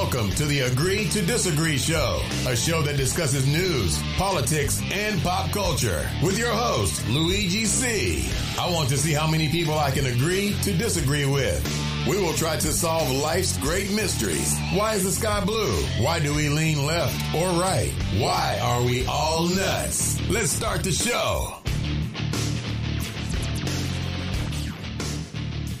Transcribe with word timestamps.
Welcome 0.00 0.30
to 0.36 0.46
the 0.46 0.60
Agree 0.60 1.08
to 1.08 1.22
Disagree 1.22 1.76
Show, 1.76 2.22
a 2.46 2.54
show 2.54 2.82
that 2.82 2.96
discusses 2.96 3.48
news, 3.48 4.00
politics, 4.16 4.80
and 4.92 5.20
pop 5.22 5.50
culture 5.50 6.08
with 6.22 6.38
your 6.38 6.52
host, 6.52 7.06
Luigi 7.08 7.64
C. 7.64 8.30
I 8.56 8.70
want 8.70 8.88
to 8.90 8.96
see 8.96 9.12
how 9.12 9.26
many 9.26 9.48
people 9.48 9.76
I 9.76 9.90
can 9.90 10.06
agree 10.06 10.54
to 10.62 10.72
disagree 10.72 11.26
with. 11.26 11.60
We 12.08 12.16
will 12.16 12.32
try 12.34 12.56
to 12.58 12.72
solve 12.72 13.10
life's 13.10 13.58
great 13.58 13.90
mysteries. 13.90 14.56
Why 14.72 14.94
is 14.94 15.02
the 15.02 15.10
sky 15.10 15.44
blue? 15.44 15.74
Why 16.00 16.20
do 16.20 16.32
we 16.32 16.48
lean 16.48 16.86
left 16.86 17.34
or 17.34 17.48
right? 17.60 17.92
Why 18.18 18.60
are 18.62 18.84
we 18.84 19.04
all 19.06 19.48
nuts? 19.48 20.20
Let's 20.30 20.52
start 20.52 20.84
the 20.84 20.92
show. 20.92 21.57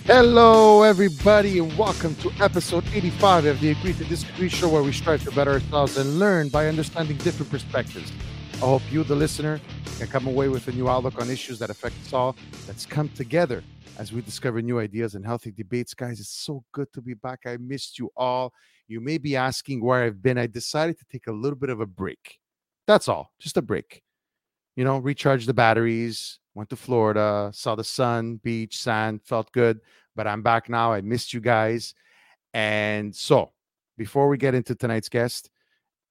Hello, 0.08 0.84
everybody, 0.84 1.58
and 1.58 1.76
welcome 1.76 2.14
to 2.14 2.32
episode 2.40 2.82
85 2.94 3.44
of 3.44 3.60
the 3.60 3.72
Agree 3.72 3.92
to 3.92 4.04
Disagree 4.06 4.48
show, 4.48 4.66
where 4.66 4.82
we 4.82 4.90
strive 4.90 5.22
to 5.24 5.30
better 5.32 5.50
ourselves 5.50 5.98
and 5.98 6.18
learn 6.18 6.48
by 6.48 6.66
understanding 6.66 7.18
different 7.18 7.50
perspectives. 7.50 8.10
I 8.54 8.60
hope 8.60 8.80
you, 8.90 9.04
the 9.04 9.14
listener, 9.14 9.60
can 9.98 10.06
come 10.06 10.26
away 10.26 10.48
with 10.48 10.66
a 10.66 10.72
new 10.72 10.88
outlook 10.88 11.20
on 11.20 11.28
issues 11.28 11.58
that 11.58 11.68
affect 11.68 11.94
us 12.06 12.14
all. 12.14 12.36
Let's 12.66 12.86
come 12.86 13.10
together 13.10 13.62
as 13.98 14.10
we 14.10 14.22
discover 14.22 14.62
new 14.62 14.78
ideas 14.78 15.14
and 15.14 15.26
healthy 15.26 15.50
debates. 15.50 15.92
Guys, 15.92 16.20
it's 16.20 16.30
so 16.30 16.64
good 16.72 16.90
to 16.94 17.02
be 17.02 17.12
back. 17.12 17.40
I 17.44 17.58
missed 17.58 17.98
you 17.98 18.10
all. 18.16 18.54
You 18.86 19.02
may 19.02 19.18
be 19.18 19.36
asking 19.36 19.84
where 19.84 20.04
I've 20.04 20.22
been. 20.22 20.38
I 20.38 20.46
decided 20.46 20.98
to 21.00 21.04
take 21.12 21.26
a 21.26 21.32
little 21.32 21.58
bit 21.58 21.68
of 21.68 21.80
a 21.82 21.86
break. 21.86 22.38
That's 22.86 23.08
all, 23.08 23.30
just 23.38 23.58
a 23.58 23.62
break. 23.62 24.00
You 24.74 24.84
know, 24.84 24.96
recharge 24.96 25.44
the 25.44 25.52
batteries, 25.52 26.38
went 26.58 26.68
to 26.70 26.76
Florida, 26.76 27.50
saw 27.54 27.76
the 27.76 27.84
sun, 27.84 28.40
beach, 28.42 28.82
sand, 28.82 29.20
felt 29.22 29.50
good. 29.52 29.78
But 30.16 30.26
I'm 30.26 30.42
back 30.42 30.68
now. 30.68 30.92
I 30.92 31.00
missed 31.00 31.32
you 31.32 31.40
guys. 31.40 31.94
And 32.52 33.14
so, 33.14 33.52
before 33.96 34.28
we 34.28 34.36
get 34.36 34.56
into 34.56 34.74
tonight's 34.74 35.08
guest, 35.08 35.50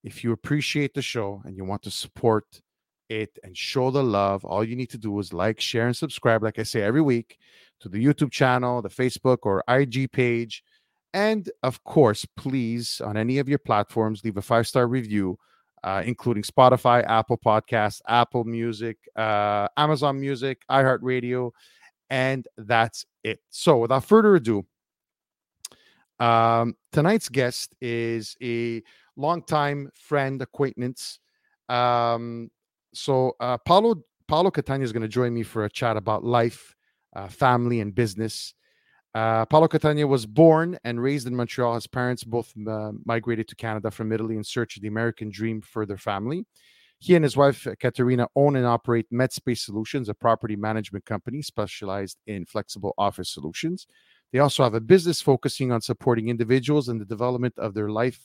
if 0.06 0.24
you 0.24 0.32
appreciate 0.32 0.94
the 0.94 1.02
show 1.02 1.42
and 1.44 1.58
you 1.58 1.66
want 1.66 1.82
to 1.84 1.92
support 1.92 2.62
it 3.10 3.38
and 3.44 3.58
show 3.58 3.92
the 3.92 4.04
love, 4.04 4.46
all 4.46 4.64
you 4.64 4.78
need 4.78 4.90
to 4.92 4.98
do 4.98 5.20
is 5.20 5.34
like, 5.34 5.60
share, 5.60 5.88
and 5.88 5.96
subscribe, 5.96 6.42
like 6.42 6.60
I 6.60 6.64
say 6.64 6.82
every 6.82 7.02
week, 7.02 7.38
to 7.82 7.90
the 7.90 8.04
YouTube 8.04 8.32
channel, 8.32 8.82
the 8.82 8.90
Facebook 8.90 9.40
or 9.44 9.66
IG 9.68 10.12
page. 10.14 10.64
And 11.14 11.50
of 11.62 11.84
course, 11.84 12.26
please, 12.38 13.02
on 13.02 13.18
any 13.18 13.38
of 13.40 13.50
your 13.50 13.60
platforms, 13.60 14.24
leave 14.24 14.38
a 14.38 14.42
five 14.42 14.66
star 14.66 14.88
review 14.88 15.38
uh, 15.84 16.02
including 16.06 16.44
Spotify, 16.44 17.04
Apple 17.08 17.38
Podcasts, 17.38 18.02
Apple 18.08 18.44
Music, 18.44 18.98
uh, 19.16 19.68
Amazon 19.78 20.20
Music, 20.20 20.62
iHeartRadio, 20.70 21.52
and 22.10 22.48
that's 22.58 23.06
it. 23.24 23.40
So, 23.50 23.78
without 23.80 24.06
further 24.06 24.36
ado, 24.36 24.66
um, 26.20 26.76
tonight's 26.92 27.30
guest 27.30 27.76
is 27.82 28.36
a 28.42 28.82
longtime 29.16 29.92
friend, 29.94 30.42
acquaintance. 30.42 31.20
Um, 31.70 32.50
so, 32.94 33.34
uh, 33.40 33.58
Paolo 33.58 33.96
Paolo 34.28 34.52
Catania 34.52 34.84
is 34.84 34.92
going 34.92 35.04
to 35.04 35.08
join 35.08 35.34
me 35.34 35.44
for 35.44 35.66
a 35.66 35.70
chat 35.70 35.96
about 35.96 36.24
life, 36.24 36.76
uh, 37.16 37.28
family, 37.28 37.80
and 37.80 37.96
business. 37.96 38.54
Uh, 39.18 39.44
Paolo 39.48 39.68
Catania 39.68 40.06
was 40.06 40.28
born 40.28 40.78
and 40.84 41.02
raised 41.02 41.26
in 41.26 41.36
Montreal. 41.36 41.74
His 41.74 41.88
parents 41.88 42.24
both 42.24 42.54
uh, 42.68 42.92
migrated 43.04 43.48
to 43.48 43.56
Canada 43.56 43.90
from 43.90 44.12
Italy 44.12 44.38
in 44.38 44.44
search 44.44 44.76
of 44.76 44.84
the 44.84 44.88
American 44.88 45.32
dream 45.32 45.60
for 45.60 45.88
their 45.88 45.98
family. 45.98 46.46
He 47.00 47.16
and 47.16 47.24
his 47.24 47.36
wife, 47.36 47.66
Caterina, 47.80 48.28
own 48.36 48.56
and 48.56 48.68
operate 48.68 49.08
Metspace 49.12 49.58
Solutions, 49.58 50.08
a 50.08 50.14
property 50.14 50.56
management 50.56 51.06
company 51.06 51.42
specialized 51.42 52.20
in 52.28 52.46
flexible 52.46 52.94
office 52.96 53.32
solutions. 53.32 53.88
They 54.32 54.38
also 54.38 54.62
have 54.62 54.76
a 54.76 54.82
business 54.82 55.20
focusing 55.20 55.72
on 55.72 55.82
supporting 55.82 56.30
individuals 56.30 56.88
in 56.88 57.00
the 57.00 57.06
development 57.06 57.56
of 57.58 57.74
their 57.74 57.90
life 57.90 58.20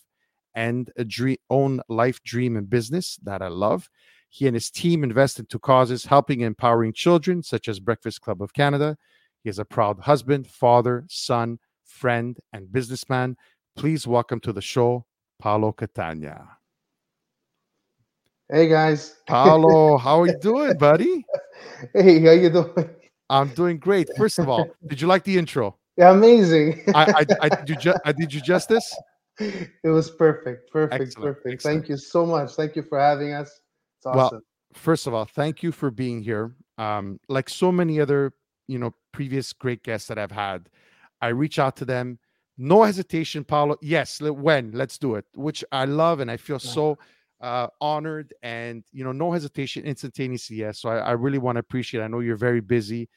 and 0.55 0.91
a 0.99 1.07
dream, 1.07 1.39
own 1.49 1.81
life 1.89 2.23
dream 2.23 2.55
and 2.55 2.69
business 2.69 3.19
that 3.23 3.41
I 3.41 3.49
love. 3.49 3.89
He 4.29 4.47
and 4.47 4.55
his 4.55 4.71
team 4.71 5.05
invest 5.05 5.39
into 5.39 5.59
causes 5.59 6.05
helping 6.05 6.43
and 6.43 6.49
empowering 6.49 6.93
children, 6.93 7.43
such 7.43 7.67
as 7.67 7.81
Breakfast 7.81 8.21
Club 8.21 8.43
of 8.43 8.53
Canada, 8.53 8.99
he 9.43 9.51
is 9.51 9.59
a 9.59 9.65
proud 9.65 9.99
husband, 10.01 10.47
father, 10.47 11.05
son, 11.09 11.59
friend, 11.85 12.39
and 12.53 12.73
businessman. 12.73 13.37
Please 13.77 14.07
welcome 14.07 14.39
to 14.41 14.53
the 14.53 14.61
show, 14.61 15.05
Paolo 15.41 15.73
Catania. 15.73 16.47
Hey 18.49 18.69
guys. 18.69 19.17
Paolo, 19.27 19.97
how 19.99 20.21
are 20.21 20.27
you 20.27 20.39
doing, 20.41 20.77
buddy? 20.77 21.25
Hey, 21.95 22.21
how 22.21 22.33
you 22.33 22.51
doing? 22.51 22.91
I'm 23.31 23.49
doing 23.49 23.79
great. 23.79 24.09
First 24.17 24.39
of 24.39 24.49
all, 24.49 24.69
did 24.87 25.01
you 25.01 25.07
like 25.07 25.25
the 25.25 25.39
intro? 25.39 25.79
Yeah, 25.97 26.13
amazing. 26.13 26.81
I, 26.95 27.27
I, 27.41 27.47
I 27.47 27.49
did 27.49 27.69
you 27.69 27.77
ju- 27.77 27.95
I 28.05 28.13
did 28.13 28.33
you 28.33 28.41
justice? 28.41 28.95
It 29.39 29.89
was 29.89 30.11
perfect, 30.11 30.71
perfect, 30.71 31.03
Excellent, 31.03 31.37
perfect. 31.37 31.55
excellent. 31.55 31.77
Thank 31.81 31.89
you 31.89 31.97
so 31.97 32.27
much. 32.27 32.53
Thank 32.53 32.77
you 32.77 32.83
for 32.83 32.99
having 32.99 33.33
us. 33.33 33.49
It's 33.99 34.07
awesome. 34.07 34.37
Well, 34.37 34.41
First 34.75 35.07
of 35.07 35.13
all, 35.13 35.27
thank 35.27 35.63
you 35.63 35.71
for 35.73 35.91
being 35.91 36.23
here. 36.23 36.55
Um, 36.79 37.21
like 37.29 37.51
so 37.51 37.71
many 37.71 38.01
other, 38.01 38.33
you 38.73 38.79
know, 38.79 38.95
previous 39.13 39.53
great 39.53 39.83
guests 39.85 40.09
that 40.09 40.19
I've 40.19 40.33
had, 40.33 40.69
I 41.21 41.29
reach 41.29 41.59
out 41.59 41.77
to 41.77 41.85
them. 41.85 42.19
No 42.59 42.83
hesitation, 42.83 43.45
Paolo. 43.45 43.77
Yes, 43.83 44.21
when? 44.21 44.73
Let's 44.73 44.99
do 44.99 45.15
it. 45.17 45.25
Which 45.35 45.65
I 45.73 45.85
love, 45.87 46.21
and 46.21 46.31
I 46.31 46.37
feel 46.37 46.59
Yeah. 46.63 46.71
so 46.75 46.99
uh, 47.41 47.69
honored. 47.81 48.35
And 48.43 48.85
you 48.93 49.05
know, 49.05 49.13
no 49.13 49.33
hesitation, 49.33 49.85
instantaneously. 49.85 50.57
Yes. 50.57 50.81
So 50.81 50.91
I, 50.91 50.99
I 50.99 51.13
really 51.13 51.39
want 51.39 51.57
to 51.57 51.61
appreciate. 51.61 52.03
I 52.03 52.09
know 52.09 52.21
you're 52.21 52.37
very 52.37 52.61
busy 52.61 53.09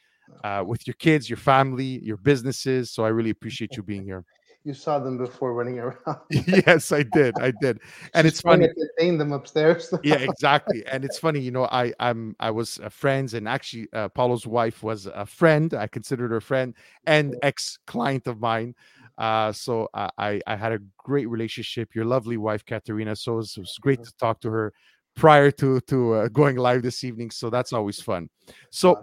uh, 0.44 0.64
with 0.66 0.88
your 0.88 0.96
kids, 0.96 1.30
your 1.30 1.38
family, 1.38 2.00
your 2.04 2.18
businesses. 2.18 2.92
So 2.92 3.06
I 3.06 3.10
really 3.10 3.32
appreciate 3.32 3.76
you 3.78 3.84
being 3.84 4.04
here. 4.12 4.24
You 4.66 4.74
saw 4.74 4.98
them 4.98 5.18
before 5.18 5.54
running 5.54 5.80
around. 5.80 6.20
yes, 6.30 6.92
I 6.92 7.04
did. 7.04 7.40
I 7.40 7.52
did. 7.52 7.80
And 8.16 8.26
She's 8.26 8.34
it's 8.34 8.42
funny. 8.42 8.68
to 8.68 8.72
entertain 8.72 9.18
them 9.20 9.32
upstairs. 9.32 9.94
yeah 10.04 10.16
exactly 10.16 10.86
and 10.88 11.06
it's 11.06 11.18
funny 11.18 11.40
you 11.40 11.52
know 11.52 11.66
i 11.72 11.94
i'm 12.00 12.36
i 12.40 12.52
was 12.52 12.80
uh, 12.84 12.90
friends 12.90 13.34
and 13.34 13.48
actually 13.48 13.88
uh, 13.94 14.08
paolo's 14.10 14.46
wife 14.46 14.84
was 14.84 15.06
a 15.08 15.26
friend 15.26 15.74
i 15.74 15.88
considered 15.88 16.32
her 16.32 16.38
a 16.38 16.42
friend 16.42 16.76
and 17.08 17.36
ex 17.44 17.80
client 17.88 18.28
of 18.28 18.40
mine 18.40 18.76
uh 19.18 19.52
so 19.52 19.88
I, 19.94 20.10
I 20.18 20.42
i 20.48 20.56
had 20.56 20.74
a 20.74 20.80
great 20.98 21.28
relationship 21.28 21.96
your 21.96 22.06
lovely 22.06 22.38
wife 22.38 22.66
caterina 22.66 23.16
so 23.16 23.34
it 23.34 23.38
was, 23.38 23.58
it 23.58 23.62
was 23.62 23.78
great 23.82 24.04
to 24.04 24.14
talk 24.18 24.42
to 24.42 24.50
her 24.50 24.74
prior 25.16 25.50
to 25.52 25.80
to 25.82 26.14
uh, 26.14 26.28
going 26.28 26.58
live 26.58 26.82
this 26.84 27.04
evening 27.04 27.32
so 27.32 27.50
that's 27.50 27.74
always 27.74 28.02
fun 28.02 28.30
so. 28.70 29.02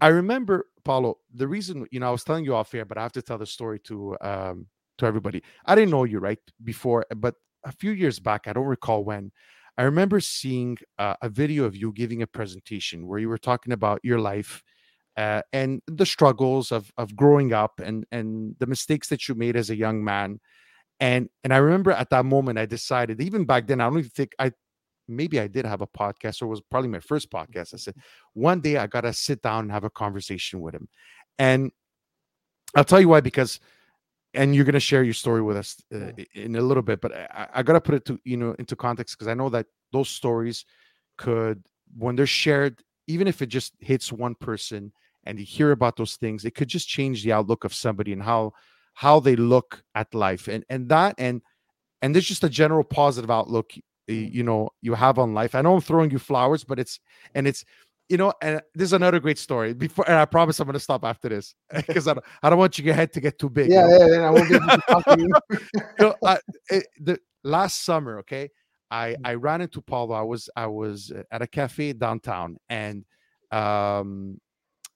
I 0.00 0.08
remember, 0.08 0.66
Paolo, 0.84 1.18
the 1.32 1.46
reason, 1.46 1.86
you 1.92 2.00
know, 2.00 2.08
I 2.08 2.10
was 2.10 2.24
telling 2.24 2.44
you 2.44 2.54
off 2.56 2.74
air, 2.74 2.84
but 2.84 2.98
I 2.98 3.02
have 3.02 3.12
to 3.12 3.22
tell 3.22 3.38
the 3.38 3.46
story 3.46 3.78
to 3.84 4.16
um 4.20 4.66
to 4.98 5.06
everybody. 5.06 5.42
I 5.66 5.74
didn't 5.74 5.90
know 5.90 6.04
you 6.04 6.18
right 6.18 6.38
before, 6.62 7.06
but 7.16 7.34
a 7.64 7.72
few 7.72 7.92
years 7.92 8.20
back, 8.20 8.46
I 8.46 8.52
don't 8.52 8.66
recall 8.66 9.04
when, 9.04 9.32
I 9.76 9.82
remember 9.82 10.20
seeing 10.20 10.78
uh, 10.98 11.14
a 11.20 11.28
video 11.28 11.64
of 11.64 11.74
you 11.74 11.92
giving 11.92 12.22
a 12.22 12.26
presentation 12.26 13.06
where 13.06 13.18
you 13.18 13.28
were 13.28 13.38
talking 13.38 13.72
about 13.72 14.00
your 14.04 14.20
life 14.20 14.62
uh, 15.16 15.42
and 15.52 15.80
the 15.86 16.06
struggles 16.06 16.72
of 16.72 16.92
of 16.96 17.16
growing 17.16 17.52
up 17.52 17.80
and 17.80 18.04
and 18.12 18.56
the 18.58 18.66
mistakes 18.66 19.08
that 19.08 19.28
you 19.28 19.34
made 19.34 19.56
as 19.56 19.70
a 19.70 19.76
young 19.76 20.04
man. 20.04 20.40
And 21.00 21.28
and 21.42 21.52
I 21.52 21.56
remember 21.56 21.90
at 21.90 22.10
that 22.10 22.24
moment, 22.24 22.58
I 22.58 22.66
decided, 22.66 23.20
even 23.20 23.44
back 23.44 23.66
then, 23.66 23.80
I 23.80 23.84
don't 23.84 23.98
even 23.98 24.10
think 24.10 24.32
I 24.38 24.52
maybe 25.08 25.40
I 25.40 25.48
did 25.48 25.66
have 25.66 25.82
a 25.82 25.86
podcast 25.86 26.40
or 26.40 26.46
was 26.46 26.60
probably 26.60 26.88
my 26.88 27.00
first 27.00 27.30
podcast. 27.30 27.74
I 27.74 27.78
said, 27.78 27.96
one 28.32 28.60
day 28.60 28.76
I 28.76 28.86
got 28.86 29.02
to 29.02 29.12
sit 29.12 29.42
down 29.42 29.64
and 29.64 29.72
have 29.72 29.84
a 29.84 29.90
conversation 29.90 30.60
with 30.60 30.74
him. 30.74 30.88
And 31.38 31.72
I'll 32.74 32.84
tell 32.84 33.00
you 33.00 33.08
why, 33.08 33.20
because, 33.20 33.60
and 34.34 34.54
you're 34.54 34.64
going 34.64 34.74
to 34.74 34.80
share 34.80 35.02
your 35.02 35.14
story 35.14 35.42
with 35.42 35.56
us 35.56 35.82
uh, 35.94 36.10
in 36.34 36.56
a 36.56 36.60
little 36.60 36.82
bit, 36.82 37.00
but 37.00 37.14
I, 37.14 37.48
I 37.54 37.62
got 37.62 37.74
to 37.74 37.80
put 37.80 37.94
it 37.94 38.04
to, 38.06 38.18
you 38.24 38.36
know, 38.36 38.54
into 38.58 38.76
context 38.76 39.16
because 39.16 39.28
I 39.28 39.34
know 39.34 39.48
that 39.50 39.66
those 39.92 40.08
stories 40.08 40.64
could, 41.16 41.62
when 41.96 42.16
they're 42.16 42.26
shared, 42.26 42.82
even 43.06 43.28
if 43.28 43.42
it 43.42 43.46
just 43.46 43.74
hits 43.80 44.12
one 44.12 44.34
person 44.34 44.92
and 45.24 45.38
you 45.38 45.44
hear 45.44 45.70
about 45.70 45.96
those 45.96 46.16
things, 46.16 46.44
it 46.44 46.54
could 46.54 46.68
just 46.68 46.88
change 46.88 47.22
the 47.22 47.32
outlook 47.32 47.64
of 47.64 47.72
somebody 47.72 48.12
and 48.12 48.22
how, 48.22 48.52
how 48.94 49.20
they 49.20 49.36
look 49.36 49.82
at 49.94 50.14
life 50.14 50.48
and, 50.48 50.64
and 50.68 50.88
that, 50.88 51.14
and, 51.18 51.42
and 52.02 52.14
there's 52.14 52.28
just 52.28 52.44
a 52.44 52.48
general 52.48 52.84
positive 52.84 53.30
outlook 53.30 53.72
you 54.06 54.42
know 54.42 54.68
you 54.82 54.92
have 54.92 55.18
on 55.18 55.32
life. 55.32 55.54
I 55.54 55.62
know 55.62 55.74
i'm 55.74 55.80
throwing 55.80 56.10
you 56.10 56.18
flowers 56.18 56.62
but 56.62 56.78
it's 56.78 57.00
and 57.34 57.48
it's 57.48 57.64
you 58.08 58.16
know 58.16 58.32
and 58.42 58.60
there's 58.74 58.92
another 58.92 59.18
great 59.20 59.38
story 59.38 59.72
before 59.72 60.04
and 60.08 60.16
i 60.18 60.24
promise 60.24 60.60
i'm 60.60 60.66
going 60.66 60.74
to 60.74 60.80
stop 60.80 61.04
after 61.04 61.28
this 61.28 61.54
because 61.74 62.06
I, 62.06 62.14
don't, 62.14 62.24
I 62.42 62.50
don't 62.50 62.58
want 62.58 62.78
your 62.78 62.94
head 62.94 63.12
to 63.14 63.20
get 63.20 63.38
too 63.38 63.50
big 63.50 63.70
you 63.70 63.76
yeah, 63.76 63.82
know? 63.86 63.98
yeah, 63.98 64.08
then 64.08 64.22
I 64.22 64.30
won't 64.30 64.48
be 64.48 64.56
able 64.56 64.68
to 64.68 65.16
you. 65.18 65.34
You 65.98 66.06
know, 66.06 66.14
I- 66.24 66.38
it- 66.70 66.88
the 67.00 67.18
last 67.42 67.84
summer 67.84 68.18
okay 68.20 68.48
i 68.90 69.16
i 69.24 69.34
ran 69.34 69.60
into 69.60 69.82
paolo 69.82 70.14
i 70.14 70.22
was 70.22 70.48
i 70.56 70.66
was 70.66 71.12
at 71.30 71.42
a 71.42 71.46
cafe 71.46 71.92
downtown 71.92 72.56
and 72.68 73.04
um 73.50 74.40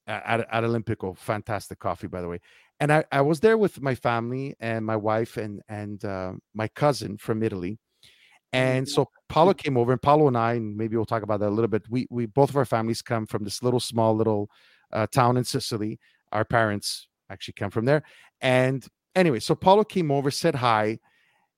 at, 0.07 0.39
at 0.51 0.63
olimpico 0.63 1.15
fantastic 1.15 1.77
coffee 1.79 2.07
by 2.07 2.21
the 2.21 2.27
way 2.27 2.39
and 2.79 2.91
i 2.91 3.03
i 3.11 3.21
was 3.21 3.39
there 3.39 3.57
with 3.57 3.81
my 3.81 3.93
family 3.93 4.55
and 4.59 4.83
my 4.83 4.95
wife 4.95 5.37
and 5.37 5.61
and 5.69 6.03
uh, 6.05 6.33
my 6.55 6.67
cousin 6.69 7.17
from 7.17 7.43
italy 7.43 7.77
and 8.53 8.87
so 8.87 9.09
Paolo 9.27 9.53
came 9.53 9.77
over, 9.77 9.91
and 9.91 10.01
Paolo 10.01 10.27
and 10.27 10.37
I, 10.37 10.53
and 10.53 10.75
maybe 10.75 10.95
we'll 10.95 11.05
talk 11.05 11.23
about 11.23 11.39
that 11.39 11.49
a 11.49 11.51
little 11.51 11.67
bit. 11.67 11.83
We 11.89 12.07
we 12.09 12.25
both 12.25 12.49
of 12.49 12.57
our 12.57 12.65
families 12.65 13.01
come 13.01 13.25
from 13.25 13.43
this 13.43 13.61
little 13.61 13.79
small 13.79 14.15
little 14.15 14.49
uh, 14.91 15.07
town 15.07 15.37
in 15.37 15.43
Sicily. 15.43 15.99
Our 16.31 16.45
parents 16.45 17.07
actually 17.29 17.53
come 17.53 17.69
from 17.69 17.85
there. 17.85 18.03
And 18.41 18.85
anyway, 19.15 19.39
so 19.39 19.55
Paolo 19.55 19.83
came 19.83 20.11
over, 20.11 20.31
said 20.31 20.55
hi, 20.55 20.99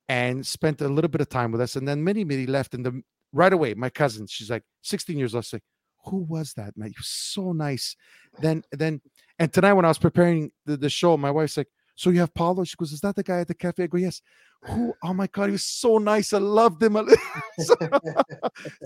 and 0.10 0.46
spent 0.46 0.82
a 0.82 0.90
little 0.90 1.10
bit 1.10 1.22
of 1.22 1.30
time 1.30 1.52
with 1.52 1.62
us. 1.62 1.76
And 1.76 1.88
then 1.88 2.04
Minnie 2.04 2.26
Minnie 2.26 2.48
left, 2.48 2.74
and 2.74 2.86
the 2.86 3.02
right 3.34 3.54
away, 3.54 3.74
my 3.74 3.90
cousin, 3.90 4.28
she's 4.28 4.50
like 4.50 4.64
16 4.82 5.18
years 5.18 5.34
old. 5.36 5.46
She's 5.46 5.54
like, 5.54 5.64
who 6.06 6.18
was 6.18 6.54
that, 6.54 6.76
man? 6.76 6.90
He 6.90 6.96
was 6.98 7.08
so 7.08 7.52
nice. 7.54 7.96
Then, 8.40 8.64
then, 8.72 9.02
and 9.40 9.54
tonight 9.54 9.74
when 9.74 9.86
I 9.86 9.90
was 9.90 10.00
preparing 10.00 10.52
the, 10.66 10.78
the 10.78 10.90
show, 10.90 11.16
my 11.18 11.32
wife's 11.32 11.58
like, 11.58 11.70
so 12.02 12.10
you 12.10 12.20
have 12.20 12.34
Paolo? 12.34 12.64
She 12.64 12.76
goes, 12.76 12.92
is 12.92 13.02
that 13.02 13.16
the 13.16 13.22
guy 13.22 13.42
at 13.42 13.48
the 13.48 13.54
cafe? 13.54 13.84
I 13.84 13.88
go, 13.88 13.98
yes. 13.98 14.24
Who? 14.64 14.92
Oh 15.04 15.14
my 15.14 15.28
god, 15.28 15.46
he 15.46 15.52
was 15.52 15.64
so 15.66 16.00
nice. 16.00 16.34
I 16.34 16.40
loved 16.40 16.82
him. 16.82 16.96
so, 17.60 17.76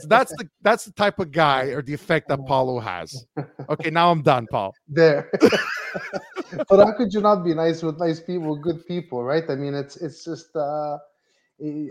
that's 0.10 0.34
the 0.34 0.50
that's 0.62 0.84
the 0.84 0.92
type 0.92 1.20
of 1.20 1.32
guy 1.32 1.68
or 1.68 1.82
the 1.82 1.94
effect 1.94 2.28
that 2.28 2.46
Paolo 2.46 2.78
has. 2.82 3.26
Okay, 3.70 3.90
now 3.90 4.12
I'm 4.12 4.22
done, 4.22 4.48
Paul. 4.52 4.76
There. 4.90 5.32
but 6.70 6.78
how 6.86 6.92
could 6.98 7.14
you 7.14 7.22
not 7.22 7.46
be 7.46 7.54
nice 7.54 7.82
with 7.82 7.98
nice 8.00 8.20
people, 8.20 8.58
good 8.58 8.86
people, 8.86 9.24
right? 9.24 9.50
I 9.50 9.56
mean, 9.56 9.74
it's 9.74 9.96
it's 9.96 10.26
just 10.26 10.54
uh 10.58 10.98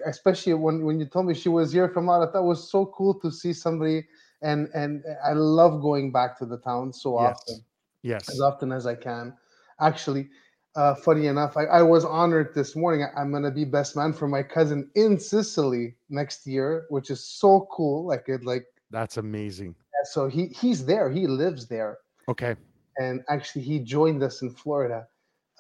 especially 0.07 0.53
when 0.53 0.85
when 0.85 1.01
you 1.01 1.07
told 1.07 1.25
me 1.27 1.33
she 1.33 1.49
was 1.49 1.73
here 1.73 1.89
from 1.89 2.11
out, 2.11 2.35
that 2.35 2.43
was 2.43 2.71
so 2.71 2.85
cool 2.87 3.15
to 3.21 3.31
see 3.31 3.55
somebody 3.55 4.05
and 4.43 4.69
and 4.75 5.03
I 5.25 5.33
love 5.33 5.81
going 5.81 6.13
back 6.13 6.39
to 6.41 6.45
the 6.45 6.59
town 6.59 6.93
so 6.93 7.19
Yes. 7.19 7.33
often, 7.33 7.65
Yes. 8.03 8.29
as 8.29 8.41
often 8.43 8.73
as 8.73 8.87
I 8.87 8.95
can. 8.95 9.35
Actually, 9.81 10.29
uh, 10.77 10.95
funny 10.95 11.27
enough, 11.27 11.57
I, 11.57 11.65
I 11.65 11.83
was 11.83 12.05
honored 12.05 12.55
this 12.55 12.75
morning. 12.77 13.05
I- 13.05 13.21
I'm 13.21 13.33
gonna 13.33 13.51
be 13.51 13.65
best 13.65 13.97
man 13.97 14.13
for 14.13 14.29
my 14.29 14.43
cousin 14.43 14.91
in 14.95 15.19
Sicily 15.19 15.97
next 16.09 16.47
year, 16.47 16.87
which 16.91 17.11
is 17.11 17.23
so 17.25 17.69
cool. 17.71 18.07
Like 18.07 18.25
it, 18.29 18.45
like 18.45 18.67
That's 18.91 19.17
amazing. 19.17 19.75
so 20.05 20.29
he 20.29 20.47
he's 20.49 20.85
there. 20.85 21.11
He 21.11 21.27
lives 21.27 21.67
there, 21.69 21.99
Okay. 22.29 22.57
and 22.99 23.23
actually 23.29 23.63
he 23.63 23.79
joined 23.81 24.23
us 24.23 24.43
in 24.43 24.51
Florida 24.51 25.07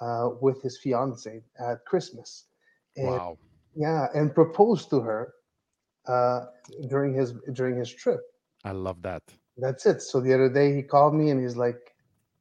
uh, 0.00 0.30
with 0.40 0.62
his 0.62 0.78
fiance 0.78 1.42
at 1.58 1.84
Christmas. 1.86 2.46
And 2.96 3.06
Wow. 3.08 3.38
yeah, 3.74 4.06
and 4.14 4.34
proposed 4.34 4.90
to 4.90 5.00
her 5.00 5.32
uh, 6.06 6.46
during 6.88 7.14
his 7.14 7.32
during 7.52 7.76
his 7.78 7.90
trip. 7.92 8.20
I 8.64 8.72
love 8.72 9.02
that. 9.02 9.22
That's 9.56 9.86
it. 9.86 10.02
So 10.02 10.20
the 10.20 10.34
other 10.34 10.48
day 10.48 10.74
he 10.74 10.82
called 10.82 11.14
me 11.14 11.30
and 11.30 11.40
he's 11.40 11.56
like, 11.56 11.93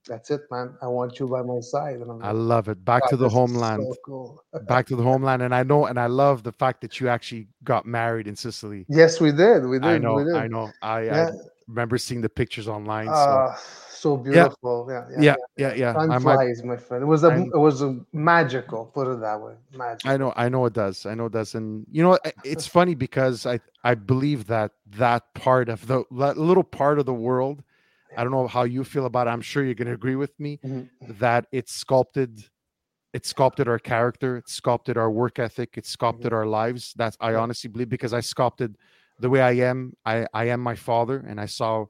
"That's 0.08 0.32
it, 0.32 0.42
man. 0.52 0.76
I 0.82 0.88
want 0.88 1.20
you 1.20 1.28
by 1.28 1.42
my 1.42 1.60
side." 1.60 1.98
And 1.98 2.10
I'm 2.12 2.24
I 2.24 2.32
love 2.32 2.68
it. 2.68 2.84
Back 2.84 3.04
"Wow, 3.04 3.10
to 3.10 3.18
the 3.18 3.30
homeland. 3.30 3.84
so 3.84 3.96
cool. 4.06 4.44
Back 4.68 4.88
to 4.88 4.96
the 4.96 5.04
homeland. 5.04 5.42
And 5.42 5.54
I 5.54 5.64
know, 5.64 5.86
and 5.86 6.00
I 6.00 6.08
love 6.08 6.44
the 6.44 6.52
fact 6.52 6.82
that 6.82 7.00
you 7.00 7.10
actually 7.10 7.48
got 7.64 7.86
married 7.86 8.28
in 8.28 8.36
Sicily. 8.36 8.86
yes, 8.90 9.20
we 9.20 9.32
did. 9.32 9.66
We 9.66 9.80
did. 9.80 9.88
I 9.88 9.98
know, 9.98 10.24
did. 10.24 10.36
I 10.36 10.48
know. 10.48 10.72
I, 10.82 11.10
I 11.10 11.32
remember 11.68 11.98
seeing 11.98 12.22
the 12.22 12.30
pictures 12.30 12.68
online. 12.68 13.08
So 13.08 13.14
Ah, 13.14 13.56
so 13.90 14.18
beautiful. 14.18 14.88
Yeah. 14.90 15.06
Yeah. 15.10 15.22
yeah, 15.22 15.36
yeah, 15.58 15.74
yeah. 15.74 15.94
Time 15.94 16.12
I 16.12 16.18
might 16.20 16.64
my 16.66 16.78
friend. 16.78 17.04
It 17.04 17.08
was 17.08 17.24
a 17.24 17.30
I'm- 17.30 17.52
it 17.54 17.58
was 17.58 17.82
a 17.82 18.00
magical. 18.12 18.86
Put 18.86 19.08
it 19.08 19.22
that 19.22 19.40
way. 19.42 19.54
Magical. 19.72 20.12
I 20.12 20.18
know, 20.18 20.34
I 20.36 20.50
know 20.50 20.66
it 20.66 20.74
does. 20.74 21.06
I 21.06 21.16
know 21.16 21.28
it 21.28 21.32
does. 21.32 21.56
And 21.56 21.86
you 21.90 22.04
know, 22.04 22.18
it's 22.44 22.68
funny 22.68 22.96
because 22.96 23.46
I 23.46 23.60
I 23.84 23.96
believe 23.96 24.48
that 24.48 24.72
that 24.98 25.34
part 25.34 25.70
of 25.70 25.88
the 25.88 26.04
that 26.12 26.38
little 26.38 26.64
part 26.64 27.00
of 27.00 27.06
the 27.06 27.14
world, 27.14 27.64
I 28.18 28.24
don't 28.24 28.32
know 28.32 28.48
how 28.48 28.64
you 28.64 28.84
feel 28.84 29.06
about 29.06 29.28
it. 29.28 29.32
I'm 29.32 29.42
sure 29.42 29.64
you're 29.64 29.74
going 29.76 29.88
to 29.88 29.94
agree 29.94 30.16
with 30.16 30.38
me 30.40 30.60
Mhm. 30.64 30.90
that 31.20 31.48
it's 31.52 31.74
sculpted, 31.74 32.44
it 33.14 33.26
sculpted 33.26 33.68
our 33.68 33.80
character, 33.80 34.38
it 34.38 34.50
sculpted 34.50 34.98
our 34.98 35.12
work 35.12 35.40
ethic, 35.40 35.78
it 35.78 35.86
sculpted 35.86 36.34
our 36.34 36.46
lives. 36.46 36.94
That's 36.96 37.18
I 37.20 37.36
honestly 37.36 37.70
believe 37.70 37.90
because 37.90 38.14
I 38.14 38.22
sculpted 38.22 38.78
the 39.20 39.30
way 39.30 39.42
I 39.42 39.52
am. 39.54 39.94
I 40.06 40.28
I 40.34 40.46
am 40.46 40.60
my 40.60 40.76
father, 40.76 41.18
and 41.28 41.40
I 41.40 41.46
saw 41.46 41.86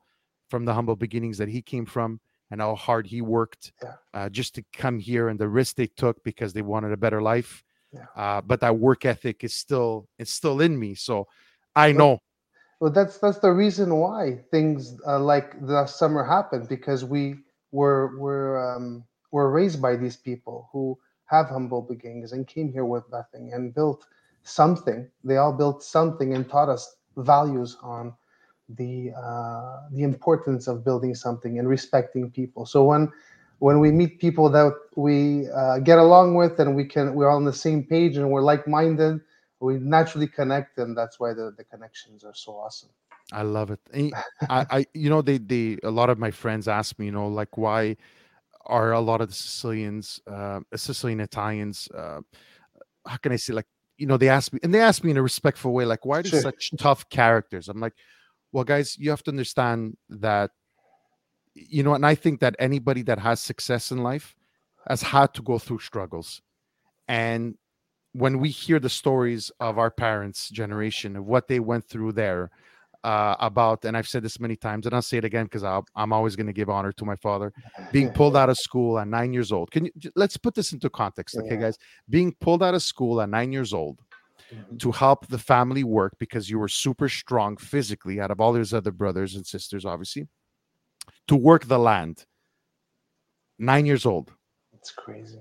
from 0.49 0.65
the 0.65 0.73
humble 0.73 0.95
beginnings 0.95 1.37
that 1.37 1.47
he 1.49 1.61
came 1.61 1.85
from 1.85 2.19
and 2.51 2.61
how 2.61 2.75
hard 2.75 3.07
he 3.07 3.21
worked 3.21 3.71
Yeah. 3.81 3.95
uh, 4.13 4.29
just 4.29 4.53
to 4.55 4.63
come 4.73 4.99
here 4.99 5.29
and 5.29 5.39
the 5.39 5.47
risk 5.47 5.75
they 5.75 5.87
took 5.87 6.23
because 6.23 6.53
they 6.53 6.61
wanted 6.61 6.91
a 6.91 6.97
better 6.97 7.21
life. 7.21 7.63
Yeah. 7.91 8.05
Uh, 8.15 8.41
but 8.41 8.59
that 8.59 8.77
work 8.77 9.05
ethic 9.05 9.43
is 9.43 9.53
still 9.53 10.07
it's 10.19 10.31
still 10.31 10.61
in 10.61 10.77
me. 10.77 10.93
So 10.95 11.27
I 11.75 11.91
know. 11.91 12.19
Well, 12.83 12.91
that's 12.91 13.19
that's 13.19 13.39
the 13.39 13.53
reason 13.53 13.95
why 13.95 14.39
things 14.51 14.97
uh, 15.07 15.19
like 15.21 15.55
the 15.67 15.87
summer 15.87 16.25
happened 16.25 16.67
because 16.67 17.05
we 17.05 17.37
were 17.71 18.17
were 18.19 18.75
um, 18.75 19.05
were 19.31 19.51
raised 19.51 19.81
by 19.81 19.95
these 19.95 20.17
people 20.17 20.69
who 20.73 20.99
have 21.27 21.47
humble 21.47 21.81
beginnings 21.81 22.33
and 22.33 22.45
came 22.45 22.73
here 22.73 22.85
with 22.85 23.05
nothing 23.09 23.53
and 23.53 23.73
built 23.73 24.05
something. 24.43 25.09
They 25.23 25.37
all 25.37 25.53
built 25.53 25.81
something 25.81 26.35
and 26.35 26.49
taught 26.49 26.69
us 26.69 26.97
values 27.17 27.77
on 27.81 28.15
the 28.69 29.13
uh, 29.17 29.83
the 29.93 30.03
importance 30.03 30.67
of 30.67 30.83
building 30.83 31.15
something 31.15 31.59
and 31.59 31.69
respecting 31.69 32.31
people. 32.31 32.65
So 32.65 32.83
when 32.83 33.13
when 33.59 33.79
we 33.79 33.91
meet 33.91 34.19
people 34.19 34.49
that 34.51 34.73
we 34.97 35.49
uh, 35.51 35.79
get 35.79 35.99
along 35.99 36.35
with 36.35 36.59
and 36.59 36.75
we 36.75 36.85
can 36.85 37.15
we're 37.15 37.31
on 37.31 37.45
the 37.45 37.53
same 37.53 37.85
page 37.85 38.17
and 38.17 38.29
we're 38.29 38.41
like 38.43 38.67
minded 38.67 39.21
we 39.63 39.79
naturally 39.79 40.27
connect 40.27 40.77
and 40.77 40.97
that's 40.97 41.19
why 41.19 41.33
the, 41.33 41.53
the 41.57 41.63
connections 41.63 42.23
are 42.23 42.35
so 42.35 42.51
awesome 42.51 42.89
I 43.31 43.43
love 43.43 43.71
it. 43.71 43.79
Y- 43.93 44.11
I, 44.49 44.65
I, 44.69 44.85
you 44.93 45.09
know, 45.09 45.21
they, 45.21 45.37
they, 45.37 45.77
a 45.83 45.89
lot 45.89 46.09
of 46.09 46.19
my 46.19 46.29
friends 46.29 46.67
ask 46.67 46.99
me, 46.99 47.05
you 47.07 47.11
know, 47.11 47.27
like 47.27 47.57
why 47.57 47.95
are 48.65 48.91
a 48.91 48.99
lot 48.99 49.21
of 49.21 49.29
the 49.29 49.33
Sicilians, 49.33 50.19
uh, 50.27 50.59
Sicilian 50.75 51.19
Italians, 51.19 51.87
uh, 51.97 52.19
how 53.07 53.17
can 53.17 53.31
I 53.31 53.37
say, 53.37 53.53
like, 53.53 53.65
you 53.97 54.05
know, 54.07 54.17
they 54.17 54.29
ask 54.29 54.51
me, 54.53 54.59
and 54.63 54.73
they 54.73 54.81
ask 54.81 55.03
me 55.03 55.11
in 55.11 55.17
a 55.17 55.21
respectful 55.23 55.73
way, 55.73 55.85
like, 55.85 56.05
why 56.05 56.19
are 56.19 56.23
Sure. 56.23 56.41
such 56.41 56.71
tough 56.77 57.07
characters? 57.09 57.69
I'm 57.69 57.79
like, 57.79 57.93
well, 58.51 58.63
guys, 58.63 58.97
you 58.97 59.09
have 59.09 59.23
to 59.23 59.31
understand 59.31 59.97
that, 60.09 60.51
you 61.55 61.83
know, 61.83 61.93
and 61.93 62.05
I 62.05 62.15
think 62.15 62.39
that 62.41 62.55
anybody 62.59 63.03
that 63.03 63.19
has 63.19 63.39
success 63.39 63.91
in 63.91 63.99
life 64.03 64.35
has 64.87 65.01
had 65.01 65.33
to 65.35 65.41
go 65.41 65.57
through 65.59 65.79
struggles. 65.79 66.41
And 67.07 67.55
when 68.13 68.39
we 68.39 68.49
hear 68.49 68.79
the 68.79 68.89
stories 68.89 69.51
of 69.59 69.77
our 69.77 69.91
parents' 69.91 70.49
generation 70.49 71.15
of 71.15 71.25
what 71.25 71.47
they 71.47 71.59
went 71.59 71.85
through 71.87 72.13
there, 72.13 72.51
uh, 73.03 73.35
about, 73.39 73.83
and 73.83 73.97
I've 73.97 74.07
said 74.07 74.23
this 74.23 74.39
many 74.39 74.55
times, 74.55 74.85
and 74.85 74.95
I'll 74.95 75.01
say 75.01 75.17
it 75.17 75.25
again 75.25 75.45
because 75.45 75.63
I'm 75.63 76.13
always 76.13 76.35
going 76.37 76.47
to 76.47 76.53
give 76.53 76.69
honor 76.69 76.93
to 76.93 77.05
my 77.05 77.17
father, 77.17 77.51
being 77.91 78.09
pulled 78.13 78.37
out 78.37 78.49
of 78.49 78.57
school 78.57 78.97
at 78.97 79.07
nine 79.07 79.33
years 79.33 79.51
old. 79.51 79.71
Can 79.71 79.85
you 79.85 79.91
let's 80.15 80.37
put 80.37 80.55
this 80.55 80.71
into 80.71 80.89
context, 80.89 81.35
okay, 81.37 81.55
Yeah. 81.55 81.61
guys? 81.63 81.77
Being 82.09 82.33
pulled 82.39 82.63
out 82.63 82.75
of 82.75 82.81
school 82.81 83.19
at 83.21 83.29
nine 83.29 83.51
years 83.51 83.73
old 83.73 83.99
to 84.79 84.91
help 84.91 85.27
the 85.27 85.37
family 85.37 85.83
work 85.83 86.13
because 86.17 86.49
you 86.49 86.59
were 86.59 86.69
super 86.69 87.09
strong 87.09 87.57
physically 87.57 88.21
out 88.21 88.31
of 88.31 88.39
all 88.39 88.53
his 88.53 88.73
other 88.73 88.91
brothers 88.91 89.35
and 89.35 89.45
sisters, 89.45 89.83
obviously, 89.85 90.27
to 91.27 91.35
work 91.35 91.65
the 91.65 91.79
land. 91.79 92.25
Nine 93.59 93.85
years 93.85 94.05
old 94.05 94.31
it's 94.83 94.91
crazy 94.91 95.39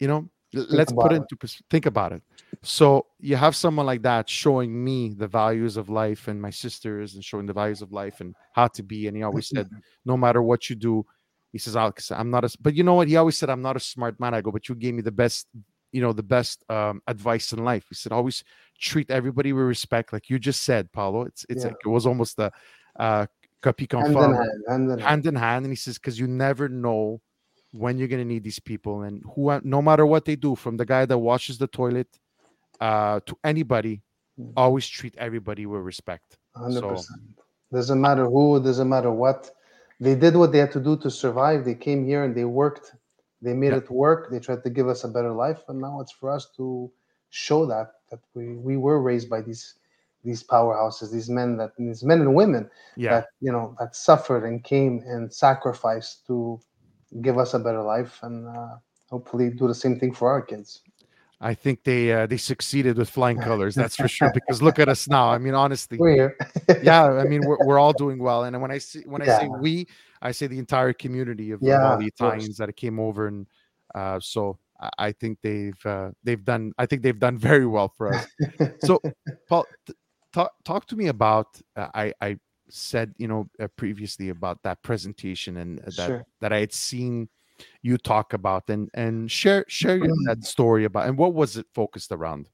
you 0.00 0.08
know 0.08 0.28
L- 0.54 0.66
let's 0.70 0.92
put 0.92 1.12
it 1.12 1.16
into 1.16 1.36
pers- 1.36 1.62
think 1.70 1.86
about 1.86 2.12
it. 2.12 2.22
So 2.62 3.06
you 3.18 3.36
have 3.36 3.56
someone 3.56 3.86
like 3.86 4.02
that 4.02 4.28
showing 4.28 4.84
me 4.84 5.14
the 5.14 5.26
values 5.26 5.76
of 5.76 5.88
life 5.88 6.28
and 6.28 6.40
my 6.40 6.50
sisters 6.50 7.14
and 7.14 7.24
showing 7.24 7.46
the 7.46 7.52
values 7.52 7.82
of 7.82 7.92
life 7.92 8.20
and 8.20 8.34
how 8.52 8.68
to 8.68 8.82
be 8.82 9.08
and 9.08 9.16
he 9.16 9.22
always 9.22 9.48
said 9.48 9.68
no 10.04 10.16
matter 10.16 10.42
what 10.42 10.70
you 10.70 10.76
do 10.76 11.04
he 11.50 11.58
says 11.58 11.74
alex 11.76 12.10
i'm 12.12 12.30
not 12.30 12.44
a 12.44 12.46
s-" 12.46 12.56
but 12.56 12.74
you 12.74 12.84
know 12.84 12.94
what? 12.94 13.08
He 13.08 13.16
always 13.16 13.36
said 13.36 13.50
i'm 13.50 13.62
not 13.62 13.76
a 13.76 13.80
smart 13.80 14.20
man 14.20 14.32
i 14.34 14.40
go 14.40 14.52
but 14.52 14.68
you 14.68 14.74
gave 14.76 14.94
me 14.94 15.02
the 15.02 15.10
best 15.10 15.48
you 15.90 16.00
know 16.00 16.12
the 16.12 16.22
best 16.22 16.64
um, 16.70 17.02
advice 17.06 17.52
in 17.52 17.62
life. 17.64 17.84
He 17.88 17.94
said 17.94 18.12
always 18.12 18.42
treat 18.80 19.10
everybody 19.10 19.52
with 19.52 19.64
respect 19.64 20.12
like 20.12 20.30
you 20.30 20.38
just 20.38 20.62
said 20.62 20.90
paolo. 20.92 21.22
It's 21.22 21.44
it's 21.48 21.62
Yeah. 21.64 21.68
like 21.68 21.76
it 21.84 21.88
was 21.88 22.06
almost 22.06 22.38
a, 22.38 22.50
uh 22.98 23.26
copy 23.60 23.86
hand 23.90 24.14
hand 24.16 24.34
hand 24.68 24.90
hand. 24.90 25.00
hand 25.00 25.26
in 25.26 25.34
hand 25.36 25.64
and 25.64 25.72
he 25.72 25.76
says 25.76 25.98
because 25.98 26.18
you 26.18 26.26
never 26.26 26.68
know 26.68 27.20
when 27.72 27.98
you're 27.98 28.08
going 28.08 28.20
to 28.22 28.28
need 28.34 28.44
these 28.44 28.60
people 28.60 29.02
and 29.02 29.22
who 29.34 29.48
are- 29.48 29.62
no 29.64 29.82
matter 29.82 30.06
what 30.06 30.24
they 30.24 30.36
do 30.36 30.54
from 30.54 30.76
the 30.76 30.84
guy 30.86 31.04
that 31.06 31.18
washes 31.18 31.58
the 31.58 31.66
toilet 31.66 32.08
uh 32.80 33.20
to 33.26 33.36
anybody 33.44 34.02
Mm. 34.40 34.52
always 34.56 34.88
treat 34.88 35.14
everybody 35.18 35.66
with 35.66 35.82
respect. 35.82 36.38
100% 36.56 37.04
doesn't 37.70 38.00
matter 38.00 38.24
who 38.24 38.62
doesn't 38.62 38.88
matter 38.88 39.12
what. 39.12 39.50
They 40.00 40.14
did 40.14 40.34
what 40.36 40.52
they 40.52 40.58
had 40.58 40.72
to 40.72 40.80
do 40.80 40.96
to 41.04 41.10
survive. 41.10 41.66
They 41.66 41.74
came 41.74 42.06
here 42.06 42.24
and 42.24 42.34
they 42.34 42.46
worked. 42.46 42.94
They 43.42 43.52
made 43.52 43.72
Yeah. 43.72 43.78
it 43.84 43.90
work. 43.90 44.30
They 44.30 44.40
tried 44.40 44.62
to 44.64 44.70
give 44.70 44.88
us 44.88 45.04
a 45.04 45.08
better 45.08 45.32
life 45.32 45.62
and 45.68 45.78
now 45.80 46.00
it's 46.00 46.12
for 46.12 46.30
us 46.30 46.44
to 46.56 46.90
show 47.28 47.66
that 47.66 47.88
that 48.10 48.20
we 48.34 48.56
we 48.56 48.76
were 48.78 49.00
raised 49.02 49.28
by 49.28 49.42
these 49.42 49.64
these 50.24 50.42
powerhouses 50.42 51.12
these 51.12 51.28
men 51.28 51.56
that 51.58 51.72
these 51.76 52.02
men 52.10 52.20
and 52.22 52.34
women 52.34 52.70
yeah. 52.96 53.10
that 53.12 53.26
you 53.40 53.52
know 53.52 53.74
that 53.80 53.94
suffered 53.94 54.44
and 54.48 54.64
came 54.64 54.94
and 55.12 55.32
sacrificed 55.32 56.26
to 56.28 56.58
give 57.20 57.38
us 57.38 57.54
a 57.54 57.58
better 57.58 57.82
life 57.82 58.18
and 58.22 58.46
uh, 58.48 58.76
hopefully 59.10 59.50
do 59.50 59.68
the 59.68 59.74
same 59.74 59.98
thing 59.98 60.12
for 60.12 60.30
our 60.30 60.40
kids. 60.42 60.80
I 61.40 61.54
think 61.54 61.82
they 61.82 62.12
uh, 62.12 62.26
they 62.26 62.36
succeeded 62.36 62.96
with 62.96 63.10
flying 63.10 63.38
colors 63.50 63.74
that's 63.74 63.96
for 63.96 64.08
sure 64.08 64.30
because 64.30 64.62
look 64.62 64.78
at 64.78 64.88
us 64.88 65.08
now 65.08 65.28
i 65.28 65.38
mean 65.38 65.54
honestly. 65.54 65.98
We're 65.98 66.14
here. 66.14 66.36
Yeah 66.82 67.02
i 67.04 67.24
mean 67.24 67.44
we're, 67.44 67.58
we're 67.60 67.78
all 67.80 67.92
doing 67.92 68.18
well 68.22 68.44
and 68.44 68.60
when 68.62 68.70
i 68.70 68.78
see 68.78 69.00
when 69.06 69.22
i 69.22 69.26
say 69.26 69.48
we 69.48 69.86
i 70.22 70.30
say 70.30 70.46
the 70.46 70.58
entire 70.58 70.92
community 70.92 71.50
of, 71.50 71.60
Yeah, 71.62 71.84
all 71.84 71.96
the 71.96 72.06
italians 72.06 72.56
that 72.58 72.74
came 72.76 73.00
over 73.00 73.26
and 73.26 73.46
uh 73.94 74.20
so 74.20 74.58
I- 74.80 74.90
i 75.08 75.12
think 75.12 75.38
they've 75.42 75.74
uh, 75.84 76.10
they've 76.22 76.44
done 76.44 76.72
i 76.78 76.86
think 76.86 77.02
they've 77.02 77.18
done 77.18 77.38
very 77.50 77.66
well 77.66 77.88
for 77.88 78.14
us. 78.14 78.24
So 78.78 79.00
paul 79.48 79.66
t- 79.86 79.94
talk 80.32 80.52
talk 80.64 80.86
to 80.86 80.96
me 80.96 81.08
about 81.08 81.48
uh, 81.76 81.88
i 81.94 82.12
i 82.20 82.36
said 82.72 83.14
you 83.18 83.28
know 83.28 83.48
uh, 83.60 83.68
previously 83.76 84.30
about 84.30 84.62
that 84.62 84.82
presentation 84.82 85.58
and 85.58 85.80
uh, 85.80 85.84
that 85.96 86.06
Sure. 86.06 86.26
that 86.40 86.52
i 86.52 86.58
had 86.60 86.72
seen 86.72 87.28
you 87.82 87.98
talk 87.98 88.32
about 88.32 88.68
and 88.70 88.90
and 88.94 89.30
share 89.30 89.64
share 89.68 89.96
your- 89.96 90.08
Mm. 90.08 90.26
that 90.26 90.44
story 90.44 90.84
about 90.84 91.06
and 91.06 91.18
what 91.18 91.34
was 91.34 91.56
it 91.56 91.66
focused 91.74 92.10
around 92.12 92.48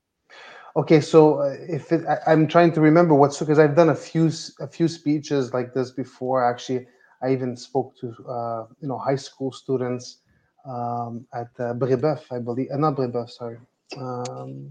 Okay, 0.76 1.00
so 1.00 1.40
uh, 1.40 1.56
if 1.68 1.90
it, 1.90 2.04
I, 2.06 2.18
I'm 2.30 2.46
trying 2.46 2.72
to 2.72 2.80
remember 2.80 3.14
what's 3.14 3.38
because 3.38 3.58
I've 3.58 3.74
done 3.74 3.88
a 3.88 3.94
few 3.96 4.30
a 4.60 4.68
few 4.68 4.86
speeches 4.86 5.52
like 5.52 5.74
this 5.74 5.90
before. 5.90 6.44
Actually, 6.44 6.86
I 7.22 7.32
even 7.32 7.56
spoke 7.56 7.96
to 8.00 8.14
uh, 8.28 8.66
you 8.80 8.86
know 8.86 8.98
high 8.98 9.16
school 9.16 9.50
students 9.50 10.18
um, 10.64 11.26
at 11.34 11.48
uh, 11.58 11.74
Brébeuf, 11.74 12.20
I 12.30 12.38
believe. 12.38 12.68
Uh, 12.72 12.76
not 12.76 12.94
Brébeuf, 12.96 13.30
sorry. 13.30 13.58
Um, 13.96 14.70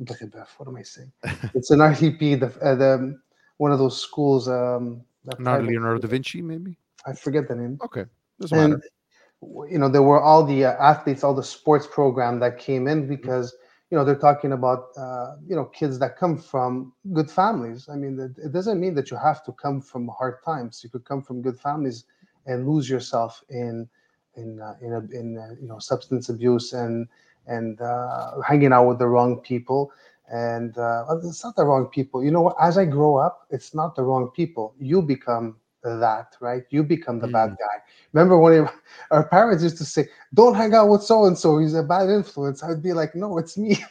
Brébeuf. 0.00 0.48
What 0.56 0.68
am 0.68 0.76
I 0.76 0.82
saying? 0.82 1.12
it's 1.54 1.70
an 1.70 1.80
RTP, 1.80 2.40
the, 2.40 2.46
uh, 2.64 2.74
the 2.74 3.20
one 3.58 3.72
of 3.72 3.78
those 3.78 4.00
schools. 4.00 4.48
Um, 4.48 5.02
Not 5.38 5.62
Leonardo 5.64 6.00
da. 6.00 6.08
Vinci, 6.08 6.42
maybe. 6.42 6.78
I 7.06 7.12
forget 7.12 7.46
the 7.46 7.54
name. 7.54 7.78
Okay, 7.84 8.04
doesn't 8.40 8.58
and 8.58 8.72
matter. 8.74 9.70
you 9.70 9.78
know 9.78 9.88
there 9.88 10.02
were 10.02 10.20
all 10.20 10.44
the 10.44 10.64
uh, 10.64 10.72
athletes 10.82 11.22
all 11.22 11.34
the 11.34 11.42
sports 11.42 11.86
program 11.86 12.40
that 12.40 12.58
came 12.58 12.88
in 12.88 13.06
because 13.06 13.54
you 13.90 13.96
know 13.96 14.04
they're 14.04 14.16
talking 14.16 14.52
about 14.52 14.88
uh, 14.96 15.36
you 15.46 15.54
know 15.54 15.66
kids 15.66 15.98
that 15.98 16.16
come 16.16 16.36
from 16.36 16.92
good 17.12 17.30
families 17.30 17.88
i 17.88 17.94
mean 17.94 18.18
it, 18.18 18.32
it 18.46 18.52
doesn't 18.52 18.80
mean 18.80 18.94
that 18.94 19.10
you 19.10 19.16
have 19.16 19.44
to 19.44 19.52
come 19.52 19.80
from 19.80 20.08
hard 20.08 20.42
times 20.44 20.82
you 20.82 20.90
could 20.90 21.04
come 21.04 21.22
from 21.22 21.40
good 21.40 21.58
families 21.58 22.04
and 22.46 22.68
lose 22.68 22.90
yourself 22.90 23.42
in 23.48 23.88
in 24.36 24.60
uh, 24.60 24.74
in, 24.82 24.92
a, 24.92 24.98
in 25.18 25.38
uh, 25.38 25.54
you 25.60 25.68
know 25.68 25.78
substance 25.78 26.28
abuse 26.28 26.72
and 26.72 27.08
and 27.46 27.80
uh, 27.80 28.40
hanging 28.46 28.72
out 28.72 28.86
with 28.86 28.98
the 28.98 29.06
wrong 29.06 29.40
people 29.40 29.90
and 30.30 30.76
uh, 30.78 31.04
it's 31.24 31.44
not 31.44 31.56
the 31.56 31.64
wrong 31.64 31.86
people 31.86 32.22
you 32.24 32.30
know 32.30 32.54
as 32.60 32.78
i 32.78 32.84
grow 32.84 33.16
up 33.16 33.46
it's 33.50 33.74
not 33.74 33.94
the 33.96 34.02
wrong 34.02 34.30
people 34.34 34.74
you 34.78 35.02
become 35.02 35.56
that 35.84 36.36
right 36.40 36.64
you 36.70 36.82
become 36.82 37.20
the 37.20 37.28
bad 37.28 37.50
guy 37.58 37.78
remember 38.12 38.38
when 38.38 38.68
our 39.10 39.26
parents 39.28 39.62
used 39.62 39.78
to 39.78 39.84
say, 39.84 40.06
"Don't 40.34 40.54
hang 40.54 40.74
out 40.74 40.88
with 40.88 41.02
so 41.02 41.24
and 41.26 41.38
so; 41.38 41.58
he's 41.58 41.74
a 41.74 41.82
bad 41.82 42.08
influence." 42.10 42.62
I'd 42.62 42.82
be 42.82 42.92
like, 42.92 43.14
"No, 43.14 43.38
it's 43.38 43.56
me. 43.56 43.78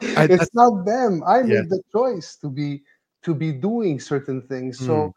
It's 0.28 0.50
not 0.54 0.84
them. 0.84 1.22
I 1.26 1.42
Yeah. 1.42 1.62
made 1.62 1.68
the 1.70 1.82
choice 1.92 2.36
to 2.36 2.50
be 2.50 2.82
to 3.22 3.34
be 3.34 3.52
doing 3.52 4.00
certain 4.00 4.42
things." 4.42 4.80
So 4.80 5.14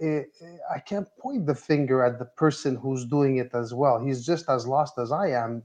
eh, 0.00 0.22
eh, 0.40 0.56
I 0.74 0.78
can't 0.80 1.08
point 1.18 1.46
the 1.46 1.54
finger 1.54 2.04
at 2.04 2.18
the 2.18 2.26
person 2.26 2.76
who's 2.76 3.04
doing 3.06 3.38
it 3.38 3.50
as 3.54 3.74
well. 3.74 3.98
He's 4.04 4.24
just 4.26 4.48
as 4.48 4.66
lost 4.66 4.98
as 4.98 5.12
I 5.12 5.28
am, 5.30 5.62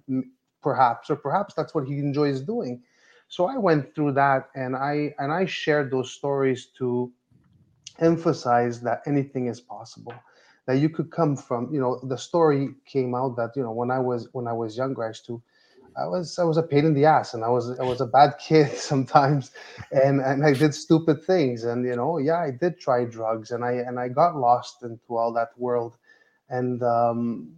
perhaps, 0.61 1.09
or 1.09 1.15
perhaps 1.15 1.53
that's 1.55 1.73
what 1.73 1.87
he 1.87 1.99
enjoys 1.99 2.41
doing. 2.41 2.81
So 3.27 3.45
I 3.45 3.57
went 3.57 3.95
through 3.95 4.13
that, 4.13 4.49
and 4.55 4.75
I 4.75 5.13
and 5.19 5.31
I 5.31 5.45
shared 5.45 5.91
those 5.91 6.11
stories 6.11 6.67
to 6.77 7.11
emphasize 7.99 8.81
that 8.81 9.01
anything 9.05 9.47
is 9.47 9.61
possible 9.61 10.13
that 10.67 10.77
you 10.77 10.89
could 10.89 11.11
come 11.11 11.35
from 11.35 11.69
you 11.73 11.79
know 11.79 11.99
the 12.03 12.17
story 12.17 12.69
came 12.85 13.15
out 13.15 13.35
that 13.35 13.51
you 13.55 13.63
know 13.63 13.71
when 13.71 13.91
i 13.91 13.99
was 13.99 14.27
when 14.33 14.47
i 14.47 14.53
was 14.53 14.77
younger 14.77 15.03
i 15.03 15.07
used 15.07 15.25
to 15.25 15.41
i 15.97 16.05
was 16.07 16.37
i 16.39 16.43
was 16.43 16.57
a 16.57 16.63
pain 16.63 16.85
in 16.85 16.93
the 16.93 17.05
ass 17.05 17.33
and 17.33 17.43
i 17.43 17.49
was 17.49 17.77
i 17.79 17.83
was 17.83 18.01
a 18.01 18.05
bad 18.05 18.33
kid 18.47 18.71
sometimes 18.77 19.51
and 19.91 20.21
and 20.21 20.45
i 20.45 20.53
did 20.53 20.73
stupid 20.73 21.23
things 21.23 21.63
and 21.63 21.85
you 21.85 21.95
know 21.95 22.17
yeah 22.17 22.39
i 22.39 22.51
did 22.51 22.79
try 22.79 23.03
drugs 23.05 23.51
and 23.51 23.63
i 23.63 23.71
and 23.71 23.99
i 23.99 24.07
got 24.07 24.35
lost 24.35 24.83
into 24.83 25.15
all 25.17 25.33
that 25.33 25.49
world 25.57 25.97
and 26.49 26.81
um 26.83 27.49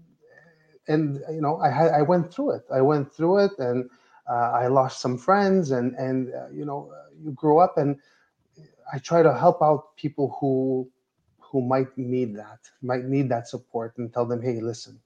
and 0.88 1.20
you 1.32 1.42
know 1.42 1.58
i 1.58 1.70
had 1.70 1.92
i 1.92 2.02
went 2.02 2.34
through 2.34 2.52
it. 2.52 2.64
I 2.74 2.82
went 2.82 3.14
through 3.14 3.46
it 3.46 3.52
and 3.60 3.90
uh, 4.30 4.52
i 4.64 4.68
lost 4.68 5.02
some 5.02 5.18
friends 5.18 5.72
and 5.72 5.96
and 5.96 6.34
uh, 6.34 6.50
you 6.52 6.66
know 6.66 6.92
uh, 6.94 7.10
you 7.24 7.32
grow 7.32 7.60
up 7.60 7.78
and 7.78 7.98
I 8.94 9.00
try 9.00 9.24
to 9.24 9.34
help 9.34 9.62
out 9.62 9.96
people 9.96 10.38
who 10.40 10.90
who 11.40 11.62
might 11.62 11.96
need 11.98 12.36
that, 12.38 12.60
might 12.82 13.06
need 13.06 13.30
that 13.30 13.48
support, 13.48 13.98
and 13.98 14.12
tell 14.12 14.26
them, 14.26 14.42
hey, 14.42 14.60
listen, 14.60 15.00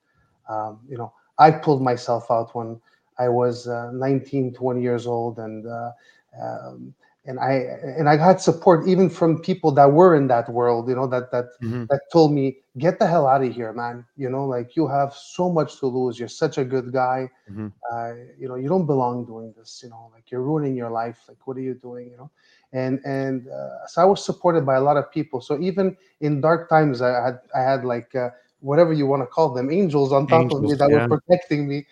um, 0.48 0.79
you 0.88 0.98
know, 0.98 1.12
I 1.38 1.51
pulled 1.51 1.81
myself 1.81 2.31
out 2.31 2.55
when 2.55 2.79
I 3.19 3.27
was 3.29 3.67
uh, 3.67 3.91
19, 3.91 4.53
20 4.53 4.81
years 4.81 5.05
old, 5.07 5.39
and 5.39 5.67
uh, 5.67 5.91
um, 6.41 6.93
and 7.27 7.39
I 7.39 7.53
and 8.00 8.10
I 8.10 8.17
had 8.17 8.41
support 8.41 8.88
even 8.88 9.10
from 9.10 9.41
people 9.41 9.72
that 9.74 9.91
were 9.91 10.15
in 10.15 10.27
that 10.29 10.50
world, 10.51 10.89
you 10.89 10.96
know, 10.96 11.07
that 11.07 11.31
that 11.31 11.46
Mhm. 11.62 11.89
that 11.89 12.01
told 12.12 12.34
me, 12.34 12.57
get 12.77 13.00
the 13.00 13.07
hell 13.07 13.27
out 13.27 13.43
of 13.43 13.53
here, 13.53 13.74
man. 13.74 14.05
You 14.17 14.29
know, 14.29 14.46
like 14.46 14.75
you 14.75 14.88
have 14.88 15.13
so 15.13 15.51
much 15.51 15.79
to 15.79 15.88
lose. 15.88 16.19
You're 16.19 16.29
such 16.29 16.57
a 16.57 16.65
good 16.65 16.93
guy. 16.93 17.29
Mhm. 17.50 17.74
Uh, 17.91 18.13
you 18.39 18.48
know, 18.48 18.55
you 18.55 18.67
don't 18.69 18.86
belong 18.86 19.25
doing 19.25 19.53
this. 19.57 19.81
You 19.84 19.89
know, 19.89 20.12
like 20.13 20.31
you're 20.31 20.41
ruining 20.43 20.75
your 20.75 20.89
life. 20.91 21.24
Like, 21.27 21.46
what 21.48 21.57
are 21.57 21.62
you 21.62 21.75
doing? 21.75 22.10
You 22.10 22.17
know, 22.17 22.31
and 22.74 23.00
and 23.05 23.48
uh, 23.48 23.88
so 23.88 24.01
I 24.01 24.05
was 24.05 24.24
supported 24.25 24.65
by 24.65 24.75
a 24.75 24.81
lot 24.81 24.98
of 24.98 25.12
people. 25.12 25.41
So 25.41 25.60
even 25.60 25.96
in 26.22 26.41
dark 26.41 26.69
times, 26.69 27.01
I 27.01 27.12
had 27.24 27.39
I 27.55 27.62
had 27.62 27.86
like 27.86 28.13
uh, 28.15 28.29
whatever 28.60 28.93
you 28.93 29.05
want 29.07 29.22
to 29.24 29.27
call 29.27 29.53
them, 29.53 29.72
angels 29.72 30.12
on 30.13 30.27
top 30.27 30.51
of 30.51 30.63
me 30.63 30.75
that 30.75 30.89
yeah. 30.89 30.91
were 30.91 31.01
protecting 31.17 31.67
me. 31.67 31.86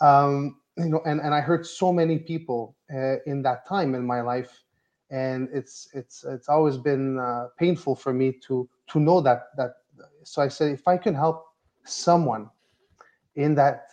Um, 0.00 0.56
you 0.78 0.88
know, 0.90 1.02
and 1.06 1.20
and 1.20 1.34
I 1.34 1.40
hurt 1.40 1.66
so 1.66 1.92
many 1.92 2.18
people 2.18 2.76
uh, 2.94 3.16
in 3.26 3.42
that 3.42 3.66
time 3.66 3.94
in 3.94 4.06
my 4.06 4.20
life, 4.22 4.62
and 5.10 5.48
it's 5.52 5.88
it's 5.92 6.24
it's 6.24 6.48
always 6.48 6.76
been 6.76 7.18
uh, 7.18 7.48
painful 7.58 7.96
for 7.96 8.12
me 8.12 8.32
to 8.46 8.68
to 8.88 9.00
know 9.00 9.20
that 9.20 9.48
that. 9.56 9.74
So 10.22 10.42
I 10.42 10.48
said, 10.48 10.72
if 10.72 10.86
I 10.86 10.96
can 10.96 11.14
help 11.14 11.44
someone 11.84 12.48
in 13.36 13.54
that 13.54 13.86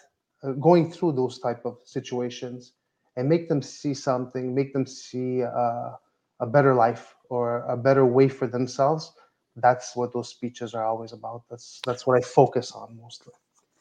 uh, 0.43 0.51
going 0.53 0.91
through 0.91 1.13
those 1.13 1.39
type 1.39 1.65
of 1.65 1.77
situations 1.83 2.73
and 3.15 3.27
make 3.27 3.49
them 3.49 3.61
see 3.61 3.93
something 3.93 4.53
make 4.53 4.73
them 4.73 4.85
see 4.85 5.43
uh, 5.43 5.91
a 6.39 6.45
better 6.45 6.73
life 6.73 7.15
or 7.29 7.59
a 7.65 7.77
better 7.77 8.05
way 8.05 8.27
for 8.27 8.47
themselves 8.47 9.13
that's 9.57 9.95
what 9.95 10.13
those 10.13 10.29
speeches 10.29 10.73
are 10.73 10.85
always 10.85 11.13
about 11.13 11.43
that's 11.49 11.81
that's 11.85 12.05
what 12.05 12.17
i 12.17 12.21
focus 12.21 12.71
on 12.71 12.97
mostly 13.01 13.33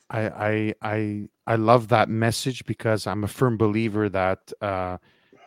I 0.09 0.21
I 0.29 0.75
I 0.83 1.29
I 1.47 1.57
love 1.57 1.89
that 1.89 2.09
message 2.09 2.65
because 2.67 3.07
I'm 3.07 3.25
a 3.25 3.29
firm 3.29 3.57
believer 3.57 4.09
that 4.09 4.53
uh, 4.61 4.99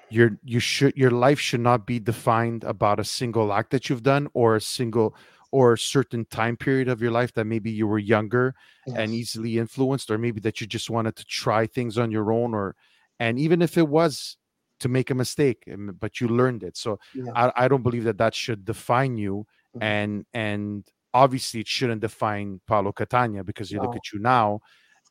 your 0.10 0.32
you 0.44 0.60
should 0.60 0.96
your 0.98 1.12
life 1.12 1.39
should 1.39 1.60
not 1.62 1.86
be 1.86 2.00
defined 2.00 2.63
about 2.63 3.00
a 3.00 3.04
single 3.04 3.54
act 3.54 3.72
that 3.72 3.89
you've 3.89 4.04
done 4.04 4.28
or 4.34 4.56
a 4.56 4.62
single 4.62 5.16
or 5.51 5.74
a 5.74 5.78
certain 5.78 6.25
time 6.25 6.58
period 6.58 6.88
of 6.88 7.01
your 7.01 7.12
life 7.12 7.34
that 7.34 7.46
maybe 7.46 7.72
you 7.72 7.88
were 7.88 8.00
younger 8.00 8.54
and 8.94 9.13
easily 9.13 9.58
influenced 9.58 10.10
or 10.10 10.18
maybe 10.18 10.39
that 10.39 10.62
you 10.62 10.68
just 10.68 10.89
wanted 10.89 11.16
to 11.16 11.25
try 11.25 11.66
things 11.68 11.98
on 11.98 12.12
your 12.12 12.32
own 12.32 12.54
or 12.54 12.75
and 13.20 13.39
even 13.39 13.62
if 13.62 13.78
it 13.78 13.88
was 13.88 14.38
to 14.80 14.88
make 14.89 15.10
a 15.10 15.16
mistake 15.16 15.63
um, 15.74 15.96
but 16.00 16.20
you 16.22 16.28
learned 16.28 16.63
it 16.63 16.75
so 16.78 17.00
yeah 17.13 17.32
I, 17.36 17.51
I 17.56 17.68
don't 17.68 17.84
believe 17.84 18.04
that 18.06 18.18
that 18.18 18.34
should 18.36 18.66
define 18.66 19.18
you 19.18 19.46
Mhm. 19.75 19.82
and 19.82 20.25
and 20.34 20.88
obviously 21.13 21.60
it 21.62 21.68
shouldn't 21.68 22.01
define 22.01 22.62
Paolo 22.68 22.92
Catania 22.92 23.44
because 23.44 23.72
you 23.72 23.80
look 23.80 23.96
at 23.96 24.12
you 24.12 24.20
now 24.20 24.60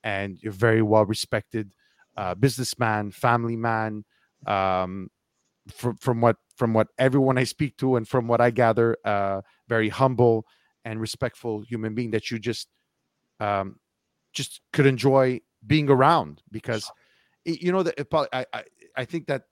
and 0.04 0.38
you're 0.42 0.52
very 0.52 0.82
well 0.82 1.04
respected 1.04 1.72
uh, 2.16 2.34
businessman, 2.34 3.10
family 3.10 3.56
man. 3.56 4.04
Um, 4.46 5.10
from 5.70 5.96
from 5.96 6.20
what 6.20 6.36
from 6.56 6.72
what 6.74 6.88
everyone 6.98 7.38
I 7.38 7.44
speak 7.44 7.76
to 7.78 7.96
and 7.96 8.08
from 8.08 8.26
what 8.28 8.40
I 8.40 8.50
gather, 8.50 8.96
uh, 9.04 9.42
very 9.68 9.88
humble 9.88 10.46
and 10.84 11.00
respectful 11.00 11.60
human 11.62 11.94
being 11.94 12.10
that 12.12 12.30
you 12.30 12.38
just 12.38 12.68
um, 13.40 13.76
just 14.32 14.60
could 14.72 14.86
enjoy 14.86 15.40
being 15.66 15.90
around 15.90 16.42
because 16.50 16.90
y- 17.46 17.58
you 17.60 17.72
know 17.72 17.82
that 17.82 17.98
it 17.98 18.08
I, 18.12 18.46
I 18.52 18.64
I 18.96 19.04
think 19.04 19.26
that 19.26 19.44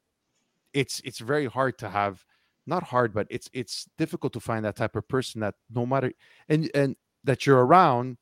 it's 0.72 1.00
it's 1.04 1.18
very 1.18 1.46
hard 1.46 1.78
to 1.78 1.88
have 1.88 2.24
not 2.66 2.82
hard 2.82 3.12
but 3.12 3.26
it's 3.30 3.48
it's 3.52 3.86
difficult 3.98 4.32
to 4.34 4.40
find 4.40 4.64
that 4.64 4.76
type 4.76 4.96
of 4.96 5.06
person 5.08 5.40
that 5.40 5.54
no 5.70 5.86
matter 5.86 6.12
and 6.48 6.70
and 6.74 6.96
that 7.24 7.46
you're 7.46 7.64
around 7.64 8.18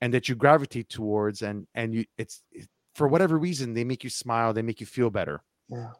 and 0.00 0.12
that 0.14 0.28
you 0.28 0.34
gravitate 0.34 0.88
towards 0.88 1.42
and 1.42 1.66
and 1.74 1.94
you 1.94 2.04
it's 2.18 2.42
it- 2.52 2.68
for 2.94 3.08
whatever 3.08 3.38
reason 3.38 3.74
they 3.74 3.84
make 3.84 4.02
you 4.04 4.10
smile 4.10 4.52
they 4.54 4.62
make 4.62 4.80
you 4.80 4.86
feel 4.86 5.10
better. 5.10 5.42
Yeah 5.68 5.92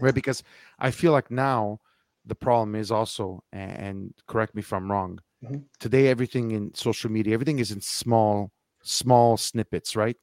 right 0.00 0.14
because 0.14 0.42
i 0.78 0.90
feel 0.90 1.12
like 1.12 1.30
now 1.30 1.78
the 2.26 2.34
problem 2.34 2.74
is 2.74 2.90
also 2.90 3.42
and 3.52 4.12
correct 4.26 4.54
me 4.54 4.60
if 4.60 4.72
i'm 4.72 4.90
wrong 4.90 5.18
Mhm. 5.42 5.64
today 5.78 6.08
everything 6.08 6.50
in 6.52 6.74
social 6.74 7.10
media 7.10 7.34
everything 7.34 7.58
is 7.58 7.70
in 7.70 7.80
small 7.80 8.50
small 8.82 9.36
snippets 9.36 9.96
right 9.96 10.16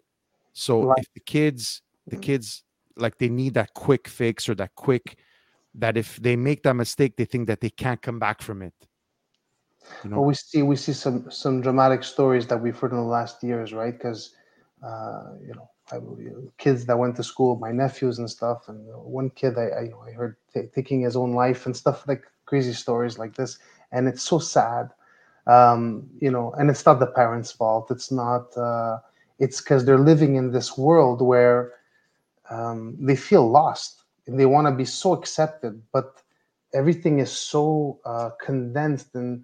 so 0.53 0.83
Right. 0.83 0.99
if 0.99 1.11
the 1.13 1.19
kids 1.19 1.81
the 2.07 2.17
Mhm. 2.17 2.21
kids 2.21 2.63
like 2.97 3.17
they 3.17 3.29
need 3.29 3.53
that 3.53 3.73
quick 3.73 4.07
fix 4.07 4.49
or 4.49 4.55
that 4.55 4.73
quick 4.75 5.17
that 5.73 5.97
if 5.97 6.17
they 6.17 6.35
make 6.35 6.63
that 6.63 6.75
mistake 6.75 7.15
they 7.15 7.25
think 7.25 7.47
that 7.47 7.61
they 7.61 7.69
can't 7.69 8.01
come 8.01 8.19
back 8.19 8.41
from 8.41 8.61
it 8.61 8.73
you 10.03 10.09
know 10.09 10.17
well 10.17 10.25
we 10.25 10.33
see 10.33 10.61
we 10.61 10.75
see 10.75 10.93
some 10.93 11.29
some 11.31 11.61
dramatic 11.61 12.03
stories 12.03 12.47
that 12.47 12.57
we've 12.61 12.77
heard 12.77 12.91
in 12.91 12.97
the 12.97 13.03
last 13.03 13.43
years 13.43 13.73
right 13.73 13.97
because 13.97 14.35
uh, 14.83 15.33
you 15.45 15.53
know 15.53 15.69
Kids 16.57 16.86
that 16.86 16.98
went 16.98 17.15
to 17.17 17.24
school 17.24 17.55
my 17.57 17.71
nephews 17.71 18.19
and 18.19 18.29
stuff 18.29 18.69
and 18.69 18.79
one 19.03 19.29
kid 19.31 19.57
i 19.57 19.67
i, 19.81 19.89
I 20.07 20.12
heard 20.12 20.36
ta 20.53 20.62
taking 20.74 21.01
his 21.01 21.15
own 21.15 21.33
life 21.33 21.65
and 21.65 21.75
stuff 21.75 22.07
like 22.07 22.24
crazy 22.45 22.74
stories 22.74 23.17
like 23.17 23.36
this 23.36 23.60
and 23.91 24.07
it's 24.07 24.24
so 24.24 24.39
sad. 24.39 24.89
Um, 25.48 26.07
you 26.19 26.31
know 26.31 26.53
and 26.57 26.69
it's 26.69 26.86
not 26.86 27.00
the 27.00 27.07
parents 27.07 27.51
fault. 27.51 27.91
It's 27.91 28.12
not 28.12 28.55
uh, 28.57 29.00
it's 29.39 29.60
because 29.62 29.86
they're 29.86 29.98
living 30.12 30.36
in 30.36 30.51
this 30.51 30.77
world 30.77 31.21
where 31.21 31.74
um, 32.50 32.95
they 33.00 33.15
feel 33.15 33.50
lost 33.50 34.03
and 34.27 34.39
they 34.39 34.45
want 34.45 34.67
to 34.67 34.71
be 34.71 34.86
so 34.86 35.13
accepted 35.13 35.81
but 35.91 36.21
everything 36.74 37.19
is 37.19 37.31
so 37.31 38.00
uh, 38.05 38.29
condensed 38.39 39.15
and 39.15 39.43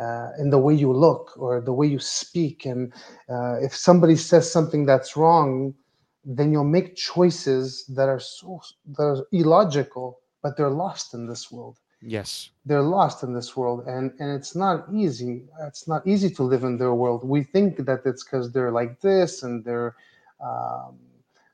uh, 0.00 0.30
in 0.38 0.50
the 0.50 0.58
way 0.58 0.74
you 0.74 0.92
look 0.92 1.32
or 1.36 1.60
the 1.60 1.72
way 1.72 1.86
you 1.86 1.98
speak 1.98 2.66
and 2.66 2.92
uh, 3.28 3.56
if 3.60 3.74
somebody 3.76 4.16
says 4.16 4.50
something 4.50 4.84
that's 4.86 5.16
wrong 5.16 5.74
then 6.24 6.52
you'll 6.52 6.64
make 6.64 6.96
choices 6.96 7.84
that 7.86 8.08
are 8.08 8.20
so 8.20 8.62
that 8.96 9.02
are 9.02 9.26
illogical, 9.32 10.20
but 10.42 10.56
they're 10.56 10.70
lost 10.70 11.14
in 11.14 11.26
this 11.26 11.50
world. 11.52 11.78
Yes. 12.00 12.50
They're 12.66 12.82
lost 12.82 13.22
in 13.22 13.32
this 13.32 13.56
world, 13.56 13.86
and 13.86 14.12
and 14.18 14.30
it's 14.30 14.54
not 14.54 14.86
easy. 14.92 15.44
It's 15.62 15.88
not 15.88 16.06
easy 16.06 16.30
to 16.30 16.42
live 16.42 16.64
in 16.64 16.76
their 16.76 16.94
world. 16.94 17.24
We 17.24 17.42
think 17.42 17.84
that 17.86 18.02
it's 18.04 18.24
because 18.24 18.52
they're 18.52 18.70
like 18.70 19.00
this 19.00 19.42
and 19.42 19.64
they're 19.64 19.96
um, 20.40 20.98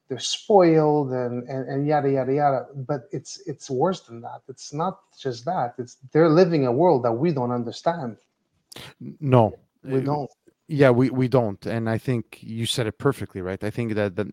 they're 0.09 0.19
spoiled 0.19 1.13
and, 1.13 1.49
and 1.49 1.69
and 1.69 1.87
yada 1.87 2.11
yada 2.11 2.35
yada. 2.35 2.67
But 2.75 3.03
it's 3.13 3.41
it's 3.47 3.71
worse 3.71 4.01
than 4.01 4.21
that. 4.23 4.43
It's 4.49 4.73
not 4.73 5.01
just 5.19 5.45
that. 5.45 5.75
It's 5.79 5.99
they're 6.13 6.29
living 6.29 6.67
a 6.67 6.73
world 6.73 7.05
that 7.05 7.13
we 7.13 7.33
don't 7.33 7.53
understand. 7.53 8.17
No, 9.21 9.57
We 9.85 10.01
don't. 10.01 10.31
Yeah, 10.67 10.91
we 10.91 11.11
we 11.11 11.27
don't, 11.27 11.65
and 11.67 11.91
I 11.91 11.99
think 11.99 12.39
you 12.43 12.65
said 12.65 12.87
it 12.87 12.99
perfectly, 12.99 13.41
right? 13.41 13.63
I 13.63 13.71
think 13.71 13.95
that 13.95 14.15
the 14.15 14.33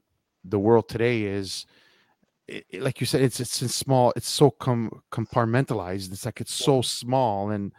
the 0.50 0.60
world 0.60 0.88
today 0.90 1.24
is, 1.24 1.66
i- 2.50 2.64
i- 2.74 2.78
like 2.80 3.00
you 3.00 3.06
said, 3.06 3.22
it's 3.22 3.40
it's 3.40 3.62
in 3.62 3.68
small. 3.70 4.14
It's 4.16 4.30
so 4.30 4.52
com- 4.52 5.02
compartmentalized. 5.12 6.12
It's 6.12 6.26
like 6.26 6.42
it's 6.42 6.54
so 6.54 6.82
small, 6.82 7.52
and 7.52 7.72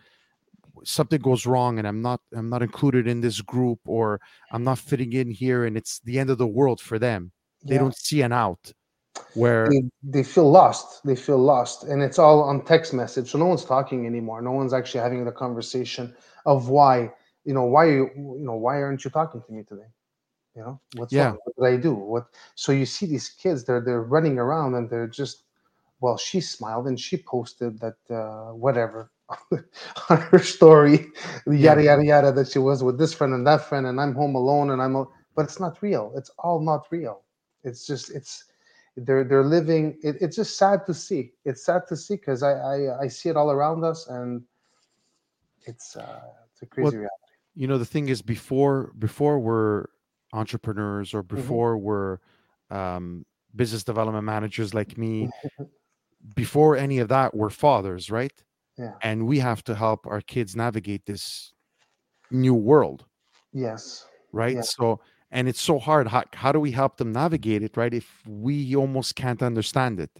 something 0.84 1.20
goes 1.20 1.46
wrong, 1.46 1.78
and 1.78 1.86
I'm 1.88 2.02
not 2.02 2.20
I'm 2.34 2.48
not 2.48 2.62
included 2.62 3.06
in 3.06 3.20
this 3.20 3.40
group, 3.40 3.80
or 3.86 4.20
I'm 4.52 4.64
not 4.64 4.78
fitting 4.78 5.12
in 5.12 5.30
here, 5.30 5.64
and 5.66 5.76
it's 5.76 6.00
the 6.00 6.18
end 6.18 6.30
of 6.30 6.38
the 6.38 6.46
world 6.46 6.80
for 6.80 6.98
them. 6.98 7.32
They 7.64 7.74
Yeah. 7.74 7.80
don't 7.82 7.96
see 7.96 8.22
an 8.22 8.32
out. 8.32 8.72
Where 9.34 9.68
they, 9.68 9.82
they 10.04 10.22
feel 10.22 10.48
lost 10.48 11.02
they 11.04 11.16
feel 11.16 11.38
lost 11.38 11.82
and 11.84 12.02
it's 12.02 12.20
all 12.20 12.40
on 12.42 12.64
text 12.64 12.94
message 12.94 13.30
so 13.30 13.38
no 13.38 13.46
one's 13.46 13.64
talking 13.64 14.06
anymore 14.06 14.40
no 14.40 14.52
one's 14.52 14.72
actually 14.72 15.00
having 15.00 15.24
the 15.24 15.32
conversation 15.32 16.14
of 16.46 16.68
why 16.68 17.10
you 17.44 17.52
know 17.52 17.64
why 17.64 17.86
you 17.86 18.08
you 18.14 18.44
know 18.48 18.54
why 18.54 18.80
aren't 18.80 19.04
you 19.04 19.10
talking 19.10 19.42
to 19.44 19.52
me 19.52 19.64
today 19.64 19.88
you 20.58 20.64
know 20.64 20.80
what's 20.96 21.14
Yeah. 21.14 21.28
wrong? 21.30 21.38
what 21.44 21.70
did 21.70 21.78
i 21.78 21.80
do 21.82 21.94
what 21.94 22.26
so 22.56 22.72
you 22.72 22.86
see 22.86 23.06
these 23.06 23.30
kids 23.30 23.64
they're 23.64 23.80
they're 23.80 24.02
running 24.02 24.38
around 24.38 24.74
and 24.74 24.90
they're 24.90 25.06
just 25.08 25.44
well 26.00 26.18
she 26.18 26.40
smiled 26.40 26.88
and 26.88 27.00
she 27.00 27.16
posted 27.16 27.80
that 27.80 27.98
uh 28.10 28.52
whatever 28.54 29.12
on 30.10 30.18
her 30.30 30.38
story 30.40 31.06
yada 31.46 31.84
yada 31.84 32.04
yada 32.04 32.32
that 32.32 32.48
she 32.48 32.58
was 32.58 32.82
with 32.82 32.98
this 32.98 33.14
friend 33.14 33.34
and 33.34 33.46
that 33.46 33.62
friend 33.68 33.86
and 33.86 34.00
i'm 34.00 34.14
home 34.14 34.34
alone 34.34 34.70
and 34.70 34.82
i'm 34.82 34.96
al- 34.96 35.12
but 35.36 35.44
it's 35.44 35.60
not 35.60 35.80
real 35.82 36.12
it's 36.16 36.30
all 36.38 36.60
not 36.60 36.86
real 36.90 37.22
it's 37.64 37.86
just 37.86 38.10
it's 38.10 38.44
they're 38.96 39.24
they're 39.24 39.44
living 39.44 39.96
it, 40.02 40.16
it's 40.20 40.36
just 40.36 40.58
sad 40.58 40.84
to 40.86 40.94
see 40.94 41.32
it's 41.44 41.64
sad 41.64 41.86
to 41.88 41.96
see 41.96 42.16
because 42.16 42.42
I, 42.42 42.52
I 42.52 43.02
i 43.02 43.08
see 43.08 43.28
it 43.28 43.36
all 43.36 43.52
around 43.52 43.84
us 43.84 44.08
and 44.08 44.42
it's 45.66 45.96
uh 45.96 46.20
it's 46.52 46.62
a 46.62 46.66
crazy 46.66 46.96
Well, 46.96 47.02
reality 47.02 47.14
you 47.54 47.66
know 47.66 47.78
the 47.78 47.84
thing 47.86 48.08
is 48.08 48.22
before 48.22 48.92
before 48.98 49.38
we're 49.38 49.86
entrepreneurs 50.32 51.08
Mm-hmm. 51.10 51.18
or 51.18 51.22
before 51.22 51.78
we're 51.78 52.18
um, 52.70 53.24
business 53.56 53.82
development 53.84 54.24
managers 54.24 54.74
like 54.74 54.98
me 54.98 55.28
before 56.34 56.76
any 56.76 56.98
of 56.98 57.08
that 57.08 57.34
we're 57.34 57.50
fathers 57.50 58.10
right? 58.10 58.32
Yeah. 58.76 58.92
and 59.02 59.26
we 59.26 59.38
have 59.40 59.64
to 59.64 59.74
help 59.74 60.06
our 60.06 60.20
kids 60.20 60.54
navigate 60.54 61.04
this 61.06 61.52
new 62.30 62.54
world. 62.54 63.04
Yes. 63.52 64.06
Right? 64.32 64.64
So 64.64 65.00
and 65.30 65.48
it's 65.48 65.60
so 65.60 65.78
hard. 65.78 66.06
How, 66.08 66.24
how 66.32 66.52
do 66.52 66.60
we 66.60 66.70
help 66.70 66.96
them 66.96 67.12
navigate 67.12 67.62
it 67.62 67.76
right 67.76 67.92
if 67.92 68.22
we 68.26 68.76
almost 68.76 69.14
can't 69.16 69.42
understand 69.42 69.98
it? 70.00 70.10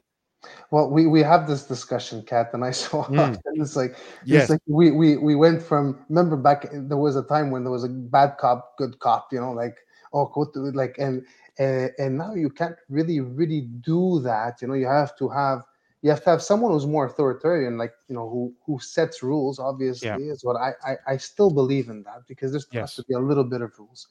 Well 0.70 0.90
we 0.90 1.06
we 1.06 1.20
have 1.22 1.46
this 1.46 1.64
discussion 1.64 2.22
kat 2.22 2.50
and 2.54 2.64
i 2.64 2.70
saw 2.82 3.04
Mm. 3.04 3.36
it's 3.54 3.74
like 3.76 3.96
yes. 4.24 4.42
it's 4.42 4.50
like 4.50 4.60
we 4.66 4.90
we 4.92 5.16
we 5.16 5.34
went 5.34 5.60
from 5.62 5.98
remember 6.08 6.36
back 6.36 6.68
there 6.72 6.96
was 6.96 7.16
a 7.16 7.22
time 7.24 7.50
when 7.50 7.62
there 7.64 7.72
was 7.72 7.84
a 7.84 7.88
bad 7.88 8.38
cop 8.38 8.76
good 8.78 8.98
cop 9.00 9.32
you 9.32 9.40
know 9.40 9.52
like 9.52 9.76
oh 10.12 10.26
go 10.34 10.44
to 10.44 10.70
like 10.72 10.96
and 10.98 11.24
and, 11.58 11.90
and 11.98 12.18
now 12.18 12.34
you 12.34 12.50
can't 12.50 12.76
really 12.88 13.20
really 13.20 13.62
do 13.62 14.20
that 14.20 14.60
you 14.62 14.68
know 14.68 14.74
you 14.74 14.86
have 14.86 15.16
to 15.16 15.28
have 15.28 15.62
you 16.02 16.10
have 16.10 16.22
to 16.22 16.30
have 16.30 16.42
someone 16.42 16.70
who's 16.72 16.86
more 16.86 17.06
authoritarian 17.06 17.76
like 17.76 17.92
you 18.08 18.14
know 18.14 18.28
who 18.28 18.52
who 18.64 18.78
sets 18.78 19.22
rules 19.22 19.58
obviously 19.58 20.08
is 20.28 20.44
what 20.44 20.56
I, 20.56 20.72
I 20.84 20.96
i 21.06 21.16
still 21.16 21.50
believe 21.50 21.88
in 21.88 22.02
that 22.04 22.26
because 22.28 22.52
there 22.52 22.80
has 22.80 22.94
to 22.94 23.02
be 23.04 23.14
a 23.14 23.18
little 23.18 23.44
bit 23.44 23.62
of 23.62 23.78
rules. 23.78 24.08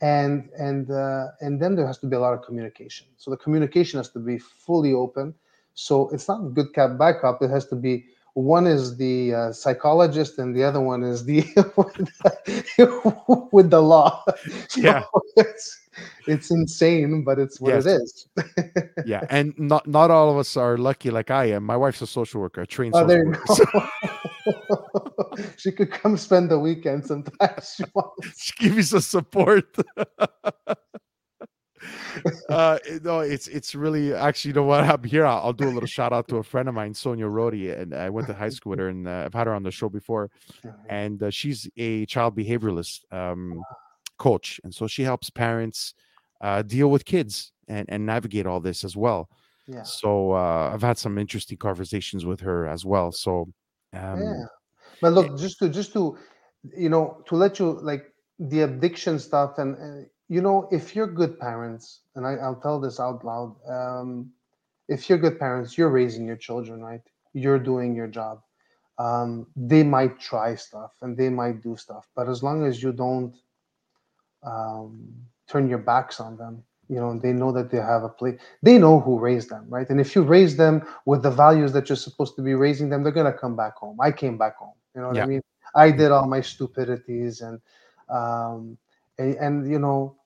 And 0.00 0.50
and 0.58 0.90
uh, 0.90 1.28
and 1.40 1.62
then 1.62 1.76
there 1.76 1.86
has 1.86 1.98
to 1.98 2.06
be 2.08 2.16
a 2.16 2.20
lot 2.20 2.34
of 2.34 2.42
communication. 2.42 3.06
So 3.18 3.30
the 3.30 3.36
communication 3.36 3.98
has 3.98 4.08
to 4.10 4.18
be 4.18 4.36
fully 4.36 4.92
open. 4.92 5.32
So 5.74 6.08
it's 6.10 6.26
not 6.26 6.54
good 6.54 6.74
cop 6.74 6.98
bad 6.98 7.20
cop 7.20 7.40
it 7.40 7.50
has 7.50 7.66
to 7.68 7.76
be 7.76 8.06
one 8.34 8.66
is 8.66 8.96
the 8.96 9.34
uh, 9.34 9.52
psychologist 9.52 10.38
and 10.38 10.56
the 10.56 10.64
other 10.64 10.80
one 10.80 11.02
is 11.02 11.24
the 11.24 11.42
with 13.52 13.70
the 13.70 13.80
law 13.82 14.24
So 14.68 14.80
Yeah. 14.80 15.02
it's, 15.36 15.78
it's 16.26 16.50
insane 16.50 17.24
but 17.24 17.38
it's 17.38 17.60
what 17.60 17.74
Yes. 17.74 17.86
it 17.86 18.02
is 18.02 18.26
yeah 19.06 19.24
and 19.28 19.52
not 19.58 19.86
not 19.86 20.10
all 20.10 20.30
of 20.30 20.38
us 20.38 20.56
are 20.56 20.78
lucky 20.78 21.10
like 21.10 21.30
i 21.30 21.44
am 21.46 21.64
my 21.64 21.76
wife's 21.76 22.00
a 22.00 22.06
social 22.06 22.40
worker 22.40 22.62
a 22.62 22.66
trained 22.66 22.94
oh 22.94 23.00
social 23.00 23.08
there 23.08 23.24
you 23.24 23.30
worker 23.30 23.46
so 23.46 23.64
she 25.58 25.70
could 25.70 25.90
come 25.90 26.16
spend 26.16 26.50
the 26.50 26.58
weekend 26.58 27.04
sometimes 27.04 27.74
she 27.76 27.84
wants. 27.94 28.42
she 28.42 28.52
give 28.58 28.76
you 28.76 28.82
some 28.82 29.00
support 29.00 29.76
uh 32.48 32.78
no 33.02 33.20
it's 33.20 33.48
it's 33.48 33.74
really 33.74 34.14
actually 34.14 34.50
you 34.50 34.54
know 34.54 34.62
what? 34.62 34.84
Happened 34.92 35.10
here 35.10 35.26
I'll, 35.26 35.38
I'll 35.46 35.52
do 35.52 35.68
a 35.68 35.70
little 35.70 35.86
shout 35.86 36.12
out 36.12 36.28
to 36.28 36.36
a 36.36 36.42
friend 36.42 36.68
of 36.68 36.74
mine 36.74 36.94
sonia 36.94 37.26
rodi 37.26 37.78
and 37.78 37.94
i 37.94 38.10
went 38.10 38.26
to 38.26 38.34
high 38.34 38.48
school 38.48 38.70
with 38.70 38.78
her 38.78 38.88
and 38.88 39.06
uh, 39.08 39.24
i've 39.26 39.34
had 39.34 39.46
her 39.46 39.54
on 39.54 39.62
the 39.62 39.70
show 39.70 39.88
before 39.88 40.30
and 40.88 41.22
uh, 41.22 41.30
she's 41.30 41.68
a 41.76 42.06
child 42.06 42.36
behavioralist 42.36 43.00
um, 43.12 43.62
coach 44.18 44.60
and 44.64 44.74
so 44.74 44.86
she 44.86 45.02
helps 45.02 45.30
parents 45.30 45.94
uh, 46.40 46.62
deal 46.62 46.90
with 46.90 47.04
kids 47.04 47.52
and, 47.68 47.86
and 47.88 48.04
navigate 48.04 48.46
all 48.46 48.60
this 48.60 48.82
as 48.84 48.96
well. 48.96 49.28
Yeah. 49.68 49.84
So 49.84 50.32
uh, 50.32 50.72
i've 50.74 50.82
had 50.82 50.98
some 50.98 51.18
interesting 51.18 51.56
conversations 51.56 52.26
with 52.26 52.40
her 52.40 52.66
as 52.66 52.84
well 52.84 53.12
so 53.12 53.48
um, 53.94 54.22
yeah. 54.22 54.44
But 55.00 55.12
look 55.12 55.38
just 55.38 55.58
to 55.58 55.68
just 55.68 55.92
to 55.92 56.16
you 56.76 56.88
know 56.88 57.22
to 57.26 57.36
let 57.36 57.58
you 57.58 57.78
like 57.80 58.12
the 58.38 58.62
addiction 58.62 59.18
stuff 59.18 59.58
and 59.58 59.76
uh, 59.76 60.08
you 60.34 60.42
know 60.42 60.68
if 60.72 60.96
you're 60.96 61.12
good 61.20 61.38
parents 61.40 62.02
and 62.16 62.26
I, 62.26 62.34
i'll 62.44 62.60
tell 62.66 62.80
this 62.80 63.00
out 63.00 63.24
loud 63.24 63.56
um, 63.68 64.30
if 64.88 65.08
you're 65.08 65.18
good 65.18 65.38
parents 65.38 65.76
you're 65.78 65.90
raising 65.90 66.26
your 66.26 66.36
children 66.36 66.82
right? 66.82 67.02
You're 67.34 67.58
doing 67.60 67.94
your 67.94 68.08
job. 68.08 68.40
Um, 68.98 69.46
they 69.56 69.82
might 69.84 70.20
try 70.20 70.54
stuff 70.56 70.92
and 71.02 71.16
they 71.16 71.30
might 71.30 71.62
do 71.62 71.76
stuff 71.76 72.08
but 72.16 72.28
as 72.28 72.42
long 72.42 72.64
as 72.66 72.82
you 72.82 72.92
don't 72.92 73.34
um, 74.44 75.08
turn 75.48 75.68
your 75.68 75.78
backs 75.78 76.20
on 76.20 76.36
them 76.36 76.62
you 76.88 76.96
know 76.96 77.18
they 77.18 77.32
know 77.32 77.52
that 77.52 77.70
they 77.70 77.78
have 77.78 78.04
a 78.04 78.08
place 78.08 78.40
they 78.62 78.78
know 78.78 79.00
who 79.00 79.18
raised 79.18 79.50
them 79.50 79.66
right? 79.68 79.88
And 79.90 80.00
if 80.00 80.14
you 80.14 80.22
raise 80.22 80.56
them 80.56 80.82
with 81.06 81.22
the 81.22 81.30
values 81.30 81.72
that 81.72 81.88
you're 81.88 81.96
supposed 81.96 82.36
to 82.36 82.42
be 82.42 82.54
raising 82.54 82.90
them 82.90 83.02
they're 83.02 83.12
going 83.12 83.32
to 83.32 83.38
come 83.38 83.56
back 83.56 83.76
home. 83.76 83.98
I 84.00 84.12
came 84.12 84.38
back 84.38 84.56
home 84.56 84.74
you 84.94 85.02
know 85.02 85.08
what 85.08 85.18
Yeah. 85.18 85.22
i 85.22 85.22
mean? 85.22 85.42
I 85.74 85.90
did 85.92 86.10
all 86.12 86.26
my 86.26 86.40
stupidities 86.40 87.40
and 87.42 87.60
um 88.10 88.78
and, 89.18 89.36
and 89.36 89.70
you 89.70 89.78
know 89.78 90.16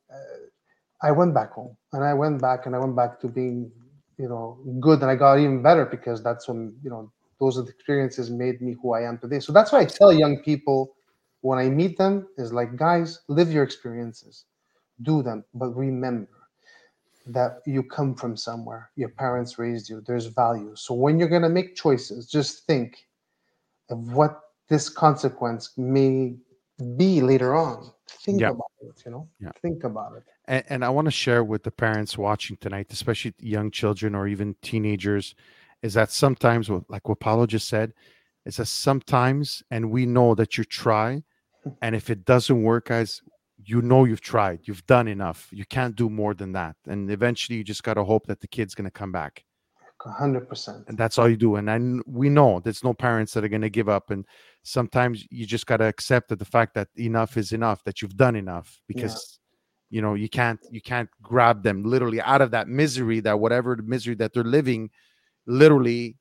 i 1.03 1.11
went 1.11 1.35
back 1.35 1.53
home 1.53 1.77
and 1.93 2.05
i 2.05 2.15
went 2.15 2.41
back 2.41 2.67
and 2.67 2.75
i 2.75 2.79
went 2.79 2.97
back 2.97 3.21
to 3.21 3.29
being 3.29 3.71
you 4.19 4.29
know 4.29 4.59
good 4.81 5.01
and 5.03 5.11
i 5.11 5.15
got 5.15 5.39
even 5.39 5.63
better 5.63 5.85
because 5.85 6.23
that's 6.23 6.49
when 6.49 6.75
you 6.83 6.91
know 6.91 7.11
those 7.39 7.59
experiences 7.59 8.31
made 8.31 8.63
me 8.63 8.75
who 8.81 8.95
i 8.95 9.03
am 9.03 9.19
today. 9.19 9.41
So 9.41 9.53
that's 9.53 9.73
why 9.73 9.81
i 9.81 9.85
tell 9.85 10.13
young 10.13 10.39
people 10.43 10.97
when 11.43 11.59
i 11.59 11.69
meet 11.69 11.99
them 11.99 12.27
is 12.39 12.53
like 12.53 12.77
guys 12.77 13.21
live 13.29 13.53
your 13.53 13.63
experiences. 13.63 14.47
Do 15.03 15.23
them 15.23 15.45
but 15.55 15.77
remember 15.77 16.31
that 17.27 17.61
you 17.67 17.83
come 17.83 18.15
from 18.15 18.37
somewhere. 18.37 18.91
Your 18.95 19.09
parents 19.09 19.59
raised 19.59 19.91
you. 19.91 20.01
There's 20.07 20.27
value. 20.27 20.73
So 20.77 20.95
when 20.95 21.19
you're 21.19 21.29
going 21.29 21.43
to 21.43 21.49
make 21.49 21.75
choices 21.75 22.27
just 22.31 22.65
think 22.67 22.97
of 23.91 24.13
what 24.15 24.41
this 24.69 24.89
consequence 24.89 25.73
may 25.77 26.37
be 26.97 27.21
later 27.21 27.55
on 27.55 27.93
think 28.09 28.41
Yeah. 28.41 28.51
about 28.51 28.71
it 28.81 29.03
you 29.05 29.11
know 29.11 29.29
Yeah. 29.41 29.53
think 29.63 29.85
about 29.85 30.17
it 30.17 30.25
and, 30.49 30.65
and 30.69 30.85
I 30.85 30.89
want 30.91 31.07
to 31.07 31.11
share 31.11 31.45
with 31.45 31.63
the 31.63 31.71
parents 31.71 32.17
watching 32.17 32.57
tonight, 32.57 32.93
especially 32.93 33.35
young 33.41 33.71
children 33.71 34.15
or 34.15 34.29
even 34.29 34.55
teenagers, 34.63 35.35
is 35.83 35.95
that 35.95 36.11
sometimes, 36.11 36.71
like 36.89 37.09
what 37.09 37.21
Paolo 37.21 37.47
just 37.47 37.69
said, 37.69 37.93
is 38.45 38.57
that 38.57 38.67
sometimes, 38.67 39.63
and 39.71 39.91
we 39.91 40.07
know 40.07 40.35
that 40.35 40.57
you 40.57 40.65
try, 40.65 41.23
and 41.83 41.95
if 41.95 42.11
it 42.11 42.25
doesn't 42.25 42.63
work, 42.63 42.87
guys, 42.87 43.23
you 43.65 43.83
know 43.83 44.05
you've 44.05 44.21
tried, 44.21 44.61
you've 44.65 44.87
done 44.87 45.09
enough. 45.09 45.49
You 45.51 45.65
can't 45.65 45.97
do 45.97 46.09
more 46.09 46.35
than 46.35 46.53
that, 46.53 46.77
and 46.87 47.11
eventually, 47.11 47.59
you 47.59 47.65
just 47.65 47.83
gotta 47.83 48.05
hope 48.05 48.27
that 48.27 48.41
the 48.41 48.49
kid's 48.49 48.75
gonna 48.75 48.91
come 48.91 49.13
back, 49.13 49.45
100% 50.05 50.89
and 50.89 50.97
that's 50.99 51.19
all 51.19 51.29
you 51.29 51.37
do. 51.37 51.57
And 51.57 51.67
then 51.67 52.03
we 52.07 52.29
know 52.29 52.61
there's 52.61 52.85
no 52.85 52.95
parents 52.95 53.33
that 53.33 53.45
are 53.45 53.49
gonna 53.49 53.69
give 53.71 53.89
up, 53.89 54.11
and 54.11 54.25
sometimes 54.67 55.25
you 55.31 55.47
just 55.47 55.67
gotta 55.67 55.85
accept 55.85 56.29
that 56.29 56.39
the 56.39 56.45
fact 56.45 56.75
that 56.75 56.89
enough 56.97 57.37
is 57.37 57.53
enough, 57.53 57.83
that 57.85 58.03
you've 58.03 58.17
done 58.17 58.37
enough, 58.37 58.81
because 58.89 59.39
you 59.91 60.03
know 60.03 60.15
you 60.15 60.29
can't 60.29 60.61
you 60.71 60.81
can't 60.81 61.09
grab 61.23 61.63
them 61.63 61.85
literally 61.85 62.21
out 62.21 62.43
of 62.43 62.51
that 62.51 62.67
misery 62.69 63.21
that 63.21 63.39
whatever 63.39 63.77
the 63.77 63.83
misery 63.85 64.17
that 64.17 64.33
they're 64.33 64.43
living 64.43 64.91
literally 65.47 66.17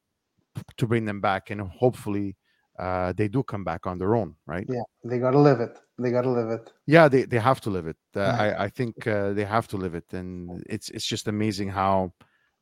to 0.78 0.86
bring 0.88 1.06
them 1.06 1.20
back 1.20 1.50
and 1.50 1.60
hopefully 1.62 2.36
uh, 2.78 3.14
they 3.14 3.28
do 3.28 3.42
come 3.44 3.64
back 3.64 3.88
on 3.88 3.98
their 3.98 4.16
own, 4.16 4.36
right? 4.46 4.66
Yeah, 4.70 4.84
they 5.04 5.18
got 5.20 5.32
to 5.32 5.40
live 5.40 5.62
it. 5.62 5.80
They 5.98 6.12
got 6.12 6.24
to 6.24 6.30
live 6.30 6.50
it. 6.50 6.74
Yeah, 6.86 7.08
they, 7.08 7.24
they 7.24 7.40
have 7.40 7.62
to 7.62 7.70
live 7.70 7.88
it. 7.88 7.98
Uh, 8.16 8.20
Yeah. 8.20 8.44
I 8.44 8.64
I 8.66 8.70
think 8.70 9.08
uh, 9.08 9.34
they 9.34 9.46
have 9.46 9.68
to 9.70 9.78
live 9.78 9.96
it, 9.96 10.14
and 10.14 10.62
it's 10.70 10.90
it's 10.90 11.06
just 11.06 11.28
amazing 11.28 11.70
how, 11.70 12.14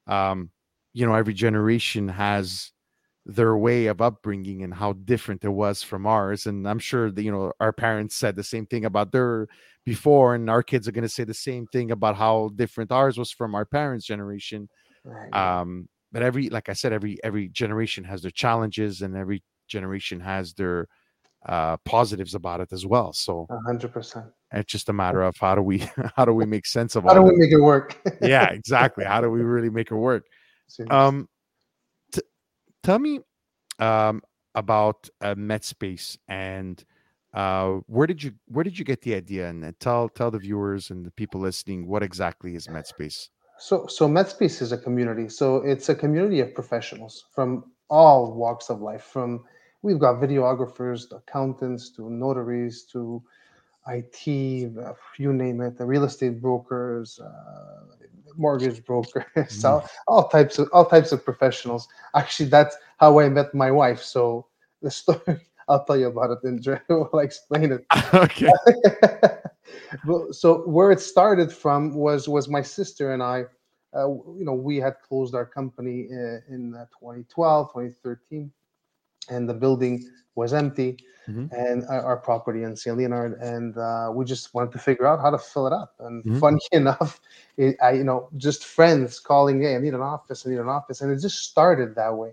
um, 0.07 0.51
you 0.93 1.05
know, 1.05 1.15
every 1.15 1.33
generation 1.33 2.07
has 2.07 2.72
their 3.25 3.55
way 3.55 3.85
of 3.85 4.01
upbringing 4.01 4.63
and 4.63 4.73
how 4.73 4.93
different 4.93 5.43
it 5.45 5.49
was 5.49 5.81
from 5.81 6.05
ours. 6.05 6.45
And 6.45 6.67
I'm 6.67 6.79
sure 6.79 7.09
that 7.11 7.23
you 7.23 7.31
know 7.31 7.53
our 7.59 7.71
parents 7.73 8.15
said 8.15 8.35
the 8.35 8.43
same 8.43 8.65
thing 8.65 8.85
about 8.85 9.11
their 9.11 9.47
before, 9.85 10.35
and 10.35 10.49
our 10.49 10.63
kids 10.63 10.87
are 10.87 10.91
going 10.91 11.03
to 11.03 11.09
say 11.09 11.23
the 11.23 11.33
same 11.33 11.65
thing 11.67 11.91
about 11.91 12.15
how 12.15 12.49
different 12.55 12.91
ours 12.91 13.17
was 13.17 13.31
from 13.31 13.55
our 13.55 13.65
parents' 13.65 14.05
generation. 14.05 14.69
Right. 15.05 15.33
Um, 15.33 15.87
but 16.11 16.21
every, 16.21 16.49
like 16.49 16.69
I 16.69 16.73
said, 16.73 16.93
every 16.93 17.17
every 17.23 17.49
generation 17.49 18.03
has 18.05 18.21
their 18.21 18.31
challenges, 18.31 19.01
and 19.01 19.15
every 19.15 19.43
generation 19.67 20.19
has 20.19 20.53
their 20.53 20.87
uh 21.45 21.75
positives 21.83 22.35
about 22.35 22.61
it 22.61 22.71
as 22.71 22.85
well 22.85 23.11
so 23.11 23.45
hundred 23.65 23.91
percent. 23.91 24.25
it's 24.53 24.71
just 24.71 24.87
a 24.87 24.93
matter 24.93 25.21
of 25.21 25.35
how 25.37 25.53
do 25.55 25.61
we 25.61 25.79
how 26.15 26.23
do 26.23 26.33
we 26.33 26.45
make 26.45 26.65
sense 26.65 26.95
of 26.95 27.03
How 27.03 27.13
do 27.13 27.21
we 27.21 27.31
this? 27.31 27.39
make 27.39 27.51
it 27.51 27.59
work? 27.61 27.99
yeah 28.21 28.45
exactly 28.51 29.03
how 29.03 29.19
do 29.19 29.29
we 29.29 29.41
really 29.41 29.69
make 29.69 29.91
it 29.91 29.95
work 29.95 30.25
um 30.89 31.27
tell 32.83 32.99
me 32.99 33.19
um 33.79 34.21
about 34.55 35.09
uh, 35.21 35.35
metspace 35.35 36.17
and 36.27 36.83
uh 37.33 37.79
where 37.87 38.05
did 38.05 38.21
you 38.21 38.31
where 38.47 38.63
did 38.63 38.77
you 38.77 38.85
get 38.85 39.01
the 39.01 39.15
idea 39.15 39.49
and 39.49 39.73
tell 39.79 40.09
tell 40.09 40.29
the 40.29 40.39
viewers 40.39 40.91
and 40.91 41.05
the 41.05 41.11
people 41.11 41.41
listening 41.41 41.87
what 41.87 42.03
exactly 42.03 42.55
is 42.55 42.67
metspace 42.67 43.29
So, 43.59 43.87
so 43.87 44.07
Metspace 44.07 44.61
is 44.61 44.71
a 44.71 44.77
community. 44.77 45.29
So 45.29 45.57
it's 45.57 45.87
a 45.89 45.95
community 45.95 46.41
of 46.41 46.53
professionals 46.53 47.25
from 47.35 47.71
all 47.89 48.33
walks 48.33 48.69
of 48.69 48.81
life. 48.81 49.03
From 49.03 49.43
we've 49.83 49.99
got 49.99 50.21
videographers, 50.21 51.07
to 51.09 51.17
accountants, 51.17 51.91
to 51.95 52.09
notaries, 52.09 52.85
to 52.93 53.23
IT, 53.87 54.77
uh, 54.77 54.93
you 55.17 55.33
name 55.33 55.61
it, 55.61 55.77
the 55.77 55.85
real 55.85 56.03
estate 56.03 56.41
brokers, 56.41 57.19
uh, 57.19 57.85
mortgage 58.35 58.83
brokers, 58.85 59.63
all, 59.65 59.89
all 60.07 60.27
types 60.29 60.57
of 60.59 60.69
all 60.73 60.85
types 60.85 61.11
of 61.11 61.23
professionals. 61.23 61.87
Actually, 62.15 62.49
that's 62.49 62.75
how 62.97 63.19
I 63.19 63.29
met 63.29 63.53
my 63.53 63.71
wife. 63.71 64.01
So 64.01 64.47
the 64.81 64.91
story 64.91 65.39
I'll 65.69 65.85
tell 65.85 65.97
you 65.97 66.07
about 66.07 66.31
it 66.31 66.47
in 66.47 66.61
general. 66.61 67.09
I'll 67.13 67.19
explain 67.19 67.71
it. 67.71 67.85
okay 68.13 68.51
so 70.31 70.67
where 70.67 70.91
it 70.91 70.99
started 70.99 71.51
from 71.51 71.93
was 71.93 72.27
was 72.27 72.47
my 72.47 72.61
sister 72.61 73.13
and 73.13 73.23
I. 73.23 73.45
Uh, 73.95 74.07
you 74.09 74.43
know, 74.43 74.53
we 74.53 74.77
had 74.77 74.95
closed 75.07 75.35
our 75.35 75.45
company 75.45 76.07
in, 76.09 76.41
in 76.49 76.73
uh, 76.73 76.85
2012, 76.99 77.67
2013, 77.67 78.51
and 79.29 79.47
the 79.49 79.53
building 79.53 80.03
was 80.35 80.53
empty, 80.53 80.97
Mhm. 81.27 81.51
and 81.51 81.83
our, 81.89 82.01
our 82.03 82.17
property 82.17 82.63
in 82.63 82.75
St. 82.75 82.97
Leonard, 82.97 83.33
and 83.41 83.77
uh, 83.77 84.09
we 84.13 84.25
just 84.25 84.53
wanted 84.53 84.71
to 84.73 84.79
figure 84.79 85.05
out 85.05 85.19
how 85.21 85.29
to 85.29 85.37
fill 85.37 85.67
it 85.67 85.73
up. 85.73 85.95
And 85.99 86.23
Mhm. 86.25 86.39
funny 86.39 86.59
enough, 86.71 87.19
it, 87.57 87.75
I 87.81 87.91
you 87.93 88.03
know 88.03 88.29
just 88.37 88.65
friends 88.65 89.19
calling, 89.19 89.61
hey, 89.61 89.75
I 89.75 89.79
need 89.79 89.93
an 89.93 90.01
office, 90.01 90.45
I 90.45 90.49
need 90.51 90.59
an 90.59 90.69
office, 90.69 91.01
and 91.01 91.11
it 91.11 91.19
just 91.21 91.39
started 91.49 91.95
that 91.95 92.15
way. 92.15 92.31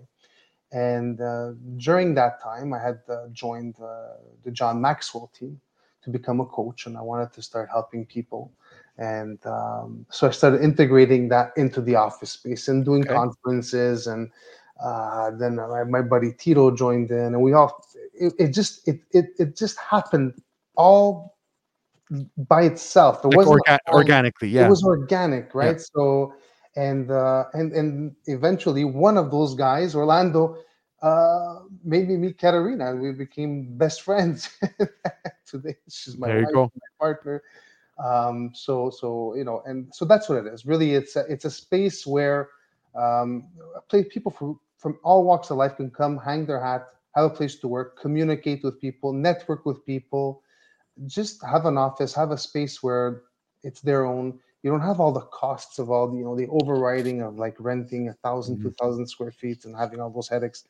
And 0.71 1.19
uh, 1.21 1.51
during 1.77 2.13
that 2.15 2.41
time, 2.41 2.73
I 2.73 2.79
had 2.79 2.99
uh, 3.09 3.27
joined 3.31 3.75
uh, 3.81 4.15
the 4.43 4.51
John 4.51 4.81
Maxwell 4.81 5.29
team 5.37 5.59
to 6.03 6.09
become 6.09 6.39
a 6.39 6.45
coach, 6.45 6.85
and 6.85 6.97
I 6.97 7.01
wanted 7.01 7.33
to 7.33 7.41
start 7.41 7.69
helping 7.71 8.05
people. 8.05 8.51
And 8.97 9.43
um, 9.45 10.05
so 10.09 10.27
I 10.27 10.31
started 10.31 10.61
integrating 10.61 11.27
that 11.29 11.51
into 11.57 11.81
the 11.81 11.95
office 11.95 12.31
space 12.31 12.67
and 12.67 12.85
doing 12.85 13.03
Okay. 13.03 13.13
conferences. 13.13 14.07
And 14.07 14.31
uh, 14.83 15.31
then 15.31 15.55
my, 15.57 15.83
my 15.83 16.01
buddy 16.01 16.33
Tito 16.33 16.75
joined 16.75 17.11
in, 17.11 17.35
and 17.35 17.41
we 17.41 17.53
all 17.53 17.85
it, 18.13 18.33
it 18.39 18.47
just 18.49 18.87
it, 18.87 19.01
it 19.11 19.25
it 19.37 19.55
just 19.55 19.77
happened 19.79 20.33
all 20.75 21.37
by 22.49 22.63
itself. 22.63 23.23
It 23.23 23.29
like 23.29 23.37
wasn't 23.37 23.61
orga- 23.67 23.93
organically 23.93 24.49
yeah. 24.49 24.65
it 24.65 24.69
was 24.69 24.83
organic 24.83 25.53
right? 25.55 25.79
So 25.79 26.33
and 26.75 27.11
uh 27.11 27.45
and 27.53 27.73
and 27.73 28.15
eventually 28.25 28.85
one 28.85 29.17
of 29.17 29.29
those 29.29 29.55
guys 29.55 29.93
orlando 29.93 30.57
uh 31.01 31.59
made 31.83 32.07
me 32.07 32.15
meet 32.15 32.37
caterina 32.37 32.95
we 32.95 33.11
became 33.11 33.77
best 33.77 34.01
friends. 34.07 34.49
Today 35.45 35.75
she's 35.89 36.17
my 36.17 36.27
wife, 36.27 36.53
my 36.53 36.69
partner. 36.99 37.43
Um 38.03 38.51
so 38.53 38.89
so 38.89 39.35
you 39.35 39.43
know 39.43 39.61
and 39.65 39.93
so 39.93 40.05
that's 40.05 40.29
what 40.29 40.37
it 40.45 40.47
is. 40.47 40.65
Really 40.65 40.95
it's 40.95 41.15
a, 41.15 41.25
it's 41.27 41.45
a 41.45 41.51
space 41.51 42.07
where 42.07 42.49
um 42.95 43.47
a 43.75 43.81
place 43.81 44.07
people 44.09 44.31
from 44.31 44.59
from 44.81 44.97
all 45.03 45.23
walks 45.23 45.51
of 45.51 45.57
life 45.57 45.77
can 45.77 45.91
come 45.91 46.17
hang 46.17 46.45
their 46.45 46.61
hat 46.61 46.87
have 47.15 47.25
a 47.25 47.35
place 47.37 47.55
to 47.61 47.67
work 47.67 47.99
communicate 48.01 48.63
with 48.63 48.81
people 48.81 49.13
network 49.13 49.65
with 49.65 49.85
people. 49.85 50.41
Just 51.07 51.43
have 51.45 51.65
an 51.65 51.77
office 51.77 52.13
have 52.15 52.31
a 52.31 52.37
space 52.37 52.83
where 52.83 53.23
it's 53.63 53.81
their 53.81 54.05
own. 54.05 54.39
You 54.63 54.71
don't 54.71 54.81
have 54.91 54.99
all 54.99 55.11
the 55.13 55.27
costs 55.41 55.79
of 55.79 55.89
all 55.91 56.07
the 56.09 56.17
you 56.17 56.25
know 56.25 56.35
the 56.35 56.47
overriding 56.49 57.21
of 57.21 57.35
like 57.37 57.55
renting 57.59 58.09
a 58.09 58.13
thousand 58.25 58.57
Mhm. 58.57 58.63
two 58.63 58.71
thousand 58.79 59.07
square 59.07 59.31
feet 59.31 59.65
and 59.65 59.75
having 59.75 59.99
all 60.01 60.09
those 60.11 60.29
headaches. 60.29 60.65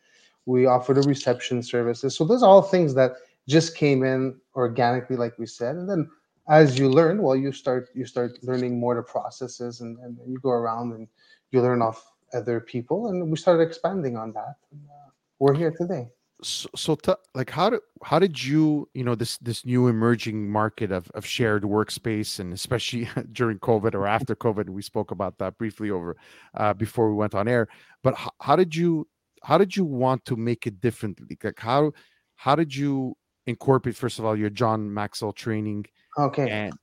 We 0.45 0.65
offer 0.65 0.93
the 0.93 1.03
reception 1.03 1.63
services. 1.63 2.15
So 2.15 2.25
those 2.25 2.43
are 2.43 2.49
all 2.49 2.61
things 2.63 2.93
that 2.95 3.13
just 3.47 3.75
came 3.75 4.03
in 4.03 4.39
organically 4.55 5.17
like 5.17 5.37
we 5.39 5.45
said. 5.47 5.75
And 5.75 5.89
then 5.89 6.09
as 6.49 6.77
you 6.79 6.89
learn 6.89 7.21
well 7.21 7.35
you 7.35 7.51
start 7.51 7.89
you 7.95 8.05
start 8.05 8.31
learning 8.43 8.79
more 8.79 8.95
the 8.95 9.03
processes 9.03 9.81
and, 9.81 9.97
and 9.99 10.17
you 10.27 10.39
go 10.39 10.49
around 10.51 10.93
and 10.93 11.07
you 11.51 11.61
learn 11.61 11.81
off 11.81 12.11
other 12.33 12.59
people 12.59 13.07
and 13.07 13.29
we 13.29 13.37
started 13.37 13.63
expanding 13.63 14.17
on 14.17 14.31
that 14.33 14.55
and, 14.71 14.81
uh, 14.89 15.09
we're 15.39 15.53
here 15.55 15.71
today. 15.71 16.07
So, 16.43 16.69
so 16.75 16.95
t- 16.95 17.13
like 17.35 17.51
how 17.51 17.69
did 17.69 17.81
how 18.03 18.17
did 18.17 18.43
you 18.43 18.89
you 18.95 19.03
know 19.03 19.13
this 19.13 19.37
this 19.37 19.63
new 19.63 19.87
emerging 19.87 20.49
market 20.49 20.91
of, 20.91 21.09
of 21.11 21.23
shared 21.25 21.63
workspace 21.63 22.39
and 22.39 22.51
especially 22.51 23.07
during 23.31 23.59
covid 23.59 23.93
or 23.93 24.07
after 24.07 24.35
covid 24.35 24.67
we 24.69 24.81
spoke 24.81 25.11
about 25.11 25.37
that 25.37 25.55
briefly 25.59 25.91
over 25.91 26.17
uh, 26.55 26.73
before 26.73 27.09
we 27.11 27.15
went 27.15 27.35
on 27.35 27.47
air 27.47 27.67
but 28.01 28.15
h- 28.19 28.29
how 28.41 28.55
did 28.55 28.75
you 28.75 29.07
how 29.43 29.57
did 29.59 29.75
you 29.75 29.85
want 29.85 30.23
to 30.25 30.35
make 30.35 30.65
it 30.65 30.81
differently? 30.81 31.37
Like 31.43 31.59
how 31.59 31.91
how 32.35 32.55
did 32.55 32.75
you 32.75 33.15
incorporate 33.45 33.95
first 33.95 34.17
of 34.17 34.25
all 34.25 34.35
your 34.35 34.49
john 34.49 34.91
maxwell 34.91 35.33
training 35.33 35.85
okay. 36.17 36.49
and 36.49 36.73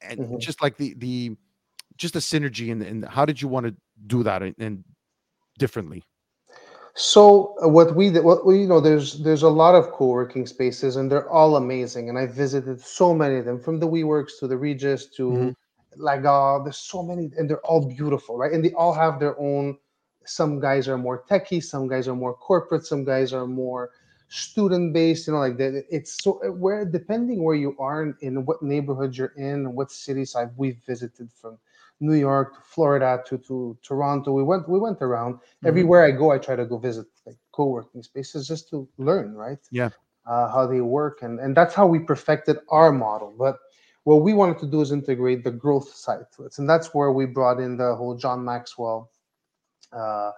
and 0.00 0.18
Mhm. 0.20 0.38
just 0.38 0.62
like 0.62 0.76
the 0.76 0.94
the 0.98 1.36
just 2.02 2.14
the 2.14 2.20
synergy 2.20 2.72
and, 2.72 2.82
and 2.82 3.06
how 3.06 3.24
did 3.26 3.40
you 3.42 3.48
want 3.48 3.66
to 3.66 3.74
do 4.08 4.22
that 4.24 4.42
and, 4.42 4.56
and 4.58 4.84
differently 5.58 6.04
So 6.94 7.56
uh, 7.64 7.68
what 7.68 7.94
we 7.96 8.10
did, 8.10 8.24
what 8.24 8.44
we, 8.44 8.60
you 8.60 8.66
know, 8.66 8.80
there's 8.80 9.20
there's 9.22 9.42
a 9.42 9.48
lot 9.48 9.74
of 9.74 9.90
co-working 9.92 10.46
spaces, 10.46 10.96
and 10.96 11.10
they're 11.10 11.30
all 11.30 11.56
amazing. 11.56 12.08
And 12.10 12.18
I 12.18 12.26
visited 12.26 12.80
so 12.80 13.14
many 13.14 13.36
of 13.38 13.46
them, 13.46 13.58
from 13.60 13.80
the 13.80 13.88
WeWorks 13.88 14.38
to 14.40 14.46
the 14.48 14.56
Regus 14.58 15.06
to 15.16 15.22
Mhm. 15.22 15.56
Lagal. 15.98 16.64
There's 16.64 16.76
so 16.78 17.02
many, 17.02 17.30
and 17.38 17.48
they're 17.48 17.64
all 17.66 17.86
beautiful, 17.86 18.36
right? 18.36 18.52
And 18.52 18.64
they 18.64 18.72
all 18.74 18.92
have 18.92 19.20
their 19.20 19.38
own. 19.40 19.78
Some 20.24 20.60
guys 20.60 20.88
are 20.88 20.98
more 20.98 21.24
techie, 21.30 21.62
some 21.64 21.88
guys 21.88 22.08
are 22.08 22.14
more 22.16 22.34
corporate, 22.34 22.86
some 22.86 23.04
guys 23.04 23.32
are 23.32 23.46
more 23.46 23.90
student 24.28 24.92
based. 24.92 25.26
You 25.26 25.34
know, 25.34 25.40
like 25.40 25.58
that. 25.58 25.84
It's 25.90 26.22
so 26.22 26.40
uh, 26.44 26.52
where 26.52 26.84
depending 26.84 27.42
where 27.42 27.56
you 27.56 27.74
are 27.78 28.02
in, 28.02 28.16
in 28.20 28.44
what 28.44 28.62
neighborhood 28.62 29.16
you're 29.16 29.34
in, 29.38 29.74
what 29.74 29.90
cities 29.90 30.36
I've 30.36 30.56
we've 30.58 30.80
visited 30.86 31.32
from. 31.32 31.58
New 32.02 32.14
York 32.14 32.56
to 32.56 32.62
Florida 32.62 33.22
to, 33.28 33.38
to 33.48 33.78
Toronto. 33.82 34.32
We 34.32 34.44
went 34.44 34.68
we 34.68 34.80
went 34.80 35.00
around 35.02 35.40
Mhm. 35.62 35.68
everywhere 35.70 36.04
I 36.04 36.12
go, 36.12 36.32
I 36.32 36.38
try 36.38 36.56
to 36.56 36.66
go 36.66 36.78
visit 36.78 37.06
like 37.26 37.38
co-working 37.52 38.02
spaces 38.02 38.48
just 38.48 38.68
to 38.70 38.88
learn, 38.98 39.34
right? 39.34 39.60
Yeah. 39.70 39.90
Uh, 40.26 40.48
how 40.52 40.66
they 40.66 40.80
work, 40.82 41.22
and 41.22 41.40
and 41.40 41.56
that's 41.56 41.74
how 41.74 41.86
we 41.86 42.00
perfected 42.00 42.58
our 42.70 42.92
model. 42.92 43.34
But 43.38 43.58
what 44.04 44.22
we 44.22 44.34
wanted 44.34 44.58
to 44.60 44.66
do 44.66 44.80
is 44.82 44.92
integrate 44.92 45.44
the 45.44 45.52
growth 45.52 45.88
side 45.94 46.26
to 46.36 46.44
it, 46.44 46.58
and 46.58 46.68
that's 46.68 46.94
where 46.94 47.12
we 47.12 47.26
brought 47.26 47.60
in 47.60 47.76
the 47.76 47.94
whole 47.96 48.14
John 48.16 48.44
Maxwell. 48.44 49.10
Uh, 49.92 50.32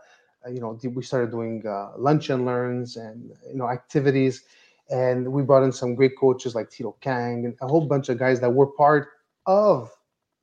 you 0.50 0.60
know, 0.60 0.78
we 0.94 1.02
started 1.02 1.30
doing 1.30 1.66
uh, 1.66 1.92
lunch 1.98 2.30
and 2.30 2.44
learns 2.46 2.96
and 2.96 3.30
you 3.48 3.56
know 3.56 3.68
activities, 3.68 4.44
and 4.90 5.32
we 5.32 5.42
brought 5.42 5.62
in 5.64 5.72
some 5.72 5.94
great 5.94 6.12
coaches 6.18 6.54
like 6.54 6.70
Tito 6.70 6.96
Kang 7.00 7.46
and 7.46 7.56
a 7.62 7.68
whole 7.68 7.86
bunch 7.86 8.08
of 8.10 8.18
guys 8.18 8.40
that 8.40 8.50
were 8.50 8.66
part 8.66 9.08
of 9.46 9.93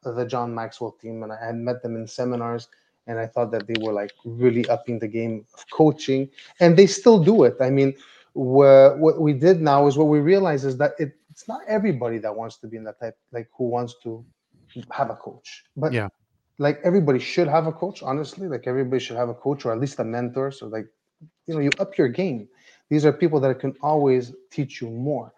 the 0.03 0.25
John 0.25 0.53
Maxwell 0.53 0.91
team, 0.91 1.23
and 1.23 1.31
I 1.31 1.45
had 1.45 1.55
met 1.55 1.81
them 1.81 1.95
in 1.95 2.07
seminars 2.07 2.67
and 3.07 3.19
I 3.19 3.25
thought 3.27 3.51
that 3.51 3.67
they 3.67 3.73
were 3.79 3.93
like 3.93 4.13
really 4.23 4.67
upping 4.69 4.99
the 4.99 5.07
game 5.07 5.45
of 5.53 5.65
coaching, 5.71 6.29
and 6.59 6.77
they 6.77 6.85
still 6.87 7.21
do 7.23 7.43
it. 7.43 7.55
I 7.59 7.69
mean, 7.69 7.93
wha- 8.33 8.95
what 8.95 9.19
we 9.19 9.33
did 9.33 9.61
now 9.61 9.87
is 9.87 9.97
what 9.97 10.07
we 10.07 10.19
realize 10.19 10.65
is 10.65 10.77
that 10.77 10.93
it, 10.99 11.13
it's 11.29 11.47
not 11.47 11.61
everybody 11.67 12.17
that 12.19 12.35
wants 12.35 12.57
to 12.57 12.67
be 12.67 12.77
in 12.77 12.83
that 12.85 12.99
type, 12.99 13.17
like 13.31 13.49
who 13.57 13.65
wants 13.69 13.95
to 14.03 14.23
have 14.91 15.09
a 15.09 15.15
coach, 15.15 15.65
but 15.75 15.91
Yeah. 15.93 16.09
like 16.59 16.79
everybody 16.83 17.19
should 17.19 17.47
have 17.47 17.67
a 17.67 17.71
coach. 17.71 18.03
Honestly, 18.03 18.47
like 18.47 18.67
everybody 18.67 18.99
should 18.99 19.17
have 19.17 19.29
a 19.29 19.33
coach 19.33 19.65
or 19.65 19.71
at 19.71 19.79
least 19.79 19.99
a 19.99 20.03
mentor. 20.03 20.51
So 20.51 20.67
like, 20.67 20.87
you 21.47 21.53
know, 21.55 21.59
you 21.59 21.69
up 21.79 21.97
your 21.97 22.07
game. 22.07 22.47
These 22.89 23.05
are 23.05 23.11
people 23.13 23.39
that 23.39 23.59
can 23.59 23.75
always 23.81 24.33
teach 24.51 24.81
you 24.81 24.89
more. 24.89 25.33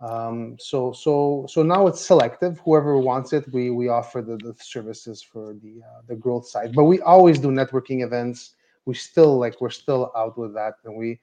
Um, 0.00 0.56
so 0.60 0.92
so 0.92 1.46
so 1.48 1.62
now 1.62 1.86
it's 1.88 2.00
selective. 2.00 2.60
Whoever 2.64 2.98
wants 2.98 3.32
it, 3.32 3.52
we 3.52 3.70
we 3.70 3.88
offer 3.88 4.22
the, 4.22 4.36
the 4.36 4.54
services 4.60 5.22
for 5.22 5.54
the 5.54 5.82
uh, 5.84 6.02
the 6.06 6.14
growth 6.14 6.46
side. 6.46 6.74
But 6.74 6.84
we 6.84 7.00
always 7.00 7.38
do 7.40 7.48
networking 7.48 8.04
events. 8.04 8.54
We 8.86 8.94
still 8.94 9.38
like 9.38 9.60
we're 9.60 9.70
still 9.70 10.12
out 10.16 10.38
with 10.38 10.54
that, 10.54 10.74
and 10.84 10.96
we 10.96 11.18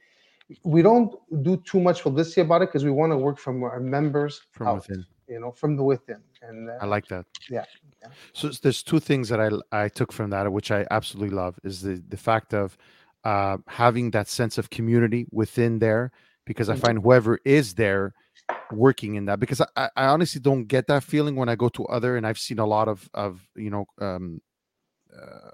we 0.63 0.81
don't 0.81 1.15
do 1.41 1.57
too 1.65 1.79
much 1.79 2.03
publicity 2.03 2.41
about 2.41 2.61
it 2.61 2.67
because 2.69 2.83
we 2.83 2.91
want 2.91 3.11
to 3.13 3.17
work 3.17 3.39
from 3.39 3.63
our 3.63 3.79
members 3.79 4.41
from 4.51 4.67
out, 4.67 4.75
within. 4.75 5.05
you 5.27 5.39
know, 5.39 5.51
from 5.51 5.75
the 5.77 5.83
within. 5.83 6.21
And 6.41 6.69
uh, 6.69 6.73
I 6.81 6.85
like 6.85 7.07
that. 7.07 7.25
yeah, 7.49 7.63
yeah. 8.01 8.09
So 8.33 8.49
there's 8.49 8.83
two 8.83 8.99
things 8.99 9.29
that 9.29 9.39
i 9.39 9.49
i 9.85 9.87
took 9.87 10.11
from 10.11 10.29
that, 10.31 10.51
which 10.51 10.69
I 10.69 10.85
absolutely 10.91 11.35
love, 11.35 11.57
is 11.63 11.81
the 11.81 12.03
the 12.09 12.17
fact 12.17 12.53
of 12.53 12.77
uh, 13.23 13.57
having 13.67 14.11
that 14.11 14.27
sense 14.27 14.57
of 14.57 14.69
community 14.69 15.25
within 15.31 15.79
there, 15.79 16.11
because 16.45 16.69
I 16.69 16.75
Mhm. 16.75 16.81
find 16.81 16.99
whoever 17.01 17.39
is 17.45 17.75
there 17.75 18.13
working 18.71 19.15
in 19.15 19.25
that, 19.25 19.39
because 19.39 19.61
I, 19.61 19.89
I 19.95 20.05
honestly 20.05 20.41
don't 20.41 20.65
get 20.65 20.87
that 20.87 21.03
feeling 21.03 21.35
when 21.35 21.49
I 21.49 21.55
go 21.55 21.69
to 21.69 21.85
other, 21.85 22.17
and 22.17 22.25
I've 22.25 22.39
seen 22.39 22.59
a 22.59 22.65
lot 22.65 22.87
of 22.87 23.09
of 23.13 23.41
you 23.55 23.69
know 23.69 23.85
um, 23.99 24.41
uh, 25.15 25.51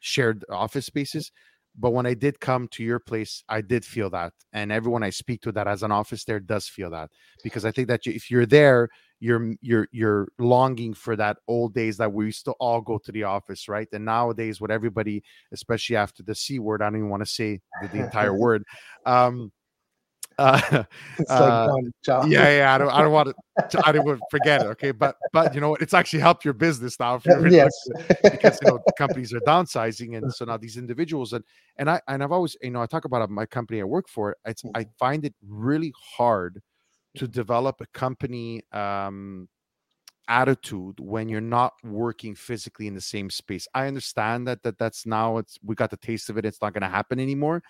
shared 0.00 0.44
office 0.50 0.86
spaces. 0.86 1.32
But 1.76 1.90
when 1.90 2.06
I 2.06 2.14
did 2.14 2.38
come 2.38 2.68
to 2.68 2.84
your 2.84 3.00
place, 3.00 3.42
I 3.48 3.60
did 3.60 3.84
feel 3.84 4.08
that, 4.10 4.32
and 4.52 4.70
everyone 4.70 5.02
I 5.02 5.10
speak 5.10 5.40
to 5.42 5.52
that 5.52 5.66
has 5.66 5.82
an 5.82 5.90
office 5.90 6.24
there 6.24 6.38
does 6.38 6.68
feel 6.68 6.90
that, 6.90 7.10
because 7.42 7.64
I 7.64 7.72
think 7.72 7.88
that 7.88 8.06
if 8.06 8.30
you're 8.30 8.46
there, 8.46 8.88
you're 9.18 9.54
you're 9.60 9.88
you're 9.90 10.28
longing 10.38 10.94
for 10.94 11.16
that 11.16 11.38
old 11.48 11.74
days 11.74 11.96
that 11.96 12.12
we 12.12 12.26
used 12.26 12.44
to 12.44 12.52
all 12.60 12.80
go 12.80 12.98
to 12.98 13.10
the 13.10 13.24
office, 13.24 13.68
right? 13.68 13.88
And 13.92 14.04
nowadays, 14.04 14.60
with 14.60 14.70
everybody, 14.70 15.22
especially 15.52 15.96
after 15.96 16.22
the 16.22 16.34
c 16.34 16.58
word, 16.60 16.80
I 16.82 16.86
don't 16.86 16.98
even 16.98 17.08
want 17.10 17.24
to 17.24 17.30
say 17.30 17.60
the, 17.82 17.88
the 17.88 18.04
entire 18.04 18.34
word. 18.38 18.62
Um, 19.04 19.50
uh, 20.38 20.84
it's 21.18 21.30
uh, 21.30 21.68
like 21.70 22.30
yeah, 22.30 22.56
yeah, 22.56 22.74
I 22.74 22.78
don't, 22.78 22.90
I 22.90 23.02
don't 23.02 23.12
want 23.12 23.28
to, 23.70 23.82
I 23.86 23.92
don't 23.92 24.04
want 24.04 24.18
to 24.18 24.24
forget 24.30 24.62
it. 24.62 24.66
Okay, 24.66 24.90
but 24.90 25.16
but 25.32 25.54
you 25.54 25.60
know 25.60 25.70
what? 25.70 25.82
It's 25.82 25.94
actually 25.94 26.20
helped 26.20 26.44
your 26.44 26.54
business 26.54 26.98
now. 26.98 27.20
Really 27.24 27.56
yes. 27.56 27.72
because 28.22 28.58
you 28.62 28.68
know 28.68 28.78
companies 28.98 29.32
are 29.32 29.40
downsizing, 29.40 30.16
and 30.16 30.32
so 30.32 30.44
now 30.44 30.56
these 30.56 30.76
individuals 30.76 31.32
and 31.32 31.44
and 31.76 31.88
I 31.90 32.00
and 32.08 32.22
I've 32.22 32.32
always 32.32 32.56
you 32.62 32.70
know 32.70 32.82
I 32.82 32.86
talk 32.86 33.04
about 33.04 33.28
my 33.30 33.46
company 33.46 33.80
I 33.80 33.84
work 33.84 34.08
for. 34.08 34.36
It's 34.44 34.62
I 34.74 34.86
find 34.98 35.24
it 35.24 35.34
really 35.46 35.92
hard 36.16 36.60
to 37.16 37.28
develop 37.28 37.80
a 37.80 37.86
company 37.86 38.62
um 38.72 39.48
attitude 40.26 40.98
when 41.00 41.28
you're 41.28 41.40
not 41.40 41.74
working 41.84 42.34
physically 42.34 42.86
in 42.86 42.94
the 42.94 43.00
same 43.00 43.30
space. 43.30 43.68
I 43.74 43.86
understand 43.86 44.48
that 44.48 44.62
that 44.62 44.78
that's 44.78 45.06
now 45.06 45.38
it's 45.38 45.58
we 45.62 45.74
got 45.74 45.90
the 45.90 45.96
taste 45.96 46.30
of 46.30 46.38
it. 46.38 46.44
It's 46.44 46.60
not 46.62 46.72
going 46.72 46.82
to 46.82 46.88
happen 46.88 47.20
anymore. 47.20 47.62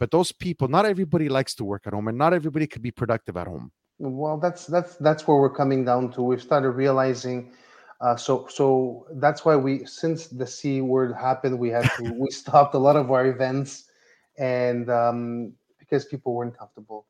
But 0.00 0.10
those 0.10 0.32
people, 0.32 0.66
not 0.66 0.84
everybody 0.86 1.28
likes 1.28 1.54
to 1.56 1.64
work 1.64 1.82
at 1.86 1.92
home, 1.92 2.08
and 2.08 2.18
not 2.18 2.32
everybody 2.34 2.66
could 2.66 2.82
be 2.82 2.90
productive 2.90 3.36
at 3.36 3.46
home. 3.46 3.70
Well, 3.98 4.38
that's 4.38 4.66
that's 4.66 4.96
that's 4.96 5.28
where 5.28 5.38
we're 5.38 5.54
coming 5.62 5.84
down 5.84 6.10
to. 6.12 6.22
We've 6.22 6.42
started 6.42 6.70
realizing. 6.70 7.52
Uh, 8.00 8.16
so 8.16 8.46
so 8.48 9.06
that's 9.16 9.44
why 9.44 9.54
we 9.56 9.84
since 9.84 10.26
the 10.28 10.46
c 10.46 10.80
word 10.80 11.14
happened 11.14 11.58
we 11.58 11.68
had 11.68 11.84
to 11.98 12.04
we 12.18 12.30
stopped 12.42 12.74
a 12.74 12.78
lot 12.78 12.96
of 12.96 13.10
our 13.10 13.26
events 13.26 13.84
and 14.38 14.88
um, 14.90 15.52
because 15.78 16.06
people 16.06 16.32
weren't 16.34 16.56
comfortable 16.58 17.06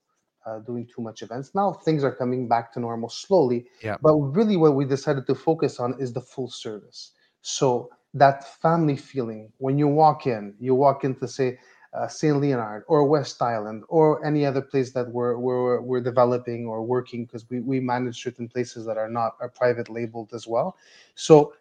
uh, 0.46 0.58
doing 0.60 0.84
too 0.92 1.00
much 1.00 1.22
events 1.22 1.54
now 1.54 1.72
things 1.72 2.02
are 2.02 2.10
coming 2.22 2.48
back 2.48 2.72
to 2.72 2.80
normal 2.80 3.08
slowly 3.08 3.66
Yeah. 3.84 3.98
but 4.02 4.14
really 4.16 4.56
what 4.56 4.74
we 4.74 4.84
decided 4.84 5.28
to 5.28 5.34
focus 5.36 5.78
on 5.78 5.94
is 6.00 6.12
the 6.12 6.20
full 6.20 6.50
service 6.50 7.12
so 7.40 7.90
that 8.14 8.42
family 8.60 8.96
feeling 8.96 9.52
when 9.58 9.78
you 9.78 9.86
walk 9.86 10.26
in 10.26 10.54
you 10.58 10.74
walk 10.74 11.04
in 11.04 11.14
to 11.20 11.28
say 11.28 11.56
uh, 11.94 12.06
St. 12.08 12.36
Leonard 12.40 12.84
or 12.88 13.04
West 13.04 13.40
Island 13.42 13.84
or 13.88 14.24
any 14.24 14.44
other 14.46 14.60
place 14.62 14.92
that 14.92 15.08
we're 15.10 15.36
we're, 15.38 15.80
we're 15.80 16.00
developing 16.00 16.66
or 16.66 16.82
working 16.82 17.24
because 17.24 17.48
we, 17.50 17.60
we 17.60 17.80
manage 17.80 18.22
certain 18.22 18.48
places 18.48 18.86
that 18.86 18.96
are 18.98 19.08
not 19.10 19.36
are 19.40 19.48
private 19.48 19.88
labeled 19.88 20.30
as 20.34 20.46
well. 20.46 20.76
So 21.14 21.52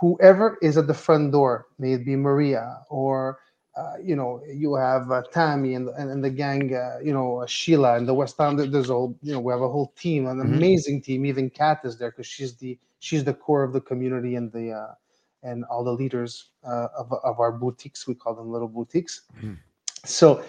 whoever 0.00 0.58
is 0.62 0.76
at 0.76 0.86
the 0.86 0.94
front 0.94 1.32
door, 1.32 1.66
may 1.78 1.92
it 1.92 2.04
be 2.04 2.16
Maria 2.16 2.78
or 2.88 3.38
uh, 3.76 3.94
you 4.02 4.16
know 4.16 4.40
you 4.52 4.74
have 4.74 5.10
uh, 5.10 5.22
Tammy 5.32 5.74
and, 5.74 5.88
and 5.90 6.10
and 6.10 6.22
the 6.24 6.30
gang, 6.30 6.74
uh, 6.74 6.98
you 7.02 7.12
know 7.12 7.44
Sheila 7.46 7.96
and 7.96 8.06
the 8.08 8.14
West 8.14 8.40
Island. 8.40 8.58
there- 8.58 8.66
There's 8.66 8.90
a 8.90 8.94
whole 8.94 9.16
you 9.22 9.32
know 9.32 9.40
we 9.40 9.52
have 9.52 9.62
a 9.62 9.68
whole 9.68 9.92
team, 9.96 10.26
an 10.26 10.40
Mhm. 10.42 10.52
amazing 10.52 11.02
team. 11.02 11.24
Even 11.24 11.50
Kat 11.50 11.80
is 11.84 11.98
there 11.98 12.10
because 12.10 12.26
she's 12.26 12.56
the 12.56 12.78
she's 12.98 13.24
the 13.24 13.34
core 13.34 13.62
of 13.64 13.72
the 13.72 13.80
community 13.80 14.34
and 14.36 14.52
the 14.52 14.72
uh, 14.72 14.94
and 15.42 15.64
all 15.64 15.84
the 15.84 15.92
leaders 15.92 16.50
uh, 16.64 16.88
of, 16.96 17.12
of 17.24 17.40
our 17.40 17.52
boutiques. 17.52 18.06
We 18.06 18.14
call 18.14 18.34
them 18.34 18.50
little 18.50 18.68
boutiques. 18.68 19.22
Mhm. 19.40 19.58
So 20.04 20.42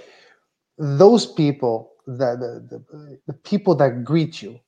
those 0.77 1.25
people, 1.25 1.93
the, 2.05 2.35
the, 2.69 2.81
the, 2.91 3.19
the 3.27 3.33
people 3.33 3.75
that 3.75 4.03
greet 4.03 4.41
you 4.41 4.59